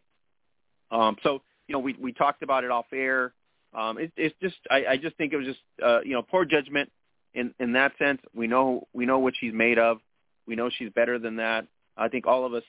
[0.91, 3.33] Um, so you know, we we talked about it off air.
[3.75, 6.45] Um, it, it's just I, I just think it was just uh, you know poor
[6.45, 6.91] judgment
[7.35, 8.21] in in that sense.
[8.35, 9.99] We know we know what she's made of.
[10.47, 11.67] We know she's better than that.
[11.97, 12.65] I think all of us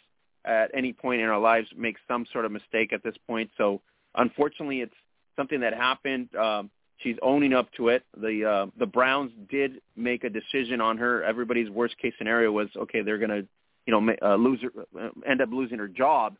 [0.45, 3.49] at any point in our lives make some sort of mistake at this point.
[3.57, 3.81] So
[4.15, 4.93] unfortunately, it's
[5.35, 6.33] something that happened.
[6.35, 6.69] Um,
[7.03, 8.03] she's owning up to it.
[8.17, 11.23] The uh, the Browns did make a decision on her.
[11.23, 13.01] Everybody's worst case scenario was okay.
[13.01, 13.47] They're going to
[13.85, 16.35] you know uh, lose her, uh, end up losing her job.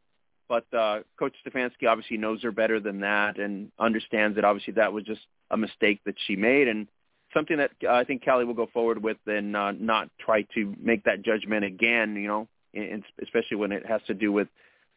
[0.49, 4.91] But uh, Coach Stefanski obviously knows her better than that and understands that obviously that
[4.91, 6.88] was just a mistake that she made and
[7.34, 10.76] something that uh, I think Callie will go forward with and uh, not try to
[10.80, 12.15] make that judgment again.
[12.15, 14.48] You know, in, especially when it has to do with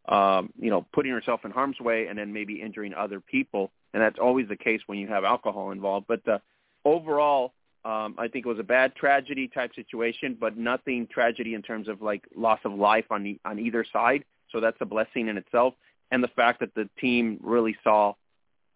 [0.09, 3.70] um, you know putting herself in harm's way and then maybe injuring other people.
[3.93, 6.07] And that's always the case when you have alcohol involved.
[6.07, 6.39] But uh,
[6.85, 7.53] overall,
[7.85, 11.89] um, I think it was a bad tragedy type situation, but nothing tragedy in terms
[11.89, 14.24] of like loss of life on the, on either side.
[14.51, 15.74] So that's a blessing in itself.
[16.11, 18.15] And the fact that the team really saw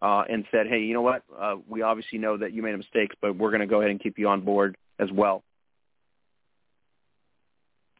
[0.01, 1.23] uh, and said, hey, you know what?
[1.37, 3.91] Uh, we obviously know that you made a mistake, but we're going to go ahead
[3.91, 5.43] and keep you on board as well.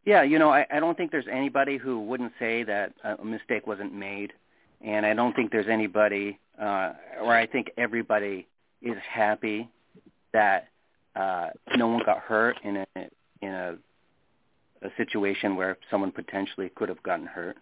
[0.05, 3.67] Yeah, you know, I, I don't think there's anybody who wouldn't say that a mistake
[3.67, 4.33] wasn't made,
[4.83, 8.47] and I don't think there's anybody, uh, or I think everybody
[8.81, 9.69] is happy
[10.33, 10.69] that
[11.15, 12.85] uh, no one got hurt in a
[13.41, 13.75] in a
[14.83, 17.57] a situation where someone potentially could have gotten hurt.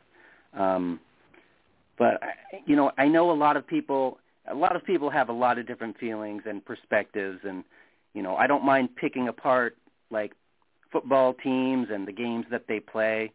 [0.58, 1.02] Um,
[1.98, 2.22] but
[2.66, 4.20] you know, I know a lot of people.
[4.50, 7.64] A lot of people have a lot of different feelings and perspectives, and
[8.14, 9.76] you know, I don't mind picking apart
[10.10, 10.32] like
[10.92, 13.32] football teams and the games that they play.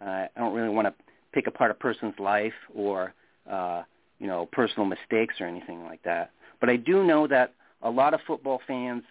[0.00, 0.94] Uh, I don't really want to
[1.32, 3.14] pick apart a person's life or
[3.50, 3.82] uh,
[4.18, 6.30] you know personal mistakes or anything like that.
[6.60, 9.02] But I do know that a lot of football fans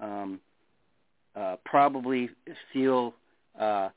[0.00, 0.40] um,
[1.34, 2.30] uh, probably
[2.72, 3.14] feel
[3.58, 3.88] uh,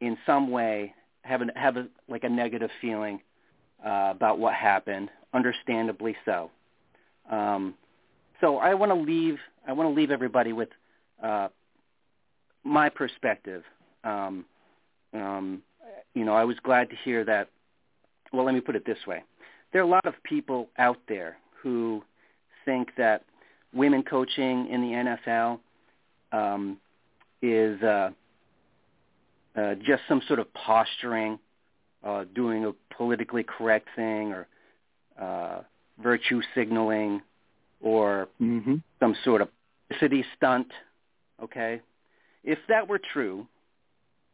[0.00, 3.20] in some way have a, have a, like a negative feeling
[3.84, 6.50] uh, about what happened, understandably so.
[7.30, 7.74] Um,
[8.40, 10.70] so I want to leave I want to leave everybody with
[11.22, 11.48] uh,
[12.68, 13.62] my perspective,
[14.04, 14.44] um,
[15.14, 15.62] um,
[16.14, 17.48] you know, I was glad to hear that.
[18.32, 19.22] Well, let me put it this way:
[19.72, 22.02] there are a lot of people out there who
[22.64, 23.24] think that
[23.72, 25.58] women coaching in the NFL
[26.32, 26.78] um,
[27.42, 28.10] is uh,
[29.56, 31.38] uh, just some sort of posturing,
[32.04, 34.46] uh, doing a politically correct thing, or
[35.20, 35.62] uh,
[36.02, 37.22] virtue signaling,
[37.80, 38.76] or mm-hmm.
[39.00, 39.48] some sort of
[39.88, 40.68] publicity stunt.
[41.42, 41.80] Okay,
[42.48, 43.46] if that were true,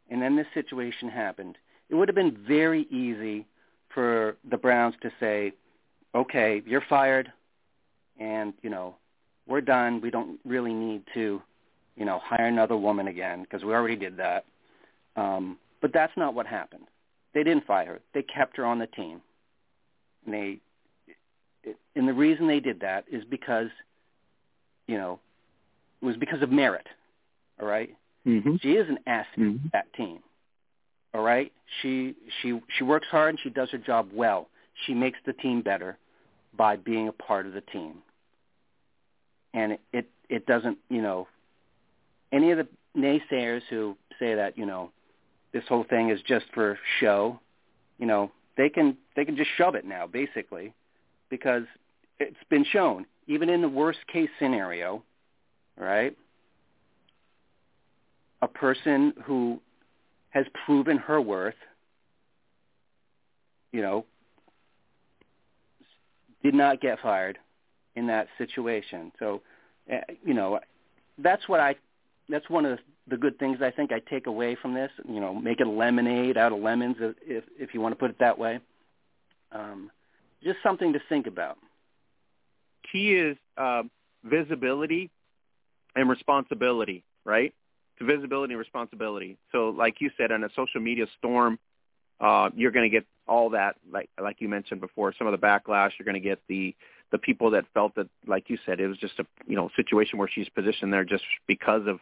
[0.08, 1.58] and then this situation happened,
[1.90, 3.44] it would have been very easy
[3.92, 5.52] for the Browns to say,
[6.14, 7.32] "Okay, you're fired,
[8.20, 8.94] and you know
[9.48, 10.00] we're done.
[10.00, 11.42] We don't really need to,
[11.96, 14.44] you know, hire another woman again because we already did that."
[15.16, 16.86] Um, but that's not what happened.
[17.32, 18.00] They didn't fire her.
[18.14, 19.20] They kept her on the team.
[20.24, 20.60] And they,
[21.96, 23.70] and the reason they did that is because,
[24.86, 25.18] you know,
[26.00, 26.86] it was because of merit.
[27.60, 27.94] All right?
[28.26, 28.56] Mm-hmm.
[28.62, 29.64] She is an asset mm-hmm.
[29.64, 30.20] to that team.
[31.12, 31.52] All right?
[31.80, 34.48] She she she works hard and she does her job well.
[34.86, 35.96] She makes the team better
[36.56, 37.94] by being a part of the team.
[39.52, 41.28] And it it, it doesn't, you know,
[42.32, 44.90] any of the naysayers who say that, you know,
[45.52, 47.38] this whole thing is just for show,
[47.98, 50.72] you know, they can they can just shove it now basically
[51.30, 51.64] because
[52.18, 55.02] it's been shown even in the worst case scenario,
[55.78, 56.16] right?
[58.44, 59.58] A person who
[60.28, 61.54] has proven her worth,
[63.72, 64.04] you know,
[66.42, 67.38] did not get fired
[67.96, 69.12] in that situation.
[69.18, 69.40] So,
[69.90, 70.60] uh, you know,
[71.16, 71.76] that's what I
[72.28, 74.90] that's one of the good things I think I take away from this.
[75.08, 78.18] You know, make a lemonade out of lemons, if if you want to put it
[78.18, 78.60] that way.
[79.52, 79.90] Um,
[80.42, 81.56] just something to think about.
[82.92, 83.84] Key is uh,
[84.22, 85.10] visibility
[85.96, 87.54] and responsibility, right?
[87.98, 89.36] To visibility and responsibility.
[89.52, 91.58] So, like you said, on a social media storm,
[92.20, 95.46] uh, you're going to get all that, like like you mentioned before, some of the
[95.46, 95.92] backlash.
[95.98, 96.74] You're going to get the
[97.12, 100.18] the people that felt that, like you said, it was just a you know situation
[100.18, 102.00] where she's positioned there just because of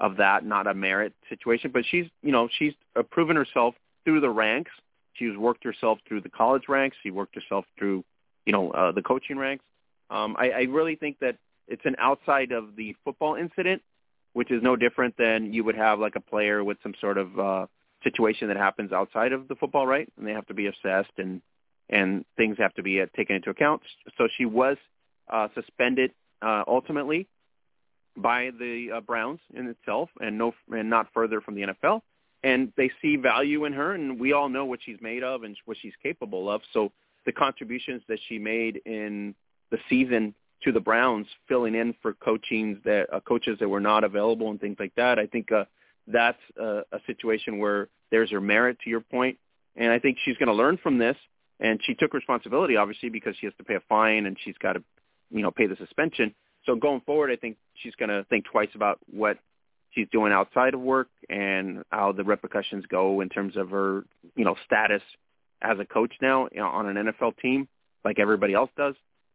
[0.00, 1.70] of that, not a merit situation.
[1.72, 2.72] But she's, you know, she's
[3.10, 3.74] proven herself
[4.04, 4.70] through the ranks.
[5.14, 6.96] She's worked herself through the college ranks.
[7.02, 8.04] She worked herself through,
[8.44, 9.64] you know, uh, the coaching ranks.
[10.10, 11.36] Um, I, I really think that
[11.68, 13.82] it's an outside of the football incident,
[14.34, 17.38] which is no different than you would have like a player with some sort of
[17.38, 17.66] uh,
[18.02, 20.08] situation that happens outside of the football, right?
[20.18, 21.40] And they have to be assessed and
[21.90, 23.82] and things have to be uh, taken into account.
[24.16, 24.76] So she was
[25.28, 27.28] uh, suspended uh, ultimately
[28.16, 32.00] by the uh, Browns in itself, and no, and not further from the NFL.
[32.42, 35.56] And they see value in her, and we all know what she's made of and
[35.64, 36.62] what she's capable of.
[36.72, 36.92] So
[37.26, 39.34] the contributions that she made in
[39.70, 40.34] the season
[40.64, 44.60] to the Browns, filling in for coaching that uh, coaches that were not available and
[44.60, 45.64] things like that, I think uh,
[46.06, 49.10] that's a, a situation where there's her merit to your point.
[49.10, 49.38] point,
[49.76, 51.16] and I think she's going to learn from this.
[51.60, 54.74] And she took responsibility, obviously, because she has to pay a fine and she's got
[54.74, 54.82] to,
[55.30, 56.34] you know, pay the suspension.
[56.66, 59.38] So going forward, I think she's going to think twice about what
[59.92, 64.04] she's doing outside of work and how the repercussions go in terms of her,
[64.34, 65.02] you know, status
[65.62, 67.68] as a coach now you know, on an NFL team,
[68.04, 68.94] like everybody else does.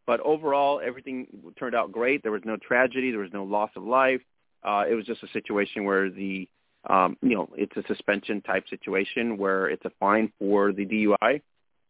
[0.10, 1.28] But overall, everything
[1.60, 2.24] turned out great.
[2.24, 3.12] There was no tragedy.
[3.12, 4.22] There was no loss of life.
[4.64, 6.50] Uh, it was just a situation where the,
[6.90, 11.44] um, you know, it's a suspension type situation where it's a fine for the DUI.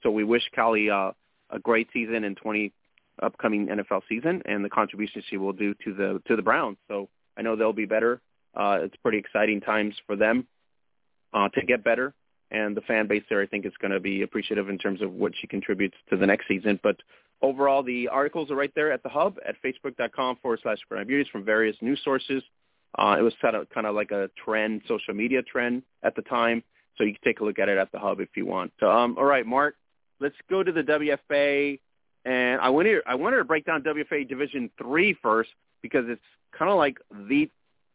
[0.04, 1.12] So we wish Callie uh,
[1.50, 2.74] a great season in 20
[3.24, 6.76] upcoming NFL season and the contributions she will do to the to the Browns.
[6.90, 8.20] So I know they'll be better.
[8.54, 10.46] Uh, it's pretty exciting times for them
[11.34, 12.14] uh, to get better,
[12.52, 15.14] and the fan base there I think is going to be appreciative in terms of
[15.14, 16.82] what she contributes to the next season.
[16.84, 16.98] But
[17.42, 21.44] overall, the articles are right there at the hub at facebook.com forward slash Beauties from
[21.44, 22.44] various news sources.
[22.98, 26.22] Uh, it was kind of kind of like a trend, social media trend at the
[26.24, 26.64] time.
[26.98, 28.74] So you can take a look at it at the hub if you want.
[28.80, 29.76] So, um, all right, Mark,
[30.20, 31.80] let's go to the WFA
[32.26, 35.50] and I wanted I wanted to break down WFA Division Three first
[35.82, 36.22] because it's
[36.58, 37.50] kind of like the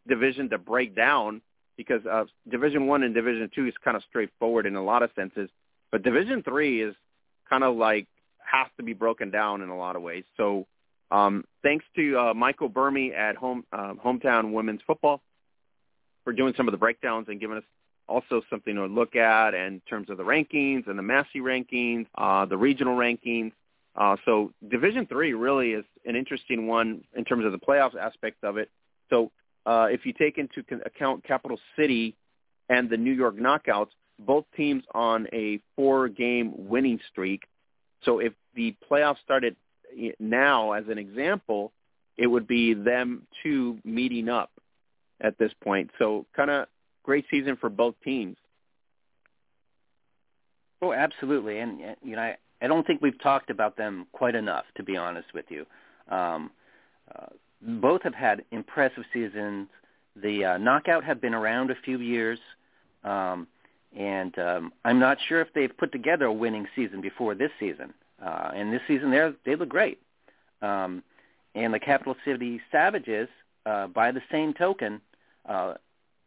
[0.08, 1.42] division to break down
[1.76, 5.10] because uh, Division One and Division Two is kind of straightforward in a lot of
[5.14, 5.50] senses,
[5.92, 6.94] but Division Three is
[7.48, 8.06] kind of like
[8.44, 10.24] has to be broken down in a lot of ways.
[10.36, 10.66] So
[11.10, 15.20] um, thanks to uh, Michael Burmy at home uh, Hometown Women's Football
[16.24, 17.64] for doing some of the breakdowns and giving us
[18.08, 22.44] also something to look at in terms of the rankings and the Massey rankings, uh,
[22.46, 23.52] the regional rankings.
[23.96, 28.42] Uh, so Division Three really is an interesting one in terms of the playoffs aspect
[28.42, 28.70] of it.
[29.10, 29.30] So
[29.66, 32.16] uh, if you take into account Capital City
[32.68, 37.42] and the New York Knockouts, both teams on a four-game winning streak.
[38.04, 39.56] So if the playoffs started
[40.18, 41.72] now, as an example,
[42.16, 44.50] it would be them two meeting up
[45.20, 45.90] at this point.
[45.98, 46.66] So kind of
[47.02, 48.36] great season for both teams.
[50.82, 54.64] Oh, absolutely, and you know, I, I don't think we've talked about them quite enough,
[54.76, 55.64] to be honest with you.
[56.10, 56.50] Um,
[57.14, 57.26] uh,
[57.62, 59.68] both have had impressive seasons.
[60.16, 62.38] The uh, knockout have been around a few years,
[63.02, 63.46] um,
[63.96, 67.92] and um, I'm not sure if they've put together a winning season before this season.
[68.24, 69.98] Uh, and this season, they they look great.
[70.62, 71.02] Um,
[71.54, 73.28] and the Capital City Savages,
[73.66, 75.00] uh, by the same token,
[75.48, 75.74] uh,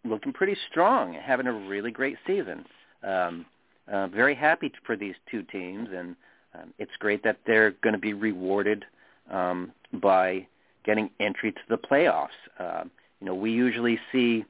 [0.06, 2.66] looking pretty strong, having a really great season.
[3.04, 3.46] Um,
[3.92, 6.16] uh, very happy for these two teams, and
[6.54, 8.86] um, it's great that they're going to be rewarded
[9.32, 10.48] um, by
[10.84, 12.28] getting entry to the playoffs.
[12.60, 12.84] Uh,
[13.20, 14.46] you know, we usually see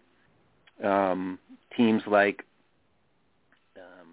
[0.84, 1.40] um,
[1.76, 2.44] teams like,
[3.76, 4.08] um,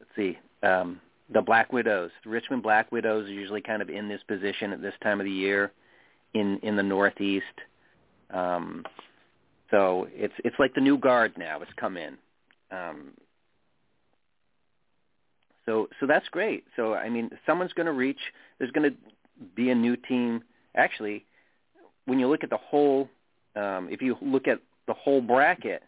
[0.00, 1.00] let's see, um,
[1.32, 2.10] the Black Widows.
[2.24, 5.24] The Richmond Black Widows are usually kind of in this position at this time of
[5.24, 5.72] the year
[6.34, 7.44] in in the Northeast.
[8.30, 8.84] Um,
[9.70, 11.60] so it's it's like the new guard now.
[11.62, 12.16] It's come in.
[12.70, 13.12] Um,
[15.66, 16.64] so so that's great.
[16.76, 18.20] So I mean, someone's going to reach.
[18.58, 18.96] There's going to
[19.54, 20.42] be a new team.
[20.76, 21.24] Actually,
[22.04, 23.08] when you look at the whole,
[23.56, 25.82] um, if you look at the whole bracket,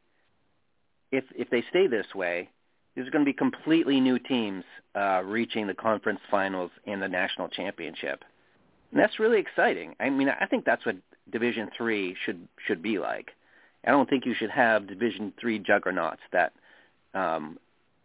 [1.12, 2.48] if if they stay this way,
[2.96, 4.64] there's going to be completely new teams
[4.94, 8.24] uh, reaching the conference finals and the national championship,
[8.90, 9.94] and that's really exciting.
[10.00, 10.96] I mean, I think that's what
[11.30, 13.30] Division Three should should be like.
[13.86, 16.52] I don't think you should have Division Three juggernauts that
[17.14, 17.58] um,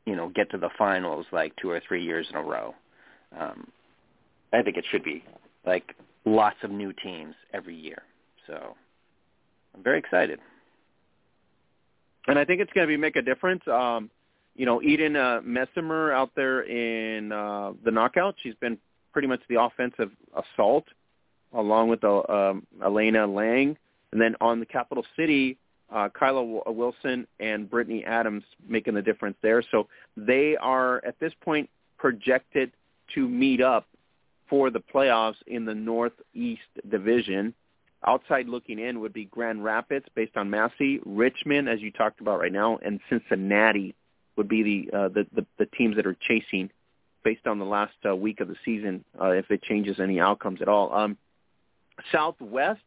[0.06, 2.76] you know get to the finals like two or three years in a row.
[3.40, 3.68] Um,
[4.52, 5.24] I think it should be
[5.66, 5.96] like
[6.26, 8.02] lots of new teams every year.
[8.46, 8.76] So
[9.74, 10.40] I'm very excited.
[12.28, 13.64] And I think it's going to be make a difference.
[13.68, 14.10] Um,
[14.56, 18.78] you know, Eden uh, Messimer out there in uh, the knockout, she's been
[19.14, 20.86] pretty much the offensive assault,
[21.54, 23.78] along with uh, um, Elena Lang.
[24.12, 25.58] And then on the Capital City,
[25.94, 29.62] uh, Kyla Wilson and Brittany Adams making the difference there.
[29.72, 32.72] So they are at this point projected
[33.16, 33.88] to meet up
[34.50, 37.54] for the playoffs in the Northeast Division.
[38.06, 42.40] Outside looking in would be Grand Rapids based on Massey, Richmond, as you talked about
[42.40, 43.96] right now, and Cincinnati
[44.38, 46.70] would be the uh, the, the, the teams that are chasing
[47.24, 50.62] based on the last uh, week of the season uh, if it changes any outcomes
[50.62, 50.94] at all.
[50.94, 51.18] Um,
[52.12, 52.82] Southwest,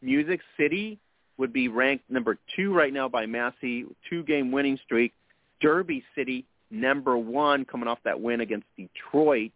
[0.00, 0.98] Music City
[1.36, 5.12] would be ranked number two right now by Massey, two-game winning streak.
[5.60, 9.52] Derby City, number one, coming off that win against Detroit.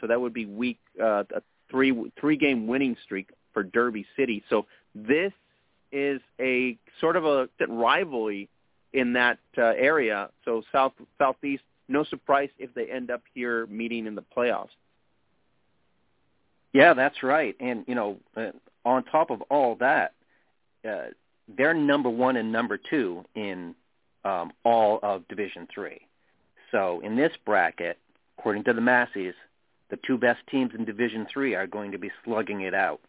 [0.00, 4.42] So that would be week uh, a three three-game winning streak for Derby City.
[4.48, 5.32] So this
[5.90, 8.48] is a sort of a rivalry
[8.92, 10.30] in that uh, area.
[10.44, 14.68] So south southeast, no surprise if they end up here meeting in the playoffs.
[16.72, 17.54] Yeah, that's right.
[17.60, 18.52] And you know, uh,
[18.84, 20.14] on top of all that,
[20.88, 21.08] uh,
[21.48, 23.74] they're number one and number two in
[24.24, 26.00] um, all of Division Three.
[26.70, 27.98] So in this bracket,
[28.38, 29.34] according to the Masseys,
[29.90, 33.00] the two best teams in Division Three are going to be slugging it out.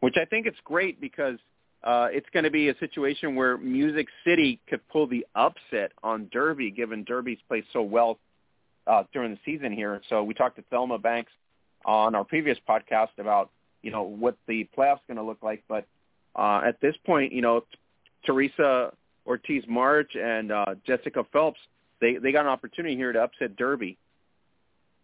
[0.00, 1.38] Which I think it's great because
[1.82, 6.28] uh, it's going to be a situation where Music City could pull the upset on
[6.32, 8.18] Derby, given Derby's played so well
[8.86, 10.00] uh, during the season here.
[10.08, 11.32] So we talked to Thelma Banks
[11.84, 13.50] on our previous podcast about
[13.82, 15.62] you know what the playoffs going to look like.
[15.68, 15.86] But
[16.36, 17.64] uh, at this point, you know,
[18.24, 18.92] Teresa
[19.26, 21.60] Ortiz March and uh, Jessica Phelps,
[22.00, 23.96] they they got an opportunity here to upset Derby.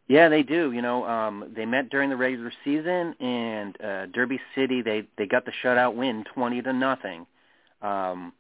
[0.09, 0.73] Yeah, they do.
[0.73, 5.27] You know, um, they met during the regular season, and uh, Derby City they they
[5.27, 7.27] got the shutout win, twenty to nothing.
[7.83, 8.33] Um,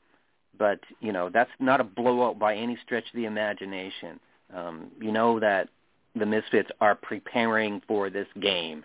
[0.59, 4.21] but you know that's not a blowout by any stretch of the imagination.
[4.55, 5.69] Um, you know that
[6.15, 8.85] the Misfits are preparing for this game.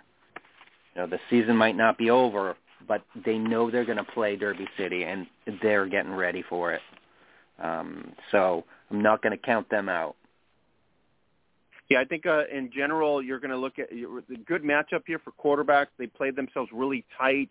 [0.95, 4.35] You know, the season might not be over, but they know they're going to play
[4.35, 5.27] Derby City, and
[5.61, 6.81] they're getting ready for it.
[7.61, 10.15] Um, so I'm not going to count them out.
[11.91, 15.19] Yeah, I think uh, in general you're going to look at the good matchup here
[15.19, 15.87] for quarterbacks.
[15.97, 17.49] They played themselves really tight.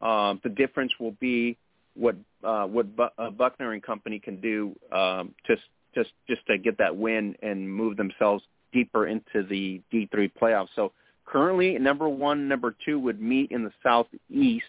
[0.00, 1.56] Um, the difference will be
[1.94, 5.62] what uh, what Bu- uh, Buckner and company can do um, just
[5.94, 8.42] just just to get that win and move themselves
[8.72, 10.68] deeper into the D3 playoffs.
[10.76, 10.92] So
[11.30, 14.64] Currently, number one, number two would meet in the southeast,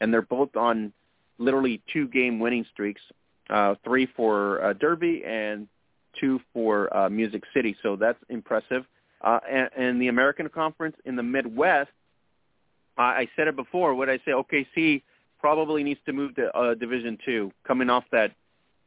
[0.00, 0.92] and they're both on
[1.38, 3.00] literally two-game winning streaks,
[3.48, 5.66] uh, three for uh, Derby and
[6.20, 7.76] two for uh, Music City.
[7.82, 8.84] So that's impressive.
[9.20, 11.90] Uh, and, and the American Conference in the Midwest,
[12.98, 13.94] uh, I said it before.
[13.94, 15.02] What I say, OKC
[15.40, 18.32] probably needs to move to uh, Division Two, coming off that,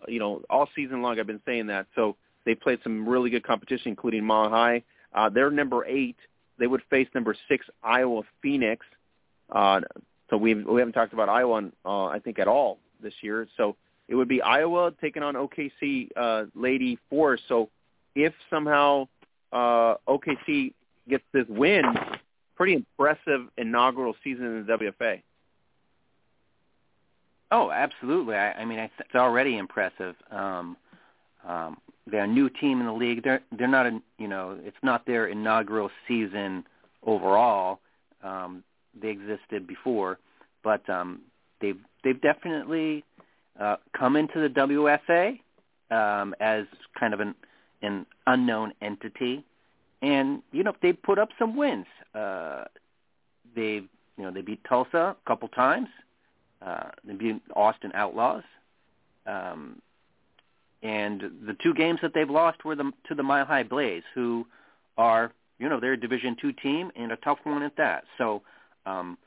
[0.08, 1.20] you know, all season long.
[1.20, 1.88] I've been saying that.
[1.96, 4.84] So they played some really good competition, including Mile High.
[5.14, 6.18] Uh, they're number eight
[6.58, 8.86] they would face number six Iowa Phoenix.
[9.50, 9.82] Uh,
[10.30, 13.48] so we we haven't talked about Iowa, uh, I think, at all this year.
[13.58, 13.76] So
[14.08, 17.42] it would be Iowa taking on OKC uh, Lady Force.
[17.48, 17.70] So
[18.16, 19.08] if somehow
[19.52, 20.74] uh, OKC
[21.10, 21.84] gets this win,
[22.56, 25.22] pretty impressive inaugural season in the WFA.
[27.52, 28.36] Oh, absolutely.
[28.36, 30.16] I, I mean, it's already impressive.
[30.32, 30.76] Um,
[31.48, 33.24] um, they're a new team in the league.
[33.24, 36.66] They're they're not a you know it's not their inaugural season
[37.06, 37.80] overall.
[38.24, 38.64] Um,
[39.00, 40.20] they existed before,
[40.64, 41.22] but um,
[41.62, 43.04] they've they've definitely
[43.60, 45.40] uh, come into the WFA
[45.92, 46.66] um, as
[47.00, 47.36] kind of an
[47.82, 49.44] an unknown entity,
[50.02, 51.86] and you know they put up some wins.
[52.14, 52.66] Uh,
[53.56, 53.82] they
[54.18, 55.90] you know they beat Tulsa a couple times.
[56.62, 58.44] Uh, they beat Austin Outlaws.
[59.26, 59.82] Um,
[60.84, 64.46] and the two games that they've lost were the, to the Mile High Blaze, who
[64.98, 68.04] are, you know, they're a Division two team and a tough one at that.
[68.18, 68.42] So
[68.86, 69.18] um,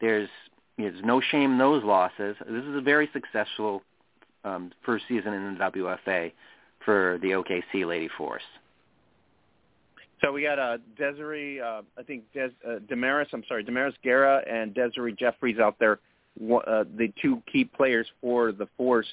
[0.00, 0.28] there's
[0.78, 2.36] there's no shame in those losses.
[2.40, 3.82] This is a very successful
[4.44, 6.32] um, first season in the WFA
[6.84, 8.42] for the OKC Lady Force.
[10.22, 14.42] So we got uh, Desiree, uh, I think Des, uh, Damaris, I'm sorry, Damaris Guerra
[14.50, 15.98] and Desiree Jeffries out there,
[16.40, 19.06] uh, the two key players for the Force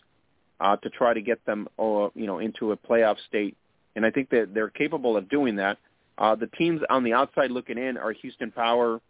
[0.59, 3.57] uh, to try to get them, uh, you know, into a playoff state.
[3.95, 5.77] And I think that they're capable of doing that.
[6.17, 9.01] Uh, the teams on the outside looking in are Houston Power,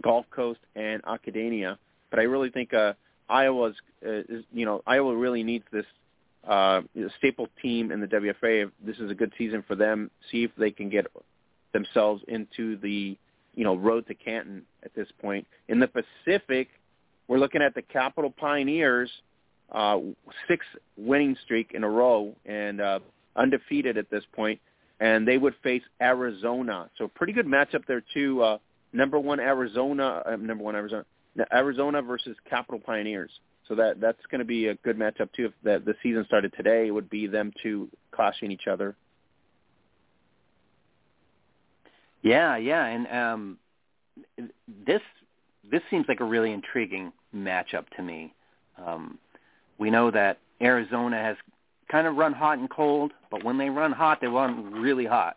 [0.00, 1.78] Gulf Coast, and Academia.
[2.10, 2.94] But I really think uh,
[3.28, 5.86] Iowa's, uh, is, you know, Iowa really needs this
[6.46, 6.82] uh,
[7.18, 8.70] staple team in the WFA.
[8.84, 11.06] This is a good season for them, see if they can get
[11.72, 13.16] themselves into the,
[13.54, 15.46] you know, road to Canton at this point.
[15.68, 16.68] In the Pacific,
[17.28, 19.10] we're looking at the Capital Pioneers–
[19.72, 19.98] uh,
[20.48, 20.64] six
[20.96, 23.00] winning streak in a row and uh,
[23.34, 24.60] undefeated at this point,
[25.00, 26.88] and they would face Arizona.
[26.98, 28.42] So pretty good matchup there too.
[28.42, 28.58] Uh,
[28.96, 31.04] number one Arizona, uh, number one Arizona,
[31.52, 33.30] Arizona versus Capital Pioneers.
[33.68, 35.46] So that that's going to be a good matchup too.
[35.46, 38.96] If the, the season started today, it would be them two clashing each other.
[42.22, 43.58] Yeah, yeah, and um,
[44.86, 45.02] this
[45.70, 48.32] this seems like a really intriguing matchup to me.
[48.84, 49.18] Um,
[49.78, 51.36] we know that Arizona has
[51.90, 55.36] kind of run hot and cold, but when they run hot, they run really hot.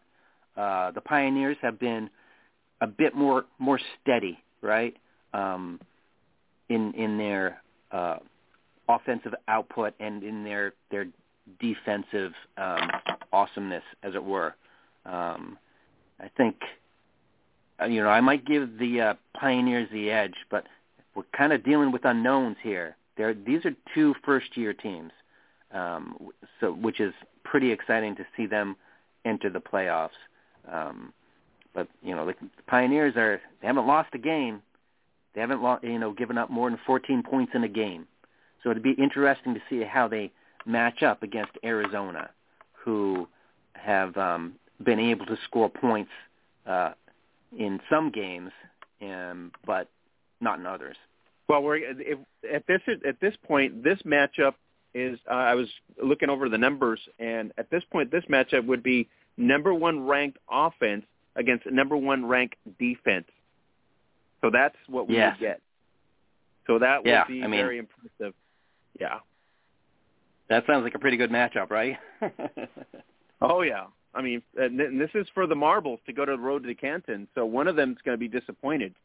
[0.55, 2.09] Uh, the Pioneers have been
[2.81, 4.95] a bit more more steady, right?
[5.33, 5.79] Um,
[6.69, 7.61] in in their
[7.91, 8.17] uh,
[8.87, 11.07] offensive output and in their their
[11.59, 12.89] defensive um,
[13.33, 14.55] awesomeness, as it were.
[15.05, 15.57] Um,
[16.19, 16.55] I think
[17.81, 20.65] uh, you know I might give the uh, Pioneers the edge, but
[21.15, 22.95] we're kind of dealing with unknowns here.
[23.17, 25.11] They're, these are two first-year teams,
[25.73, 26.29] um,
[26.61, 28.77] so which is pretty exciting to see them
[29.25, 30.11] enter the playoffs.
[30.71, 31.11] Um,
[31.73, 32.35] but you know, the
[32.67, 34.61] Pioneers are they haven't lost a game.
[35.35, 38.07] They haven't lost, you know given up more than 14 points in a game.
[38.63, 40.31] So it'd be interesting to see how they
[40.65, 42.29] match up against Arizona,
[42.73, 43.27] who
[43.73, 46.11] have um, been able to score points
[46.65, 46.91] uh,
[47.57, 48.51] in some games,
[49.01, 49.87] um, but
[50.41, 50.97] not in others.
[51.47, 52.19] Well, we're if,
[52.51, 54.53] at this at this point, this matchup
[54.93, 55.19] is.
[55.29, 55.67] Uh, I was
[56.01, 60.37] looking over the numbers, and at this point, this matchup would be number one ranked
[60.51, 63.27] offense against number one ranked defense.
[64.41, 65.61] So that's what we would get.
[66.67, 68.33] So that would be I mean, very impressive.
[68.99, 69.19] Yeah.
[70.49, 71.97] That sounds like a pretty good matchup, right?
[73.41, 73.85] oh yeah.
[74.13, 77.27] I mean, and this is for the marbles to go to the road to Canton.
[77.35, 78.95] So one of them is going to be disappointed.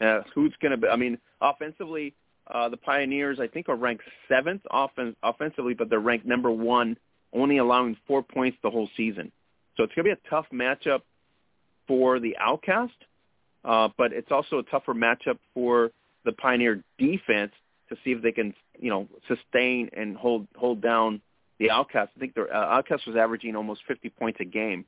[0.00, 0.88] Uh, who's going to be?
[0.88, 2.14] I mean, offensively,
[2.46, 6.96] uh, the Pioneers I think are ranked seventh offen- offensively, but they're ranked number one,
[7.32, 9.30] only allowing four points the whole season.
[9.76, 11.02] So it's going to be a tough matchup
[11.90, 12.92] for the Outcast,
[13.64, 15.90] uh, but it's also a tougher matchup for
[16.24, 17.50] the Pioneer defense
[17.88, 21.20] to see if they can, you know, sustain and hold hold down
[21.58, 22.12] the Outcast.
[22.16, 24.84] I think the uh, Outcast was averaging almost 50 points a game.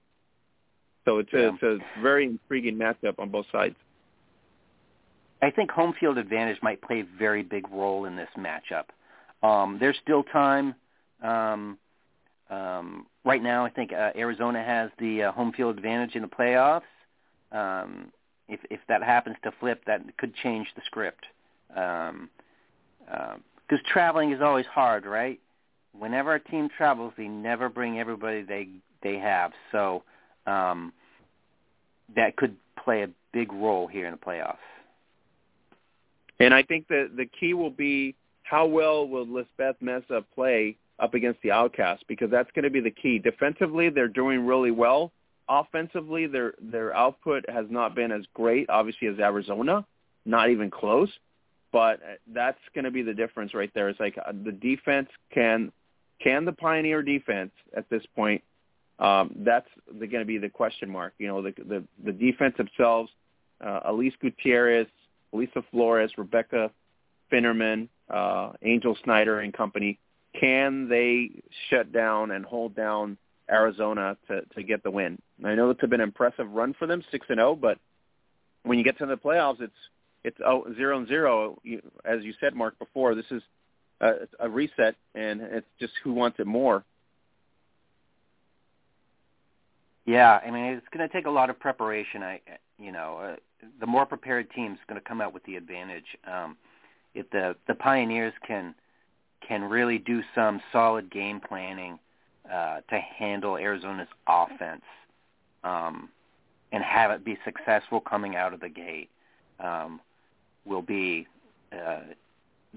[1.05, 1.41] So it's, yeah.
[1.41, 3.75] a, it's a very intriguing matchup on both sides.
[5.43, 8.85] I think home field advantage might play a very big role in this matchup.
[9.45, 10.77] Um, there's still time.
[11.21, 11.79] Um,
[12.49, 16.29] um, right now, I think uh, Arizona has the uh, home field advantage in the
[16.29, 16.83] playoffs.
[17.51, 18.13] Um,
[18.49, 21.25] if if that happens to flip, that could change the script.
[21.69, 22.31] Because um,
[23.11, 25.41] uh, traveling is always hard, right?
[25.99, 28.69] Whenever a team travels, they never bring everybody they
[29.03, 29.53] they have.
[29.71, 30.03] So
[30.47, 30.93] um,
[32.17, 34.57] that could play a big role here in the playoffs.
[36.41, 41.15] And I think that the key will be how well will Lisbeth Mesa play up
[41.15, 43.19] against the Outcast because that's going to be the key.
[43.19, 45.13] Defensively, they're doing really well.
[45.49, 49.85] Offensively, their their output has not been as great, obviously, as Arizona.
[50.25, 51.11] not even close.
[51.73, 52.01] But
[52.33, 53.89] that's going to be the difference right there.
[53.89, 55.73] It's like uh, the defense can
[56.23, 58.43] can the Pioneer defense at this point.
[58.99, 59.69] Um, that's
[59.99, 61.15] going to be the question mark.
[61.19, 63.11] You know, the the, the defense themselves,
[63.61, 64.87] uh, Elise Gutierrez,
[65.33, 66.71] Lisa Flores, Rebecca
[67.33, 69.99] Finnerman, uh, Angel Snyder and company.
[70.39, 71.31] Can they
[71.69, 73.19] shut down and hold down
[73.51, 75.21] Arizona to to get the win?
[75.45, 77.79] I know it's been an impressive run for them, six and zero, oh, but
[78.63, 79.73] when you get to the playoffs, it's
[80.25, 81.59] it's oh, zero and zero.
[81.63, 83.43] You, as you said, Mark, before this is
[84.01, 86.85] a, a reset, and it's just who wants it more.
[90.07, 92.23] Yeah, I mean it's going to take a lot of preparation.
[92.23, 92.41] I,
[92.79, 96.17] you know, uh, the more prepared team's going to come out with the advantage.
[96.27, 96.57] Um,
[97.15, 98.75] if the the Pioneers can
[99.47, 101.99] can really do some solid game planning
[102.51, 104.83] uh, to handle Arizona's offense
[105.65, 106.09] um,
[106.73, 109.11] and have it be successful coming out of the gate,
[109.61, 110.01] um,
[110.65, 111.27] will be
[111.73, 112.01] uh,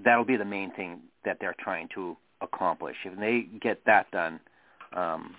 [0.04, 2.96] that'll be the main thing that they're trying to accomplish.
[3.04, 4.40] If they get that done,
[4.92, 5.34] um,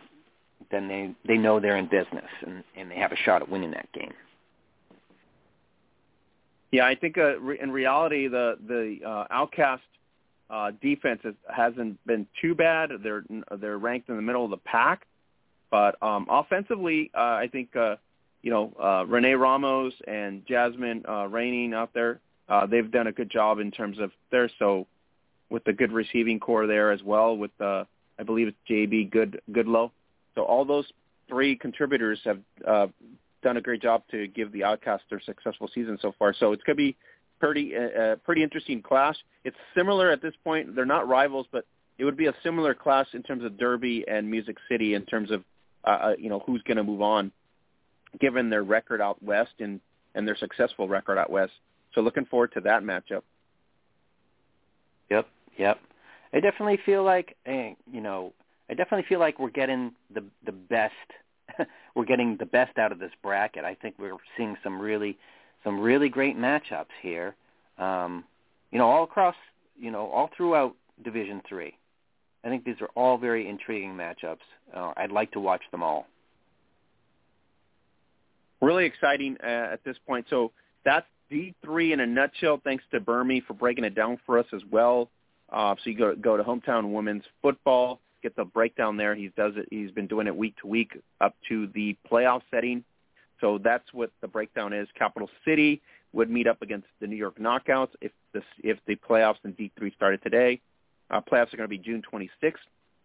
[0.72, 3.72] then they they know they're in business and, and they have a shot at winning
[3.72, 4.14] that game.
[6.72, 9.84] Yeah, I think uh, re- in reality the the uh, Outcast
[10.50, 12.92] uh, defense is, hasn't been too bad.
[13.04, 13.24] They're
[13.60, 15.06] they're ranked in the middle of the pack,
[15.70, 17.96] but um, offensively, uh, I think uh,
[18.42, 22.20] you know uh, Renee Ramos and Jasmine uh, Raining out there
[22.50, 24.88] uh, they've done a good job in terms of their so
[25.50, 27.84] with the good receiving corps there as well with uh,
[28.20, 29.92] I believe it's JB Good Goodlow.
[30.36, 30.86] So all those
[31.28, 32.88] three contributors have uh,
[33.44, 36.34] done a great job to give the Outcast their successful season so far.
[36.34, 36.96] So it's going to be
[37.40, 39.16] pretty uh, uh, pretty interesting clash.
[39.44, 40.76] It's similar at this point.
[40.76, 41.66] They're not rivals, but
[41.98, 45.32] it would be a similar clash in terms of Derby and Music City in terms
[45.32, 45.44] of
[45.86, 47.32] uh, uh you know who's going to move on,
[48.20, 49.80] given their record out west and
[50.16, 51.54] and their successful record out west.
[51.94, 53.22] So looking forward to that matchup.
[55.10, 55.28] Yep,
[55.58, 55.80] yep.
[56.34, 58.34] I definitely feel like eh, you know,
[58.70, 60.94] I definitely feel like we're getting the the best
[61.96, 63.64] we're getting the best out of this bracket.
[63.64, 65.18] I think we're seeing some really
[65.68, 67.36] some really great matchups here.
[67.78, 68.24] Um,
[68.72, 69.36] you know, all across,
[69.78, 71.76] you know, all throughout Division 3.
[72.46, 74.38] I think these are all very intriguing matchups.
[74.74, 76.08] Uh, I'd like to watch them all.
[78.62, 80.28] Really exciting uh, at this point.
[80.30, 80.54] So
[80.86, 82.62] that's D3 in a nutshell.
[82.64, 85.10] Thanks to Burmy for breaking it down for us as well.
[85.52, 89.16] Uh, so you go go to hometown women's football, get the breakdown there.
[89.16, 89.68] He does it.
[89.70, 92.86] He's been doing it week to week up to the playoff setting.
[93.42, 94.88] So that's what the breakdown is.
[94.98, 95.82] Capital City
[96.14, 99.94] would meet up against the New York Knockouts if the if the playoffs in D3
[99.94, 100.62] started today.
[101.10, 102.56] Uh, playoffs are going to be June 26th.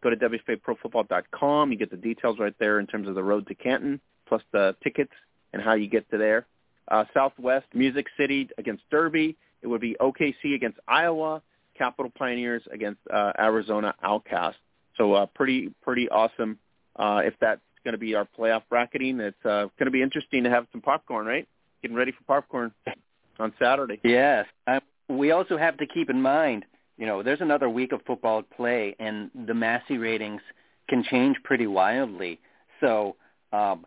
[0.02, 1.70] Go to WFAProfootball.com.
[1.70, 4.74] You get the details right there in terms of the road to Canton, plus the
[4.82, 5.12] tickets
[5.52, 6.46] and how you get to there.
[6.88, 9.36] Uh, Southwest Music City against Derby.
[9.62, 11.42] It would be OKC against Iowa.
[11.76, 14.58] Capital Pioneers against uh, Arizona Outcast.
[14.96, 16.58] So uh, pretty pretty awesome.
[16.96, 20.44] Uh, if that's going to be our playoff bracketing, it's uh, going to be interesting
[20.44, 21.48] to have some popcorn, right?
[21.82, 22.72] Getting ready for popcorn
[23.38, 24.00] on Saturday.
[24.04, 24.46] Yes.
[24.66, 26.64] Uh, we also have to keep in mind,
[26.96, 30.40] you know, there's another week of football play, and the Massey ratings
[30.88, 32.38] can change pretty wildly.
[32.80, 33.16] So
[33.52, 33.86] um,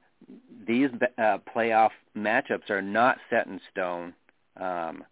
[0.67, 4.13] these uh, playoff matchups are not set in stone.
[4.57, 5.03] Um,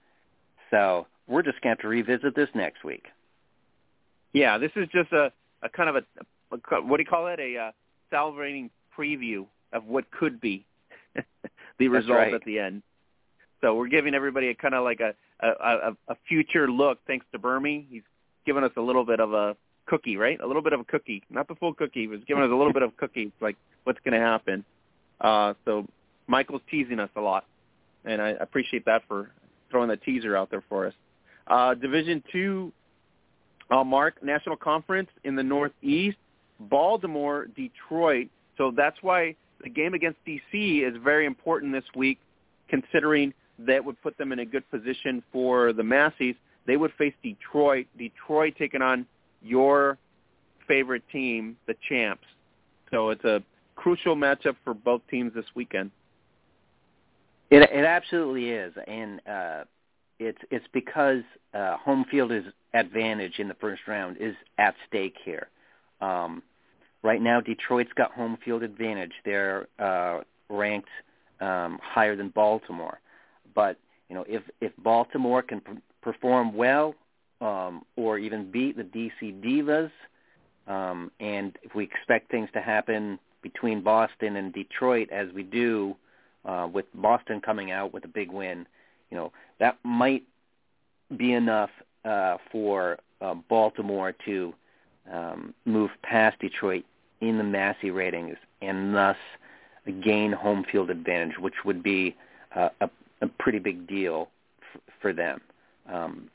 [0.72, 3.06] so we're just going to have to revisit this next week.
[4.34, 5.32] Yeah, this is just a,
[5.62, 7.40] a kind of a, a what do you call it?
[7.40, 7.72] A uh,
[8.14, 10.65] salivating preview of what could be
[11.80, 12.34] the result right.
[12.34, 12.84] at the end.
[13.61, 16.99] So we're giving everybody a kind of like a a, a future look.
[17.07, 18.03] Thanks to Burmy, he's
[18.45, 20.40] given us a little bit of a cookie, right?
[20.40, 22.02] A little bit of a cookie, not the full cookie.
[22.02, 24.64] He was giving us a little bit of cookie, like what's going to happen.
[25.19, 25.85] Uh, so
[26.27, 27.45] Michael's teasing us a lot,
[28.06, 29.31] and I appreciate that for
[29.69, 30.94] throwing the teaser out there for us.
[31.48, 32.72] Uh, Division two,
[33.69, 36.18] uh, Mark National Conference in the Northeast,
[36.60, 38.28] Baltimore, Detroit.
[38.58, 42.20] So that's why the game against DC is very important this week,
[42.70, 46.36] considering that would put them in a good position for the Masseys.
[46.66, 47.88] They would face Detroit.
[47.98, 49.06] Detroit taking on
[49.42, 49.98] your
[50.68, 52.26] favorite team, the champs.
[52.92, 53.44] So it's a
[53.76, 55.92] crucial matchup for both teams this weekend.
[57.50, 59.64] It it absolutely is, and uh,
[60.20, 61.24] it's it's because
[61.54, 65.50] uh, home field is advantage in the first round is at stake here.
[66.02, 66.44] Um,
[67.02, 69.14] right now, Detroit's got home field advantage.
[69.26, 70.90] They're uh, ranked
[71.40, 72.99] um, higher than Baltimore,
[73.53, 73.78] but
[74.10, 76.95] you know if if Baltimore can p- perform well
[77.41, 79.91] um, or even beat the DC Divas,
[80.68, 85.95] um, and if we expect things to happen between Boston and Detroit as we do,
[86.45, 88.65] uh, with Boston coming out with a big win,
[89.10, 90.24] you know, that might
[91.15, 91.70] be enough
[92.06, 94.53] uh, for uh, Baltimore to
[95.12, 96.86] um, move past Detroit
[97.22, 99.18] in the Massey ratings and thus
[100.04, 102.16] gain home field advantage, which would be
[102.56, 102.90] uh, a,
[103.22, 104.30] a pretty big deal
[104.74, 105.42] f- for them.
[105.92, 106.30] Um,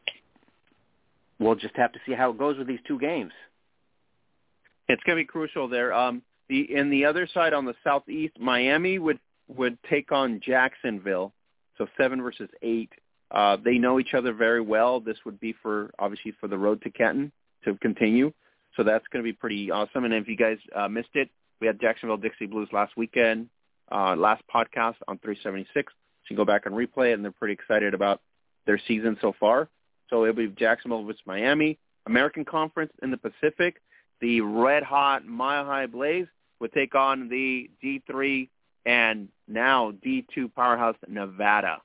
[1.38, 3.32] we'll just have to see how it goes with these two games.
[4.88, 5.92] It's going to be crucial there.
[5.92, 9.18] Um, the in the other side on the southeast, Miami would
[9.48, 11.32] would take on Jacksonville,
[11.76, 12.90] so seven versus eight.
[13.30, 15.00] Uh, they know each other very well.
[15.00, 17.30] This would be for obviously for the road to Canton
[17.64, 18.32] to continue.
[18.78, 20.04] So that's going to be pretty awesome.
[20.04, 21.28] And if you guys uh, missed it,
[21.60, 23.48] we had Jacksonville Dixie Blues last weekend,
[23.90, 25.66] uh, last podcast on 376.
[25.74, 28.20] So you can go back and replay it, and they're pretty excited about
[28.66, 29.68] their season so far.
[30.08, 31.76] So it'll be Jacksonville versus Miami.
[32.06, 33.82] American Conference in the Pacific,
[34.20, 36.28] the red hot Mile High Blaze
[36.60, 38.48] would take on the D3
[38.86, 41.82] and now D2 powerhouse Nevada.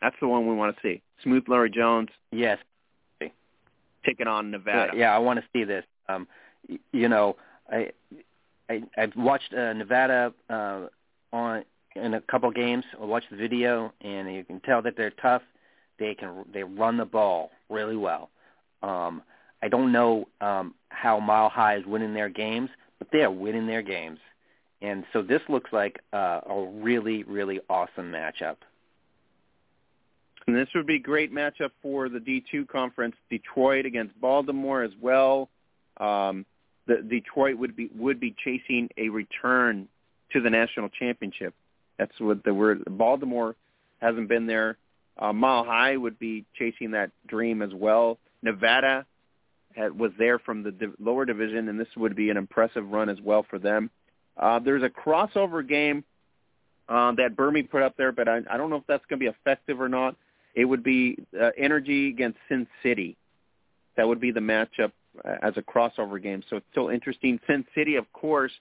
[0.00, 1.02] That's the one we want to see.
[1.24, 2.10] Smooth Larry Jones.
[2.30, 2.58] Yes.
[4.04, 4.92] Taking on Nevada.
[4.94, 5.84] Yeah, yeah I want to see this.
[6.08, 6.26] Um,
[6.92, 7.36] you know,
[7.70, 7.90] I,
[8.68, 10.86] I I've watched uh, Nevada uh,
[11.32, 11.64] on
[11.94, 12.84] in a couple games.
[13.00, 15.42] I watched the video, and you can tell that they're tough.
[15.98, 18.30] They can they run the ball really well.
[18.82, 19.22] Um,
[19.62, 23.66] I don't know um, how Mile High is winning their games, but they are winning
[23.66, 24.18] their games,
[24.82, 28.56] and so this looks like uh, a really really awesome matchup.
[30.46, 33.16] And this would be a great matchup for the D2 conference.
[33.30, 35.48] Detroit against Baltimore as well.
[35.96, 36.44] Um,
[36.86, 39.88] the Detroit would be would be chasing a return
[40.32, 41.54] to the national championship.
[41.98, 42.84] That's what the word.
[42.88, 43.56] Baltimore
[44.00, 44.76] hasn't been there.
[45.18, 48.18] Uh, Mile High would be chasing that dream as well.
[48.42, 49.06] Nevada
[49.74, 53.20] had, was there from the lower division, and this would be an impressive run as
[53.20, 53.90] well for them.
[54.36, 56.04] Uh, there's a crossover game
[56.88, 59.24] uh, that Burmy put up there, but I, I don't know if that's going to
[59.24, 60.16] be effective or not.
[60.54, 63.16] It would be uh, Energy against Sin City.
[63.96, 64.92] That would be the matchup
[65.24, 66.42] as a crossover game.
[66.48, 67.40] So it's still interesting.
[67.46, 68.52] Sin City, of course,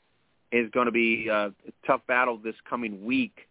[0.51, 3.47] is going to be uh, a tough battle this coming week,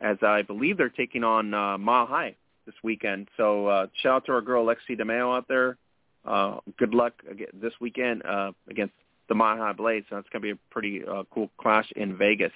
[0.00, 2.36] as I believe they're taking on uh, Mile High
[2.66, 3.28] this weekend.
[3.36, 5.76] So uh, shout out to our girl Lexi DeMeo out there.
[6.24, 7.14] Uh, good luck
[7.54, 8.94] this weekend uh, against
[9.28, 10.04] the Mile High Blaze.
[10.10, 12.52] So it's going to be a pretty uh, cool clash in Vegas.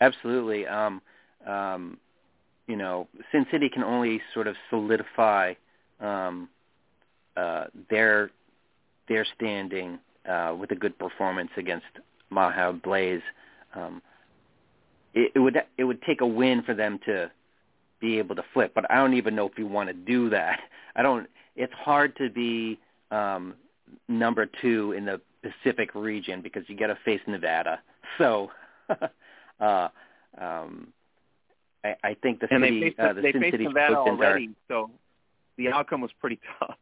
[0.00, 0.66] Absolutely.
[0.66, 1.02] Um,
[1.46, 1.98] um,
[2.66, 5.54] you know, Sin City can only sort of solidify
[6.00, 6.48] um,
[7.38, 8.30] uh, their
[9.08, 9.98] their standing
[10.28, 11.86] uh, with a good performance against
[12.32, 13.22] High Blaze.
[13.74, 14.02] Um,
[15.14, 17.30] it, it would it would take a win for them to
[18.00, 20.60] be able to flip, but I don't even know if you want to do that.
[20.96, 21.28] I don't.
[21.56, 22.78] It's hard to be
[23.10, 23.54] um,
[24.08, 27.80] number two in the Pacific region because you got to face Nevada.
[28.16, 28.50] So,
[29.60, 29.88] uh,
[30.40, 30.88] um,
[31.84, 33.96] I, I think the and city, they faced, uh, the they Sin faced City Nevada
[33.96, 34.90] already, are, so
[35.56, 36.78] the outcome was pretty tough.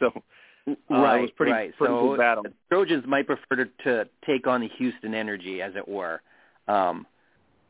[0.00, 0.22] So
[0.66, 1.76] uh, right, it was pretty, right.
[1.76, 2.42] pretty so battle.
[2.42, 6.20] the Trojans might prefer to, to take on the Houston Energy, as it were.
[6.68, 7.06] Um,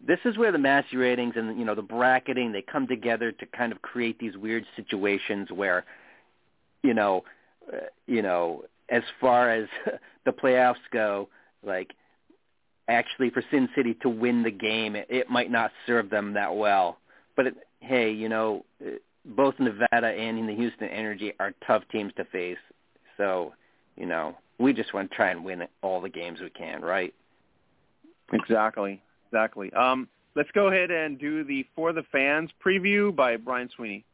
[0.06, 3.46] this is where the Massey ratings and you know the bracketing they come together to
[3.46, 5.84] kind of create these weird situations where,
[6.82, 7.24] you know,
[7.72, 9.68] uh, you know, as far as
[10.24, 11.28] the playoffs go,
[11.62, 11.92] like
[12.88, 16.54] actually for Sin City to win the game, it, it might not serve them that
[16.54, 16.98] well.
[17.36, 18.64] But it, hey, you know,
[19.24, 22.58] both Nevada and in the Houston Energy are tough teams to face.
[23.16, 23.52] So,
[23.96, 27.14] you know, we just want to try and win all the games we can, right?
[28.32, 29.72] Exactly, exactly.
[29.72, 34.04] Um, let's go ahead and do the For the Fans preview by Brian Sweeney.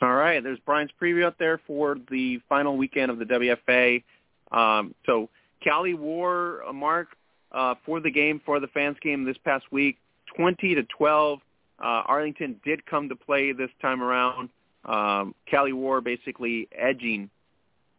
[0.00, 0.42] All right.
[0.42, 4.02] There's Brian's preview up there for the final weekend of the WFA.
[4.50, 5.28] Um, so
[5.62, 7.08] Cali wore a mark
[7.52, 9.98] uh, for the game, for the fans game this past week,
[10.36, 11.40] 20 to 12.
[11.80, 14.50] Uh, Arlington did come to play this time around.
[14.84, 17.30] Um, Cali War basically edging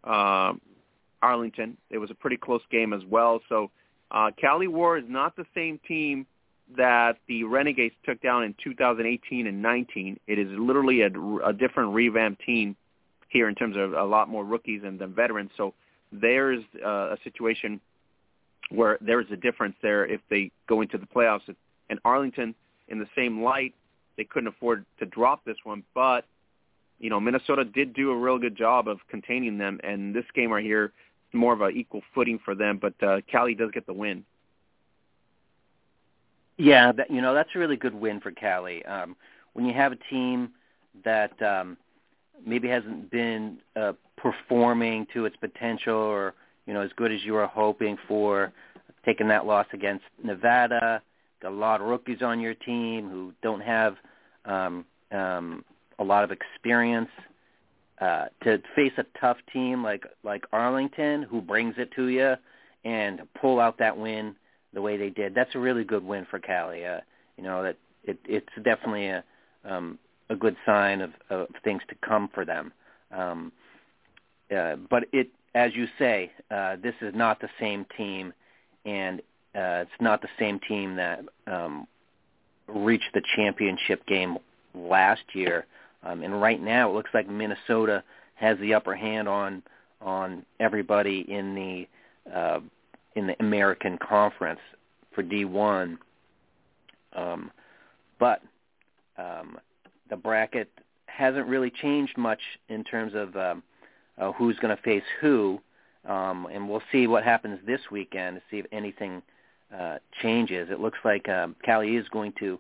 [0.04, 0.54] uh,
[1.22, 1.78] Arlington.
[1.90, 3.42] It was a pretty close game as well.
[3.50, 3.72] So
[4.12, 6.26] uh, Cali War is not the same team
[6.78, 10.20] that the Renegades took down in 2018 and 19.
[10.28, 11.10] It is literally a,
[11.46, 12.76] a different revamped team
[13.30, 15.52] here in terms of a lot more rookies and than veterans.
[15.58, 15.74] So
[16.12, 17.80] there's uh, a situation
[18.70, 21.42] where there's a difference there if they go into the playoffs.
[21.90, 22.54] And Arlington,
[22.88, 23.74] in the same light,
[24.18, 26.26] they couldn't afford to drop this one, but
[27.00, 30.52] you know Minnesota did do a real good job of containing them, and this game
[30.52, 30.92] right here
[31.32, 32.80] more of an equal footing for them.
[32.82, 34.26] But uh, Cali does get the win.
[36.58, 38.86] Yeah, that, you know that's a really good win for Cali.
[38.86, 39.16] Um,
[39.54, 40.50] when you have a team
[41.06, 41.78] that um,
[42.46, 46.34] maybe hasn't been uh, performing to its potential, or
[46.66, 48.52] you know as good as you were hoping for,
[49.06, 51.02] taking that loss against Nevada,
[51.42, 53.96] got a lot of rookies on your team who don't have
[54.46, 55.64] um, um,
[56.00, 57.10] a lot of experience.
[58.02, 62.36] Uh, to face a tough team like like Arlington, who brings it to you,
[62.86, 64.34] and pull out that win
[64.74, 65.36] the way they did.
[65.36, 66.86] That's a really good win for Cali.
[66.86, 67.02] Uh,
[67.36, 67.76] you know that
[68.06, 69.24] it, it's definitely a
[69.66, 70.00] um,
[70.30, 72.72] a good sign of, of things to come for them.
[73.12, 73.52] Um,
[74.56, 78.34] uh, but it, as you say, uh, this is not the same team,
[78.86, 79.20] and
[79.56, 81.88] uh, it's not the same team that um,
[82.68, 84.38] reached the championship game
[84.76, 85.66] last year.
[86.04, 88.04] Um, and right now, it looks like Minnesota
[88.36, 89.64] has the upper hand on
[90.02, 92.60] on everybody in the uh,
[93.16, 94.62] in the American Conference
[95.14, 95.98] for D1.
[97.14, 97.52] Um,
[98.20, 98.42] but
[99.18, 99.58] um,
[100.10, 100.70] the bracket
[101.08, 103.64] hasn't really changed much in terms of um,
[104.18, 105.60] uh, who's going to face who,
[106.06, 109.22] um, and we'll see what happens this weekend to see if anything
[109.78, 110.70] uh, changes.
[110.72, 112.60] It looks like um, Cali is going to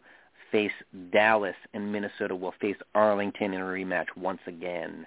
[0.52, 0.72] face
[1.12, 5.06] Dallas, and Minnesota will face Arlington in a rematch once again.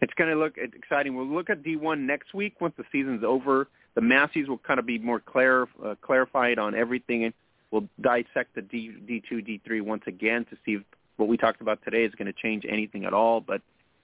[0.00, 1.16] It's going to look exciting.
[1.16, 3.68] We'll look at D1 next week once the season's over.
[3.94, 7.32] The Masseys will kind of be more clar- uh, clarified on everything,
[7.70, 10.82] we'll dissect the D, D2, D3 once again to see if
[11.16, 13.40] what we talked about today is going to change anything at all.
[13.40, 13.60] But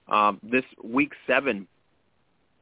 [0.07, 1.67] um, this week seven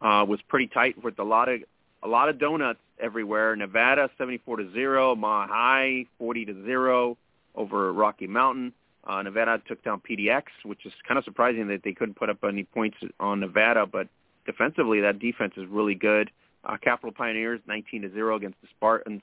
[0.01, 1.61] uh, was pretty tight with a lot of
[2.03, 3.55] a lot of donuts everywhere.
[3.55, 7.17] Nevada 74 to zero, Mile High 40 to zero
[7.55, 8.73] over Rocky Mountain.
[9.05, 12.37] Uh, Nevada took down PDX, which is kind of surprising that they couldn't put up
[12.43, 14.07] any points on Nevada, but
[14.45, 16.29] defensively that defense is really good.
[16.63, 19.21] Uh, Capital Pioneers 19 to zero against the Spartans.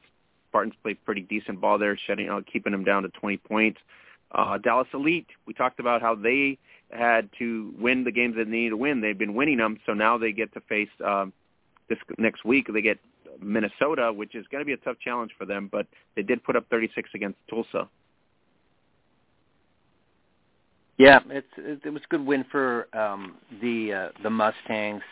[0.51, 3.79] Spartans played pretty decent ball there, shutting out, keeping them down to 20 points.
[4.33, 6.59] Uh, Dallas Elite, we talked about how they
[6.91, 9.01] had to win the games that they needed to win.
[9.01, 11.33] They've been winning them, so now they get to face um,
[11.89, 12.67] this next week.
[12.73, 12.99] They get
[13.41, 15.87] Minnesota, which is going to be a tough challenge for them, but
[16.17, 17.89] they did put up 36 against Tulsa.
[20.99, 25.03] Yeah, it's it, it was a good win for um, the uh, the Mustangs.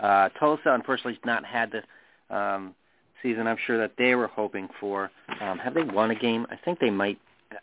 [0.00, 2.74] Uh, Tulsa, unfortunately, has not had the um,
[3.22, 5.10] season I'm sure that they were hoping for.
[5.40, 6.46] Um, have they won a game?
[6.50, 7.18] I think they might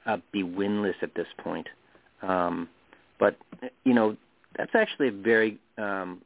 [0.06, 1.68] uh, be winless at this point.
[2.22, 2.70] Um,
[3.20, 3.38] but
[3.84, 4.18] you know,
[4.58, 6.22] that's actually a very um,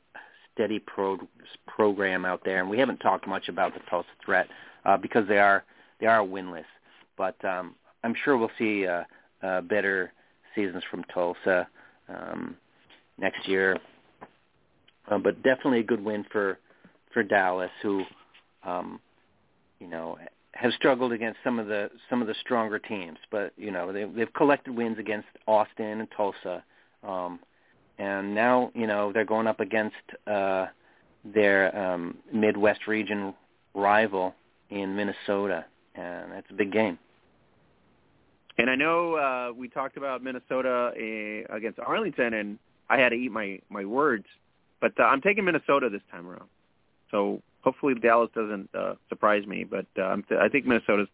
[0.54, 1.28] steady pro-
[1.68, 4.48] program out there, and we haven't talked much about the Tulsa threat
[4.86, 5.64] uh, because they are
[6.00, 6.66] they are winless.
[7.18, 9.04] But um, I'm sure we'll see uh,
[9.44, 10.12] uh, better
[10.56, 11.68] seasons from Tulsa
[12.10, 12.56] um,
[13.18, 13.78] next year.
[15.10, 16.60] Uh, but definitely a good win for
[17.14, 18.04] for Dallas, who
[18.64, 19.00] um,
[19.80, 20.18] you know
[20.54, 23.18] have struggled against some of the some of the stronger teams.
[23.32, 26.64] But you know they, they've collected wins against Austin and Tulsa,
[27.04, 27.40] um,
[28.00, 29.96] and now you know they're going up against
[30.26, 30.68] uh,
[31.24, 33.34] their um, Midwest region
[33.74, 34.34] rival
[34.70, 36.98] in Minnesota, and that's a big game.
[38.58, 42.58] And I know uh, we talked about Minnesota uh, against Arlington, and
[42.90, 44.26] I had to eat my my words,
[44.82, 46.50] but uh, I'm taking Minnesota this time around.
[47.12, 51.08] So hopefully Dallas doesn't uh, surprise me, but uh, I think Minnesota's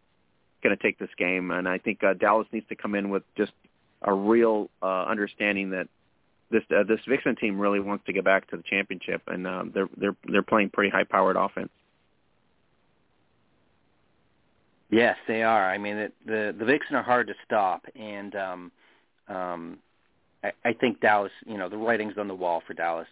[0.61, 3.24] going to take this game, and I think uh, Dallas needs to come in with
[3.36, 3.52] just
[4.02, 5.88] a real uh, understanding that
[6.52, 9.72] this uh, this Vixen team really wants to get back to the championship, and um,
[9.74, 11.70] they're they're they're playing pretty high powered offense.
[14.90, 15.70] Yes, they are.
[15.70, 18.72] I mean, it, the the Vixen are hard to stop, and um,
[19.28, 19.78] um,
[20.44, 21.32] I, I think Dallas.
[21.45, 23.07] You know, the writing's on the wall for Dallas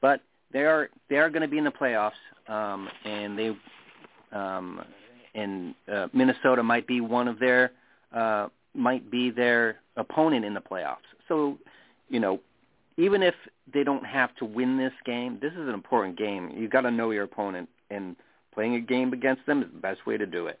[0.00, 0.20] but
[0.52, 2.12] they are they are going to be in the playoffs,
[2.48, 3.56] um, and they
[4.32, 4.82] um,
[5.34, 7.72] and uh, Minnesota might be one of their
[8.14, 10.96] uh, might be their opponent in the playoffs.
[11.28, 11.58] So,
[12.08, 12.40] you know,
[12.96, 13.34] even if
[13.72, 16.52] they don't have to win this game, this is an important game.
[16.56, 18.16] You've got to know your opponent, and
[18.54, 20.58] playing a game against them is the best way to do it.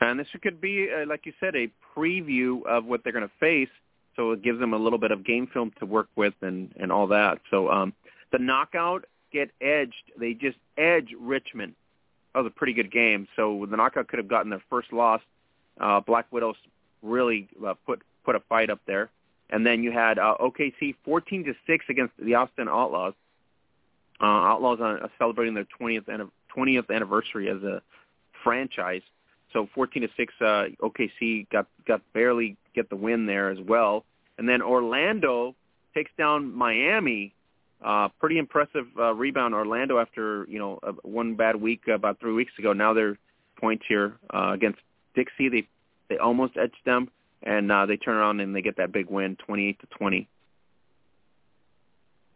[0.00, 3.34] And this could be, uh, like you said, a preview of what they're going to
[3.40, 3.72] face,
[4.16, 6.92] so it gives them a little bit of game film to work with and and
[6.92, 7.38] all that.
[7.50, 7.92] So um,
[8.32, 10.12] the knockout get edged.
[10.18, 11.74] They just edge Richmond.
[12.32, 13.28] That was a pretty good game.
[13.36, 15.20] So the knockout could have gotten their first loss.
[15.80, 16.56] Uh, Black Widows
[17.02, 19.10] really uh, put put a fight up there.
[19.50, 23.14] And then you had uh, OKC 14 to six against the Austin Outlaws.
[24.20, 27.82] Uh, Outlaws are celebrating their 20th 20th anniversary as a
[28.42, 29.02] franchise.
[29.52, 34.04] So 14 to six, uh, OKC got got barely get the win there as well.
[34.38, 35.54] And then Orlando
[35.94, 37.34] takes down Miami.
[37.84, 42.32] Uh, pretty impressive uh, rebound, Orlando after you know uh, one bad week about three
[42.32, 42.72] weeks ago.
[42.72, 43.18] Now they're
[43.60, 44.78] points here uh, against
[45.14, 45.50] Dixie.
[45.50, 45.68] They
[46.08, 47.10] they almost edged them
[47.44, 50.28] and uh, they turn around and they get that big win, 28 to 20.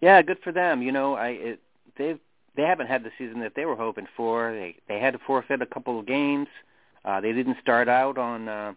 [0.01, 0.83] Yeah, good for them.
[0.83, 1.61] You know, I it,
[1.97, 2.21] they've
[2.55, 4.53] they haven't had the season that they were hoping for.
[4.53, 6.47] They they had to forfeit a couple of games.
[7.05, 8.73] Uh, they didn't start out on uh,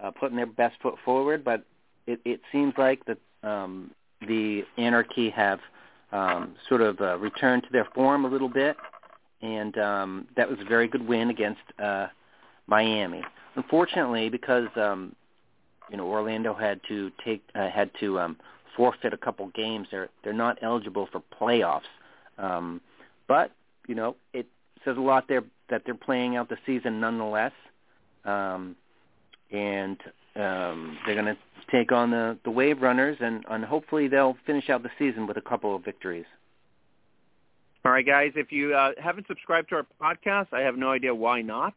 [0.00, 1.64] uh, putting their best foot forward, but
[2.06, 3.92] it, it seems like that um,
[4.26, 5.60] the Anarchy have
[6.12, 8.76] um, sort of uh, returned to their form a little bit,
[9.42, 12.08] and um, that was a very good win against uh,
[12.66, 13.22] Miami.
[13.56, 15.14] Unfortunately, because um,
[15.90, 18.36] you know Orlando had to take uh, had to um,
[18.76, 19.88] forfeit a couple games.
[19.90, 21.82] They're they're not eligible for playoffs.
[22.38, 22.80] Um,
[23.26, 23.52] but
[23.86, 24.46] you know it
[24.84, 27.52] says a lot there that they're playing out the season nonetheless,
[28.24, 28.76] um,
[29.50, 29.98] and
[30.38, 31.38] um, they're going to
[31.70, 35.36] take on the the Wave Runners, and, and hopefully they'll finish out the season with
[35.36, 36.26] a couple of victories.
[37.84, 38.32] All right, guys.
[38.34, 41.74] If you uh, haven't subscribed to our podcast, I have no idea why not.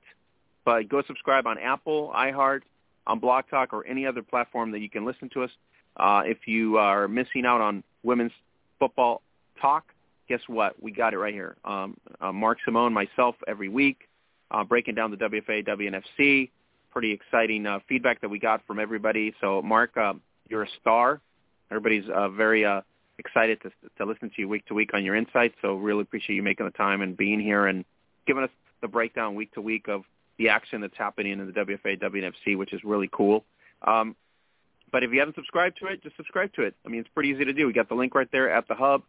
[0.65, 2.61] But go subscribe on Apple, iHeart,
[3.07, 5.51] on BlogTalk or any other platform that you can listen to us.
[5.97, 8.31] Uh, if you are missing out on women's
[8.79, 9.21] football
[9.59, 9.85] talk,
[10.27, 10.81] guess what?
[10.81, 11.55] We got it right here.
[11.65, 14.07] Um, uh, Mark Simon, myself, every week,
[14.51, 16.49] uh, breaking down the WFA, WNFC.
[16.91, 19.33] Pretty exciting uh, feedback that we got from everybody.
[19.41, 20.13] So, Mark, uh,
[20.49, 21.21] you're a star.
[21.69, 22.81] Everybody's uh, very uh,
[23.17, 25.55] excited to, to listen to you week to week on your insights.
[25.61, 27.85] So, really appreciate you making the time and being here and
[28.27, 28.49] giving us
[28.81, 30.03] the breakdown week to week of
[30.37, 33.45] the action that's happening in the WFA WNFC, which is really cool.
[33.83, 34.15] Um,
[34.91, 36.75] but if you haven't subscribed to it, just subscribe to it.
[36.85, 37.67] I mean, it's pretty easy to do.
[37.67, 39.03] We got the link right there at the hub.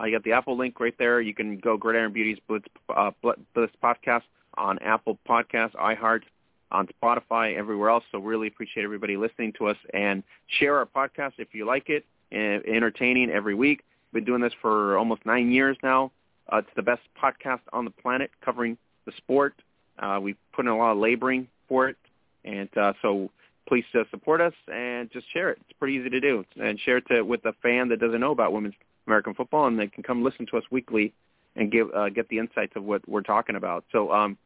[0.00, 1.20] Uh, you got the Apple link right there.
[1.20, 4.22] You can go Gridiron Beauties Blitz, uh, Blitz podcast
[4.56, 6.22] on Apple Podcasts, iHeart,
[6.70, 8.04] on Spotify, everywhere else.
[8.12, 10.22] So really appreciate everybody listening to us and
[10.58, 12.04] share our podcast if you like it.
[12.32, 13.82] Entertaining every week.
[14.12, 16.10] We've been doing this for almost nine years now.
[16.52, 19.54] Uh, it's the best podcast on the planet covering the sport
[19.98, 21.96] uh, we put in a lot of laboring for it,
[22.44, 23.30] and uh, so
[23.68, 25.58] please uh, support us and just share it.
[25.62, 28.32] It's pretty easy to do, and share it to, with a fan that doesn't know
[28.32, 28.74] about women's
[29.06, 31.12] American football, and they can come listen to us weekly
[31.54, 33.84] and give uh, get the insights of what we're talking about.
[33.90, 34.36] So, um,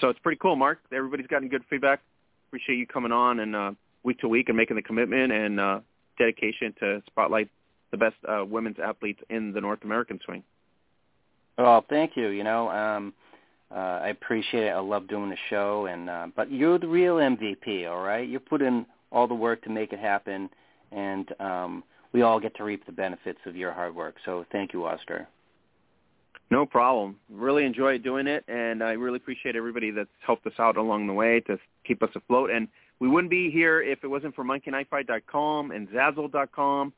[0.00, 0.78] so it's pretty cool, Mark.
[0.92, 2.00] Everybody's gotten good feedback.
[2.48, 5.80] Appreciate you coming on and uh, week to week and making the commitment and uh,
[6.18, 7.48] dedication to spotlight
[7.90, 10.42] the best uh, women's athletes in the North American swing.
[11.58, 12.28] Well, thank you.
[12.28, 13.14] You know, um,
[13.70, 14.70] uh, I appreciate it.
[14.70, 17.88] I love doing the show, and uh, but you're the real MVP.
[17.90, 20.50] All right, you put in all the work to make it happen,
[20.92, 24.16] and um, we all get to reap the benefits of your hard work.
[24.24, 25.26] So thank you, Oscar.
[26.50, 27.16] No problem.
[27.28, 31.12] Really enjoy doing it, and I really appreciate everybody that's helped us out along the
[31.12, 32.50] way to keep us afloat.
[32.50, 32.68] And
[33.00, 36.92] we wouldn't be here if it wasn't for monkeyknifefight.com and Zazzle.com.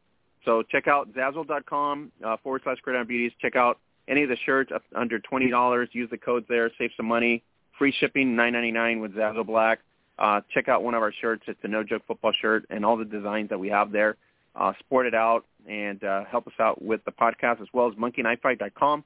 [0.45, 3.33] So check out Zazzle.com uh, forward slash Gridiron Beauties.
[3.41, 5.89] Check out any of the shirts up under twenty dollars.
[5.93, 7.43] Use the codes there, save some money.
[7.79, 9.81] Free shipping, nine ninety nine with Zazzle Black.
[10.19, 11.45] Uh, check out one of our shirts.
[11.47, 14.17] It's a No Joke Football shirt, and all the designs that we have there.
[14.55, 17.95] Uh, sport it out and uh, help us out with the podcast as well as
[17.95, 19.05] monkeyknifefight.com.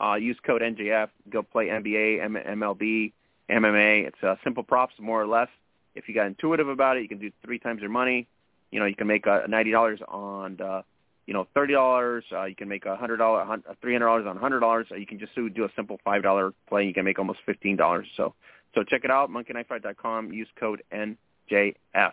[0.00, 1.08] Uh, use code NJF.
[1.30, 3.12] Go play NBA, M- MLB,
[3.50, 4.06] MMA.
[4.06, 5.48] It's uh, simple props, more or less.
[5.94, 8.26] If you got intuitive about it, you can do three times your money.
[8.70, 10.82] You know, you can make uh, ninety dollars on uh,
[11.26, 12.24] you know, thirty dollars.
[12.32, 13.44] Uh, you can make a hundred dollar,
[13.80, 14.86] three hundred dollars on hundred dollars.
[14.96, 16.84] You can just do a simple five dollar play.
[16.84, 18.06] You can make almost fifteen dollars.
[18.16, 18.34] So,
[18.74, 20.32] so check it out, monkeyknifefight.com.
[20.32, 22.12] Use code NJF.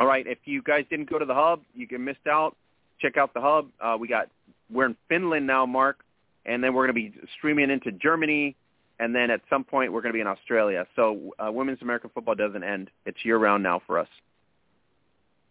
[0.00, 0.26] All right.
[0.26, 2.56] If you guys didn't go to the hub, you can missed out.
[3.00, 3.68] Check out the hub.
[3.80, 4.28] Uh, we got
[4.70, 5.98] we're in Finland now, Mark,
[6.46, 8.56] and then we're going to be streaming into Germany,
[8.98, 10.86] and then at some point we're going to be in Australia.
[10.96, 12.90] So, uh, women's American football doesn't end.
[13.06, 14.08] It's year round now for us.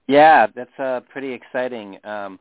[0.08, 1.98] Yeah, that's uh, pretty exciting.
[2.04, 2.40] Um,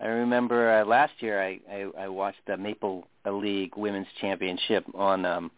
[0.00, 5.24] I remember uh, last year I, I I watched the Maple League Women's Championship on
[5.24, 5.50] um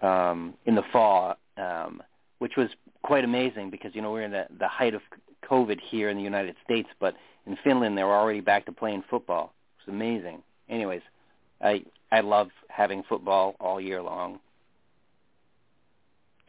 [0.00, 2.02] um in the fall um
[2.38, 2.68] which was
[3.02, 5.02] quite amazing because you know we're in the the height of
[5.48, 7.14] COVID here in the United States but
[7.46, 9.52] in Finland they were already back to playing football.
[9.78, 10.42] It's amazing.
[10.68, 11.02] Anyways,
[11.62, 14.40] I I love having football all year long.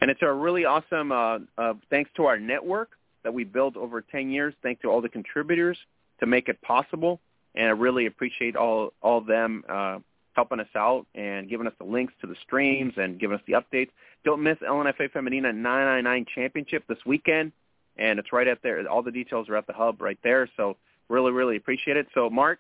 [0.02, 2.92] And it's a really awesome uh, uh thanks to our network
[3.24, 5.78] that we built over 10 years, thanks to all the contributors
[6.20, 7.20] to make it possible.
[7.56, 10.00] And I really appreciate all all them uh,
[10.34, 13.54] helping us out and giving us the links to the streams and giving us the
[13.54, 13.90] updates.
[14.26, 17.52] Don't miss LNFA Femenina 999 Championship this weekend,
[17.98, 18.86] and it's right at there.
[18.88, 20.50] All the details are at the hub right there.
[20.58, 20.78] So
[21.10, 22.08] really, really appreciate it.
[22.14, 22.60] So Mark,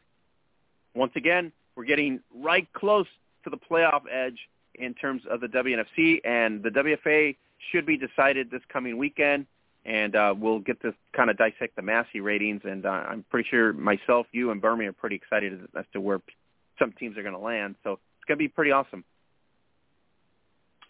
[0.93, 3.07] once again, we're getting right close
[3.43, 4.37] to the playoff edge
[4.75, 7.35] in terms of the WNFC, and the WFA
[7.71, 9.45] should be decided this coming weekend
[9.85, 12.61] and uh, we'll get to kind of dissect the Massey ratings.
[12.63, 16.21] And uh, I'm pretty sure myself, you, and Bermy are pretty excited as to where
[16.79, 17.75] some teams are going to land.
[17.83, 19.03] So it's going to be pretty awesome.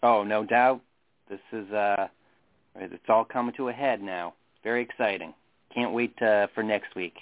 [0.02, 0.80] Oh, no doubt.
[1.28, 2.08] This is uh,
[2.76, 4.34] it's all coming to a head now.
[4.62, 5.34] Very exciting.
[5.74, 7.14] Can't wait uh, for next week.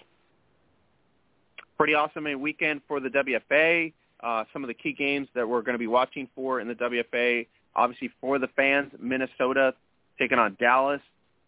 [1.82, 3.92] Pretty awesome weekend for the WFA.
[4.22, 6.76] Uh, some of the key games that we're going to be watching for in the
[6.76, 7.44] WFA,
[7.74, 9.74] obviously for the fans, Minnesota
[10.16, 11.00] taking on Dallas.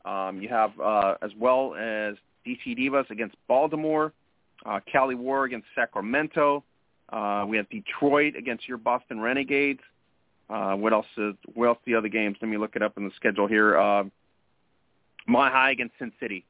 [0.05, 4.13] Um, you have uh, as well as DC Divas against Baltimore,
[4.67, 6.65] uh, Cali War against Sacramento.
[7.11, 9.83] Uh, we have Detroit against your Boston Renegades.
[10.51, 11.07] Uh, what else?
[11.17, 11.79] Is, what else?
[11.87, 12.39] The other games?
[12.43, 13.79] Let me look it up in the schedule here.
[13.79, 14.03] Uh,
[15.29, 16.45] Mile High against Sin City.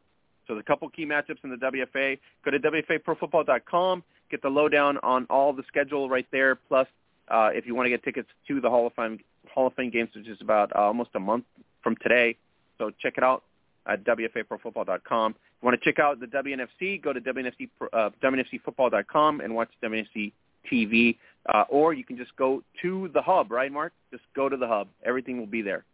[0.47, 2.19] So the couple key matchups in the WFA.
[2.45, 4.03] Go to WFAProFootball.com.
[4.31, 6.57] Get the lowdown on all the schedule right there.
[6.57, 6.87] Plus,
[7.29, 9.19] uh, if you want to get tickets to the Hall of Fame
[9.53, 11.45] Hall of Fame games, which is about uh, almost a month
[11.83, 12.37] from today,
[12.79, 13.45] so check it out
[13.87, 15.33] at WFAProFootball.com.
[15.33, 19.71] If you want to check out the WNFC, go to WNFC, uh, WNFCFootball.com and watch
[19.83, 20.33] WNFC
[20.71, 21.19] TV.
[21.47, 23.93] Uh, or you can just go to the hub, right, Mark?
[24.11, 24.89] Just go to the hub.
[25.05, 25.85] Everything will be there.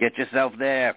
[0.00, 0.96] Get yourself there.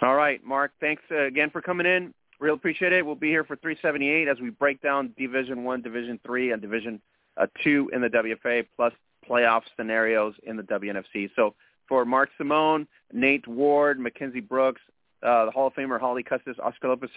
[0.00, 0.72] All right, Mark.
[0.80, 2.14] Thanks uh, again for coming in.
[2.40, 3.04] Real appreciate it.
[3.04, 7.00] We'll be here for 378 as we break down Division One, Division Three, and Division
[7.36, 8.92] uh, Two in the WFA, plus
[9.28, 11.30] playoff scenarios in the WNFC.
[11.34, 11.54] So
[11.88, 14.80] for Mark Simon, Nate Ward, Mackenzie Brooks,
[15.22, 17.10] uh, the Hall of Famer Holly Custis, Oscar Lopez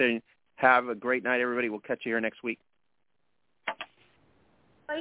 [0.56, 1.70] have a great night, everybody.
[1.70, 2.60] We'll catch you here next week.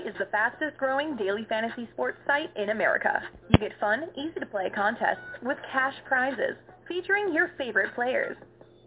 [0.06, 3.22] is the fastest growing daily fantasy sports site in America.
[3.48, 6.56] You get fun, easy to play contests with cash prizes
[6.90, 8.36] featuring your favorite players.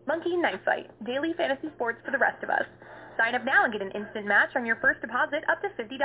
[0.06, 2.68] Monkey Knife Fight, daily fantasy sports for the rest of us.
[3.18, 5.96] Sign up now and get an instant match on your first deposit up to $50.